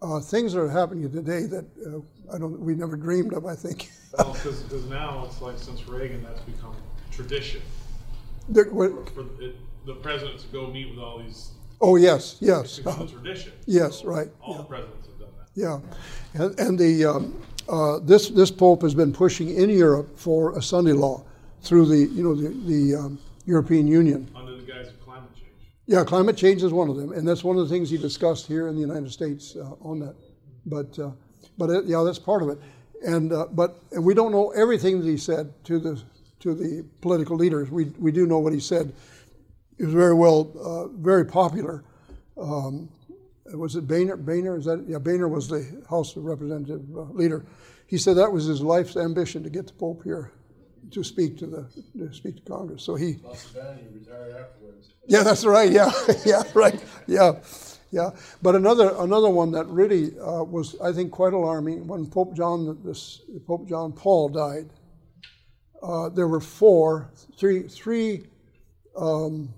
Uh, 0.00 0.18
things 0.20 0.54
are 0.54 0.66
happening 0.68 1.10
today 1.12 1.42
that 1.42 1.64
uh, 1.86 2.34
I 2.34 2.38
don't, 2.38 2.58
we 2.60 2.74
never 2.74 2.96
dreamed 2.96 3.34
of, 3.34 3.44
I 3.44 3.54
think. 3.54 3.90
Well, 4.16 4.32
because 4.32 4.86
now 4.86 5.26
it's 5.26 5.42
like 5.42 5.58
since 5.58 5.86
Reagan, 5.86 6.22
that's 6.22 6.40
become 6.40 6.74
tradition 7.10 7.60
The- 8.48 8.64
what- 8.72 9.10
for 9.10 9.24
the, 9.24 9.52
the 9.84 9.94
president 9.96 10.40
to 10.40 10.46
go 10.48 10.68
meet 10.68 10.88
with 10.88 10.98
all 10.98 11.18
these. 11.18 11.50
oh, 11.82 11.96
yes, 11.96 12.38
yes. 12.40 12.64
It's 12.64 12.78
become 12.78 13.02
a 13.02 13.06
tradition. 13.06 13.52
Yes, 13.66 14.00
So 14.00 14.06
right, 14.08 14.28
All 14.40 14.52
yeah. 14.54 14.58
the 14.58 14.64
presidents 14.64 15.06
have 15.08 15.18
done 15.18 15.28
that. 15.38 15.48
Yeah, 15.54 16.42
and, 16.42 16.58
and 16.58 16.78
the 16.78 17.04
um, 17.04 17.42
uh, 17.68 17.98
this 18.00 18.28
this 18.28 18.50
pope 18.50 18.82
has 18.82 18.94
been 18.94 19.12
pushing 19.12 19.54
in 19.54 19.70
Europe 19.70 20.18
for 20.18 20.56
a 20.56 20.62
Sunday 20.62 20.92
law 20.92 21.24
through 21.62 21.86
the 21.86 21.98
you 21.98 22.22
know 22.22 22.34
the 22.34 22.48
the 22.66 22.94
um, 22.96 23.18
European 23.44 23.86
Union. 23.86 24.28
Under 24.34 24.56
the 24.56 24.62
guise 24.62 24.88
of 24.88 25.00
climate 25.04 25.34
change. 25.34 25.70
Yeah, 25.86 26.04
climate 26.04 26.36
change 26.36 26.62
is 26.62 26.72
one 26.72 26.88
of 26.88 26.96
them, 26.96 27.12
and 27.12 27.26
that's 27.26 27.44
one 27.44 27.56
of 27.56 27.68
the 27.68 27.74
things 27.74 27.90
he 27.90 27.98
discussed 27.98 28.46
here 28.46 28.68
in 28.68 28.74
the 28.74 28.80
United 28.80 29.10
States 29.10 29.56
uh, 29.56 29.74
on 29.80 29.98
that. 30.00 30.14
But 30.66 30.98
uh, 30.98 31.10
but 31.58 31.70
it, 31.70 31.84
yeah, 31.86 32.02
that's 32.04 32.18
part 32.18 32.42
of 32.42 32.48
it, 32.50 32.58
and 33.04 33.32
uh, 33.32 33.46
but 33.52 33.80
and 33.92 34.04
we 34.04 34.14
don't 34.14 34.32
know 34.32 34.50
everything 34.50 35.00
that 35.00 35.06
he 35.06 35.16
said 35.16 35.52
to 35.64 35.78
the 35.78 36.00
to 36.40 36.54
the 36.54 36.84
political 37.00 37.36
leaders. 37.36 37.70
We 37.70 37.86
we 37.98 38.12
do 38.12 38.26
know 38.26 38.38
what 38.38 38.52
he 38.52 38.60
said. 38.60 38.92
He 39.76 39.84
was 39.84 39.92
very 39.92 40.14
well, 40.14 40.50
uh, 40.58 40.88
very 40.88 41.26
popular. 41.26 41.84
Um, 42.40 42.88
was 43.52 43.76
it 43.76 43.86
Boehner? 43.86 44.16
Boehner 44.16 44.56
is 44.58 44.64
that? 44.64 44.84
Yeah, 44.88 44.98
Boehner 44.98 45.28
was 45.28 45.48
the 45.48 45.82
House 45.88 46.16
of 46.16 46.24
Representative 46.24 46.82
uh, 46.96 47.02
leader. 47.12 47.44
He 47.86 47.98
said 47.98 48.16
that 48.16 48.32
was 48.32 48.44
his 48.46 48.60
life's 48.60 48.96
ambition 48.96 49.42
to 49.44 49.50
get 49.50 49.66
the 49.66 49.72
Pope 49.72 50.02
here 50.02 50.32
to 50.90 51.02
speak 51.04 51.36
to 51.38 51.46
the 51.46 51.66
to 51.98 52.12
speak 52.12 52.36
to 52.36 52.42
Congress. 52.42 52.82
So 52.82 52.94
he 52.94 53.16
Not 53.22 53.36
so 53.36 53.60
bad, 53.60 53.78
he 53.78 53.98
retired 53.98 54.36
afterwards. 54.36 54.92
yeah, 55.06 55.22
that's 55.22 55.44
right. 55.44 55.70
Yeah, 55.70 55.90
yeah, 56.26 56.42
right. 56.54 56.82
Yeah, 57.06 57.32
yeah. 57.90 58.10
But 58.42 58.54
another 58.56 58.94
another 58.98 59.30
one 59.30 59.52
that 59.52 59.66
really 59.66 60.18
uh, 60.18 60.42
was, 60.44 60.76
I 60.80 60.92
think, 60.92 61.12
quite 61.12 61.32
alarming 61.32 61.86
when 61.86 62.06
Pope 62.06 62.34
John 62.34 62.78
this 62.84 63.22
Pope 63.46 63.68
John 63.68 63.92
Paul 63.92 64.28
died. 64.28 64.70
Uh, 65.82 66.08
there 66.08 66.26
were 66.26 66.40
four, 66.40 67.10
three, 67.38 67.62
three 67.68 68.24
um, 68.96 69.52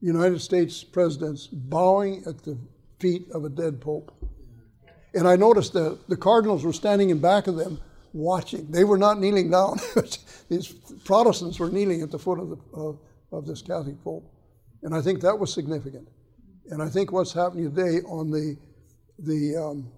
United 0.00 0.40
States 0.40 0.82
presidents 0.82 1.46
bowing 1.46 2.22
at 2.26 2.42
the 2.42 2.56
feet 3.00 3.30
of 3.32 3.44
a 3.44 3.48
dead 3.48 3.80
pope. 3.80 4.12
And 5.14 5.26
I 5.26 5.36
noticed 5.36 5.72
that 5.72 5.98
the 6.08 6.16
cardinals 6.16 6.64
were 6.64 6.72
standing 6.72 7.10
in 7.10 7.18
back 7.18 7.46
of 7.46 7.56
them 7.56 7.80
watching. 8.12 8.70
They 8.70 8.84
were 8.84 8.98
not 8.98 9.18
kneeling 9.18 9.50
down. 9.50 9.78
These 10.48 10.68
Protestants 11.04 11.58
were 11.58 11.70
kneeling 11.70 12.02
at 12.02 12.10
the 12.10 12.18
foot 12.18 12.38
of, 12.38 12.50
the, 12.50 12.58
of, 12.74 12.98
of 13.32 13.46
this 13.46 13.62
Catholic 13.62 14.02
pope. 14.02 14.30
And 14.82 14.94
I 14.94 15.00
think 15.00 15.20
that 15.20 15.38
was 15.38 15.52
significant. 15.52 16.08
And 16.70 16.82
I 16.82 16.88
think 16.88 17.12
what's 17.12 17.32
happening 17.32 17.72
today 17.74 17.98
on 18.06 18.30
the, 18.30 18.56
the 19.18 19.56
um, 19.56 19.92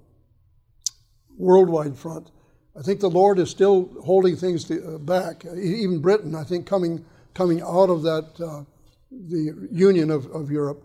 worldwide 1.37 1.97
front, 1.97 2.31
I 2.79 2.83
think 2.83 3.01
the 3.01 3.11
Lord 3.11 3.39
is 3.39 3.51
still 3.51 3.91
holding 4.03 4.37
things 4.37 4.65
to, 4.65 4.95
uh, 4.95 4.99
back. 4.99 5.45
Even 5.45 6.01
Britain, 6.01 6.35
I 6.35 6.45
think, 6.45 6.67
coming, 6.67 7.05
coming 7.35 7.61
out 7.61 7.91
of 7.91 8.03
that, 8.03 8.31
uh, 8.41 8.65
the 9.11 9.69
union 9.71 10.11
of, 10.11 10.27
of 10.27 10.51
Europe, 10.51 10.83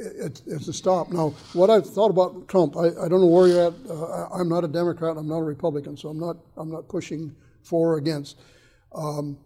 it, 0.00 0.42
it's 0.46 0.68
a 0.68 0.72
stop. 0.72 1.10
Now, 1.10 1.30
what 1.52 1.70
I've 1.70 1.86
thought 1.86 2.10
about 2.10 2.48
Trump, 2.48 2.76
I, 2.76 2.88
I 2.88 3.08
don't 3.08 3.20
know 3.20 3.26
where 3.26 3.46
you're 3.46 3.66
at. 3.68 3.74
Uh, 3.88 4.28
I'm 4.32 4.48
not 4.48 4.64
a 4.64 4.68
Democrat. 4.68 5.16
I'm 5.16 5.28
not 5.28 5.38
a 5.38 5.44
Republican, 5.44 5.96
so 5.96 6.08
I'm 6.08 6.18
not 6.18 6.36
I'm 6.56 6.70
not 6.70 6.88
pushing 6.88 7.34
for 7.62 7.94
or 7.94 7.98
against. 7.98 8.40
Um, 8.94 9.38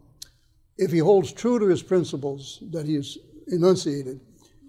if 0.78 0.90
he 0.90 0.98
holds 0.98 1.32
true 1.32 1.58
to 1.58 1.66
his 1.66 1.82
principles 1.82 2.62
that 2.70 2.86
he 2.86 2.94
has 2.94 3.18
enunciated, 3.48 4.20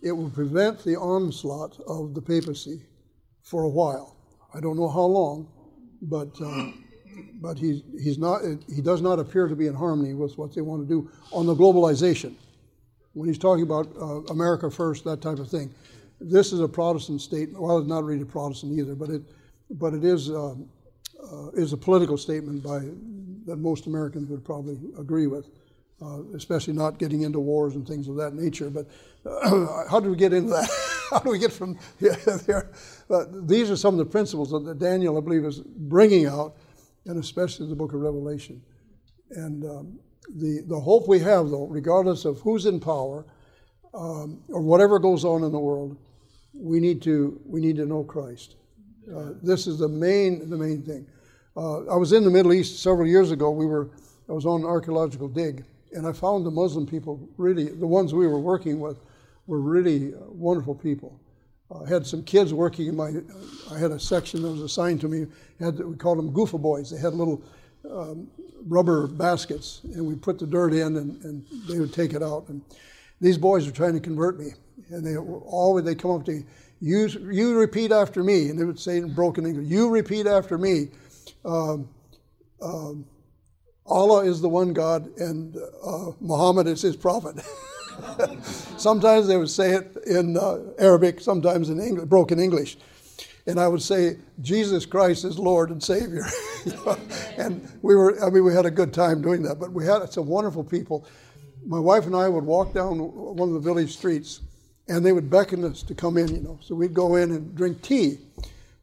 it 0.02 0.12
will 0.12 0.30
prevent 0.30 0.84
the 0.84 0.96
onslaught 0.96 1.80
of 1.88 2.14
the 2.14 2.22
papacy 2.22 2.84
for 3.42 3.64
a 3.64 3.70
while. 3.70 4.16
I 4.54 4.60
don't 4.60 4.78
know 4.78 4.90
how 4.90 5.06
long, 5.06 5.48
but 6.02 6.30
uh, 6.42 6.72
but 7.42 7.58
he's 7.58 7.82
he's 8.00 8.18
not 8.18 8.42
he 8.74 8.82
does 8.82 9.02
not 9.02 9.20
appear 9.20 9.48
to 9.48 9.56
be 9.56 9.68
in 9.68 9.74
harmony 9.74 10.14
with 10.14 10.38
what 10.38 10.54
they 10.54 10.62
want 10.62 10.88
to 10.88 10.88
do 10.88 11.10
on 11.32 11.46
the 11.46 11.56
globalization 11.56 12.36
when 13.16 13.30
he's 13.30 13.38
talking 13.38 13.64
about 13.64 13.88
uh, 14.00 14.22
America 14.32 14.70
first, 14.70 15.04
that 15.06 15.22
type 15.22 15.40
of 15.40 15.50
thing. 15.50 15.74
This 16.20 16.54
is 16.54 16.60
a 16.60 16.68
Protestant 16.68 17.22
statement. 17.22 17.62
Well, 17.62 17.78
it's 17.78 17.88
not 17.88 18.04
really 18.04 18.24
Protestant 18.24 18.78
either, 18.78 18.94
but 18.94 19.10
it, 19.10 19.22
but 19.72 19.94
it 19.94 20.04
is 20.04 20.30
um, 20.30 20.70
uh, 21.32 21.50
is 21.52 21.74
a 21.74 21.78
political 21.78 22.18
statement 22.18 22.62
by 22.62 22.80
that 23.46 23.58
most 23.58 23.86
Americans 23.88 24.30
would 24.30 24.44
probably 24.44 24.80
agree 25.00 25.28
with, 25.28 25.50
uh, 26.02 26.24
especially 26.36 26.74
not 26.74 27.00
getting 27.00 27.22
into 27.22 27.40
wars 27.40 27.76
and 27.76 27.88
things 27.88 28.08
of 28.08 28.16
that 28.18 28.34
nature. 28.34 28.70
But 28.70 28.88
uh, 29.26 29.86
how 29.90 30.00
do 30.00 30.10
we 30.10 30.18
get 30.18 30.34
into 30.34 30.50
that? 30.50 30.70
how 31.12 31.20
do 31.20 31.30
we 31.30 31.40
get 31.40 31.54
from 31.54 31.78
here? 32.00 32.16
there? 32.46 32.72
But 33.08 33.48
these 33.48 33.72
are 33.72 33.78
some 33.78 33.94
of 33.94 33.98
the 34.00 34.06
principles 34.06 34.52
that 34.52 34.78
Daniel, 34.78 35.18
I 35.18 35.22
believe, 35.22 35.46
is 35.46 35.60
bringing 35.60 36.26
out, 36.26 36.56
and 37.06 37.18
especially 37.18 37.68
the 37.70 37.76
Book 37.76 37.94
of 37.94 38.02
Revelation. 38.02 38.62
And 39.32 39.64
um, 39.64 40.00
the, 40.34 40.64
the 40.68 40.80
hope 40.80 41.08
we 41.08 41.20
have, 41.20 41.50
though, 41.50 41.66
regardless 41.68 42.26
of 42.26 42.40
who's 42.40 42.66
in 42.66 42.80
power 42.80 43.26
um, 43.94 44.42
or 44.50 44.62
whatever 44.62 45.00
goes 45.00 45.24
on 45.24 45.44
in 45.44 45.52
the 45.52 45.60
world, 45.60 45.98
we 46.54 46.80
need 46.80 47.02
to, 47.04 47.40
we 47.46 47.62
need 47.62 47.76
to 47.78 47.86
know 47.86 48.04
Christ. 48.04 48.56
Uh, 49.14 49.32
this 49.42 49.68
is 49.68 49.78
the 49.78 49.88
main, 49.88 50.50
the 50.50 50.58
main 50.58 50.82
thing. 50.82 51.06
Uh, 51.56 51.86
I 51.86 51.96
was 51.96 52.12
in 52.12 52.24
the 52.24 52.30
Middle 52.30 52.54
East 52.54 52.82
several 52.82 53.08
years 53.08 53.32
ago. 53.32 53.52
We 53.52 53.66
were, 53.66 53.92
I 54.28 54.34
was 54.34 54.46
on 54.46 54.62
an 54.62 54.68
archaeological 54.68 55.28
dig, 55.28 55.64
and 55.94 56.08
I 56.08 56.12
found 56.12 56.46
the 56.46 56.52
Muslim 56.52 56.86
people 56.86 57.30
really, 57.38 57.70
the 57.70 57.88
ones 57.88 58.14
we 58.14 58.28
were 58.28 58.40
working 58.40 58.80
with, 58.80 58.98
were 59.48 59.62
really 59.62 60.14
uh, 60.14 60.18
wonderful 60.30 60.76
people. 60.76 61.20
I 61.84 61.88
had 61.88 62.06
some 62.06 62.24
kids 62.24 62.54
working 62.54 62.88
in 62.88 62.96
my, 62.96 63.12
I 63.72 63.78
had 63.78 63.92
a 63.92 64.00
section 64.00 64.42
that 64.44 64.50
was 64.50 64.62
assigned 64.62 65.02
to 65.02 65.08
me, 65.08 65.26
had, 65.60 65.80
we 65.80 65.96
called 65.96 66.18
them 66.18 66.32
Goofa 66.32 66.62
Boys. 66.62 66.92
They 66.92 67.00
had 67.00 67.14
little 67.14 67.42
um, 67.90 68.28
rubber 68.68 69.08
baskets, 69.08 69.82
and 69.94 70.06
we 70.06 70.16
put 70.16 70.40
the 70.40 70.48
dirt 70.48 70.74
in, 70.74 70.98
and, 70.98 71.24
and 71.24 71.46
they 71.68 71.80
would 71.80 71.94
take 71.94 72.14
it 72.14 72.24
out. 72.24 72.48
And 72.50 72.62
these 73.22 73.38
boys 73.38 73.66
were 73.66 73.72
trying 73.72 73.94
to 73.94 74.00
convert 74.00 74.40
me, 74.40 74.52
and 74.90 75.06
they 75.06 75.18
always 75.18 75.86
they 75.86 75.96
come 75.96 76.12
up 76.12 76.26
to 76.26 76.32
me, 76.32 76.44
you 76.82 77.08
you 77.08 77.58
repeat 77.58 77.92
after 77.92 78.24
me, 78.24 78.50
and 78.50 78.60
they 78.60 78.66
would 78.66 78.80
say 78.80 78.98
in 78.98 79.14
broken 79.14 79.46
English, 79.46 79.68
you 79.68 79.90
repeat 79.90 80.28
after 80.28 80.58
me. 80.58 80.90
Um, 81.44 81.88
um, 82.62 83.06
Allah 83.88 84.26
is 84.26 84.42
the 84.42 84.50
one 84.50 84.74
God, 84.74 85.08
and 85.20 85.56
uh, 85.86 86.12
Muhammad 86.20 86.68
is 86.68 86.82
his 86.82 86.96
prophet. 86.96 87.40
sometimes 88.78 89.28
they 89.28 89.38
would 89.38 89.50
say 89.50 89.76
it 89.76 89.96
in 90.08 90.38
uh, 90.38 90.58
Arabic, 90.80 91.22
sometimes 91.22 91.70
in 91.70 91.80
English, 91.80 92.08
broken 92.08 92.40
English 92.40 92.78
and 93.48 93.60
I 93.60 93.68
would 93.68 93.82
say, 93.82 94.18
Jesus 94.42 94.86
Christ 94.86 95.24
is 95.24 95.38
Lord 95.38 95.70
and 95.70 95.82
Savior. 95.82 96.26
You 96.66 96.72
know? 96.78 96.98
And 97.38 97.72
we 97.84 97.94
were, 97.96 98.20
I 98.26 98.32
mean, 98.32 98.44
we 98.44 98.52
had 98.52 98.66
a 98.66 98.72
good 98.72 98.92
time 98.92 99.22
doing 99.22 99.44
that, 99.44 99.60
but 99.60 99.72
we 99.72 99.86
had 99.86 100.12
some 100.12 100.26
wonderful 100.26 100.64
people. 100.64 101.06
My 101.64 101.78
wife 101.78 102.08
and 102.08 102.16
I 102.16 102.28
would 102.28 102.44
walk 102.44 102.74
down 102.74 102.98
one 102.98 103.50
of 103.50 103.54
the 103.54 103.60
village 103.60 103.96
streets, 103.96 104.42
and 104.88 105.06
they 105.06 105.12
would 105.12 105.30
beckon 105.30 105.64
us 105.64 105.84
to 105.84 105.94
come 105.94 106.18
in, 106.18 106.28
you 106.34 106.42
know. 106.42 106.58
So 106.64 106.74
we'd 106.74 106.96
go 106.96 107.18
in 107.18 107.30
and 107.30 107.54
drink 107.54 107.84
tea. 107.84 108.18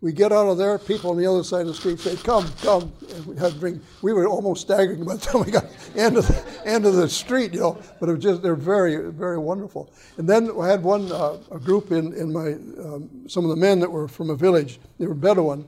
We 0.02 0.10
get 0.10 0.32
out 0.32 0.48
of 0.48 0.58
there, 0.58 0.80
people 0.80 1.10
on 1.12 1.16
the 1.16 1.26
other 1.26 1.44
side 1.44 1.60
of 1.60 1.68
the 1.68 1.74
street 1.74 2.00
say, 2.00 2.16
"Come, 2.16 2.48
come," 2.60 2.92
and 3.14 3.24
we 3.24 3.36
had 3.36 3.52
to 3.52 3.58
drink. 3.60 3.80
We 4.02 4.12
were 4.12 4.26
almost 4.26 4.62
staggering 4.62 5.04
by 5.04 5.14
the 5.14 5.20
time 5.20 5.44
we 5.44 5.52
got 5.52 5.66
end 5.94 6.16
of 6.16 6.26
the 6.26 6.44
end 6.66 6.84
of 6.86 6.94
the 6.94 7.08
street, 7.08 7.54
you 7.54 7.60
know. 7.60 7.78
But 8.00 8.08
it 8.08 8.14
was 8.16 8.22
just 8.22 8.42
they're 8.42 8.56
very, 8.56 8.96
very 9.12 9.38
wonderful. 9.38 9.92
And 10.16 10.28
then 10.28 10.50
I 10.60 10.66
had 10.66 10.82
one 10.82 11.12
uh, 11.12 11.38
a 11.52 11.58
group 11.60 11.92
in 11.92 12.12
in 12.14 12.32
my 12.32 12.54
um, 12.84 13.28
some 13.28 13.44
of 13.44 13.50
the 13.50 13.56
men 13.56 13.78
that 13.78 13.90
were 13.90 14.08
from 14.08 14.30
a 14.30 14.34
village. 14.34 14.80
They 14.98 15.06
were 15.06 15.14
Bedouin, 15.14 15.64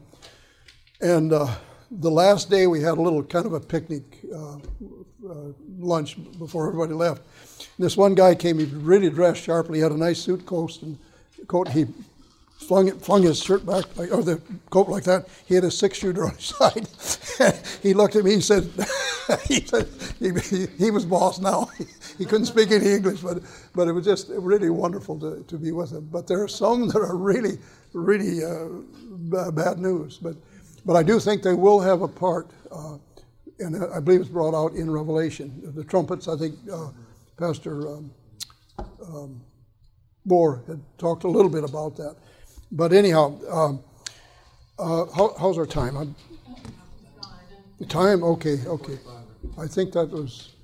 and 1.01 1.32
uh, 1.32 1.47
the 1.93 2.11
last 2.11 2.51
day 2.51 2.66
we 2.66 2.81
had 2.81 2.98
a 2.98 3.02
little 3.02 3.23
kind 3.23 3.47
of 3.47 3.52
a 3.52 3.61
picnic 3.61 4.02
uh, 4.35 4.56
uh, 4.56 5.52
lunch 5.78 6.16
before 6.40 6.66
everybody 6.66 6.93
left. 6.93 7.23
And 7.77 7.85
this 7.85 7.97
one 7.97 8.16
guy 8.16 8.35
came. 8.35 8.59
He 8.59 8.65
really 8.65 9.11
dressed 9.11 9.43
sharply. 9.44 9.78
He 9.78 9.82
had 9.82 9.93
a 9.93 9.97
nice 9.97 10.19
suit 10.19 10.44
coat 10.44 10.82
and 10.82 10.98
coat. 11.47 11.69
He 11.69 11.86
flung 12.59 12.89
it, 12.89 13.01
flung 13.01 13.23
his 13.23 13.43
shirt 13.43 13.67
back 13.67 13.85
like, 13.97 14.13
or 14.13 14.23
the 14.23 14.41
coat 14.71 14.89
like 14.89 15.05
that. 15.05 15.29
He 15.47 15.55
had 15.55 15.65
a 15.65 15.71
six 15.71 15.99
shooter 15.99 16.25
on 16.27 16.35
his 16.35 16.45
side. 16.57 16.89
he 17.83 17.95
looked 17.95 18.17
at 18.17 18.25
me. 18.25 18.35
He 18.37 18.41
said, 18.41 18.65
he 19.49 19.61
said 19.67 19.89
he, 20.19 20.33
he, 20.41 20.67
he 20.79 20.91
was 20.91 21.05
boss 21.05 21.41
now. 21.41 21.67
He, 21.79 21.87
he 22.19 22.25
couldn't 22.25 22.47
speak 22.47 22.71
any 22.71 22.91
English, 22.93 23.21
but 23.21 23.43
but 23.75 23.89
it 23.89 23.93
was 23.93 24.05
just 24.05 24.29
really 24.31 24.71
wonderful 24.71 25.19
to, 25.21 25.45
to 25.45 25.59
be 25.59 25.73
with 25.73 25.93
him. 25.93 26.09
But 26.13 26.27
there 26.27 26.43
are 26.43 26.49
some 26.49 26.89
that 26.89 26.99
are 26.99 27.17
really 27.17 27.59
really 27.93 28.45
uh, 28.45 28.69
b- 29.31 29.53
bad 29.53 29.79
news. 29.79 30.19
But 30.19 30.37
but 30.87 30.97
I 30.97 31.03
do 31.03 31.21
think 31.21 31.43
they 31.43 31.55
will 31.55 31.81
have 31.81 32.03
a 32.03 32.09
part, 32.09 32.49
uh, 32.73 32.99
and 33.61 33.85
I 33.93 34.01
believe 34.01 34.21
it's 34.21 34.31
brought 34.31 34.55
out 34.55 34.75
in 34.75 34.91
Revelation. 34.91 35.73
The 35.75 35.85
trumpets. 35.85 36.29
I 36.29 36.37
think 36.37 36.57
uh, 36.73 36.91
Pastor. 37.39 37.89
Um, 37.89 38.13
um, 39.07 39.41
Bohr 40.27 40.67
had 40.69 40.81
talked 40.99 41.25
a 41.25 41.29
little 41.29 41.51
bit 41.51 41.65
about 41.65 41.97
that. 41.97 42.17
But 42.75 42.93
anyhow, 42.93 43.39
um, 43.49 43.85
uh, 44.81 45.07
how, 45.15 45.33
how's 45.39 45.59
our 45.59 45.67
time? 45.67 45.97
I'm, 45.97 46.17
time? 47.87 48.25
Okay, 48.25 48.59
okay. 48.67 48.99
I 49.57 49.69
think 49.69 49.93
that 49.93 50.11
was, 50.11 50.55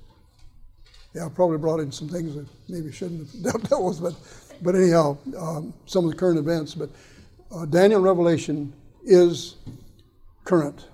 yeah, 1.15 1.25
I 1.25 1.29
probably 1.29 1.57
brought 1.57 1.79
in 1.79 1.89
some 1.89 2.09
things 2.09 2.35
that 2.35 2.45
maybe 2.67 2.91
shouldn't 2.91 3.31
have 3.31 3.43
dealt, 3.43 3.63
dealt 3.69 3.83
with, 3.83 4.01
but, 4.01 4.61
but 4.61 4.75
anyhow, 4.75 5.17
um, 5.37 5.73
some 5.85 6.03
of 6.03 6.11
the 6.11 6.17
current 6.17 6.37
events. 6.37 6.75
But 6.75 6.89
uh, 7.49 7.65
Daniel 7.65 8.01
Revelation 8.01 8.73
is 9.05 9.55
current 10.43 10.89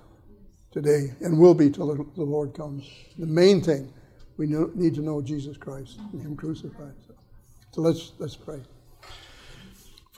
today 0.72 1.16
and 1.22 1.40
will 1.40 1.56
be 1.56 1.72
till 1.72 1.88
the, 1.96 2.06
the 2.16 2.24
Lord 2.24 2.54
comes. 2.54 2.88
The 3.18 3.26
main 3.26 3.64
thing 3.64 3.92
we 4.38 4.46
know, 4.46 4.70
need 4.76 4.94
to 4.94 5.02
know 5.02 5.24
Jesus 5.24 5.58
Christ 5.58 6.00
and 6.14 6.22
Him 6.22 6.36
crucified. 6.36 6.94
So, 7.08 7.16
so 7.72 7.82
let's 7.82 8.12
let's 8.20 8.36
pray. 8.36 8.60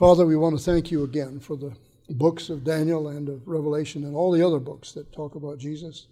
Father, 0.00 0.24
we 0.24 0.34
want 0.34 0.56
to 0.56 0.64
thank 0.64 0.90
you 0.90 1.04
again 1.04 1.38
for 1.38 1.56
the 1.56 1.76
books 2.08 2.48
of 2.48 2.64
Daniel 2.64 3.08
and 3.08 3.28
of 3.28 3.46
Revelation 3.46 4.04
and 4.04 4.16
all 4.16 4.32
the 4.32 4.42
other 4.42 4.58
books 4.58 4.92
that 4.92 5.12
talk 5.12 5.34
about 5.34 5.58
Jesus. 5.58 6.06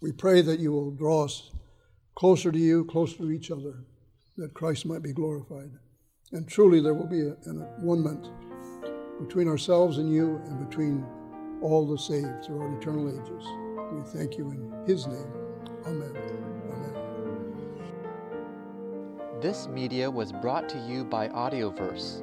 We 0.00 0.12
pray 0.12 0.42
that 0.42 0.60
you 0.60 0.70
will 0.70 0.92
draw 0.92 1.24
us 1.24 1.50
closer 2.14 2.52
to 2.52 2.58
you, 2.58 2.84
closer 2.84 3.16
to 3.16 3.32
each 3.32 3.50
other, 3.50 3.82
that 4.36 4.54
Christ 4.54 4.86
might 4.86 5.02
be 5.02 5.12
glorified. 5.12 5.72
And 6.30 6.46
truly 6.46 6.80
there 6.80 6.94
will 6.94 7.08
be 7.08 7.22
a, 7.22 7.34
an 7.46 7.66
one-ment 7.80 8.30
between 9.18 9.48
ourselves 9.48 9.98
and 9.98 10.14
you 10.14 10.40
and 10.44 10.64
between 10.68 11.04
all 11.60 11.84
the 11.84 11.98
saved 11.98 12.44
throughout 12.44 12.80
eternal 12.80 13.08
ages. 13.08 13.44
We 13.92 14.02
thank 14.16 14.38
you 14.38 14.52
in 14.52 14.72
his 14.86 15.08
name. 15.08 15.32
Amen. 15.84 16.14
Amen. 16.70 16.94
This 19.40 19.66
media 19.66 20.08
was 20.08 20.30
brought 20.30 20.68
to 20.68 20.78
you 20.86 21.04
by 21.04 21.26
Audioverse, 21.26 22.22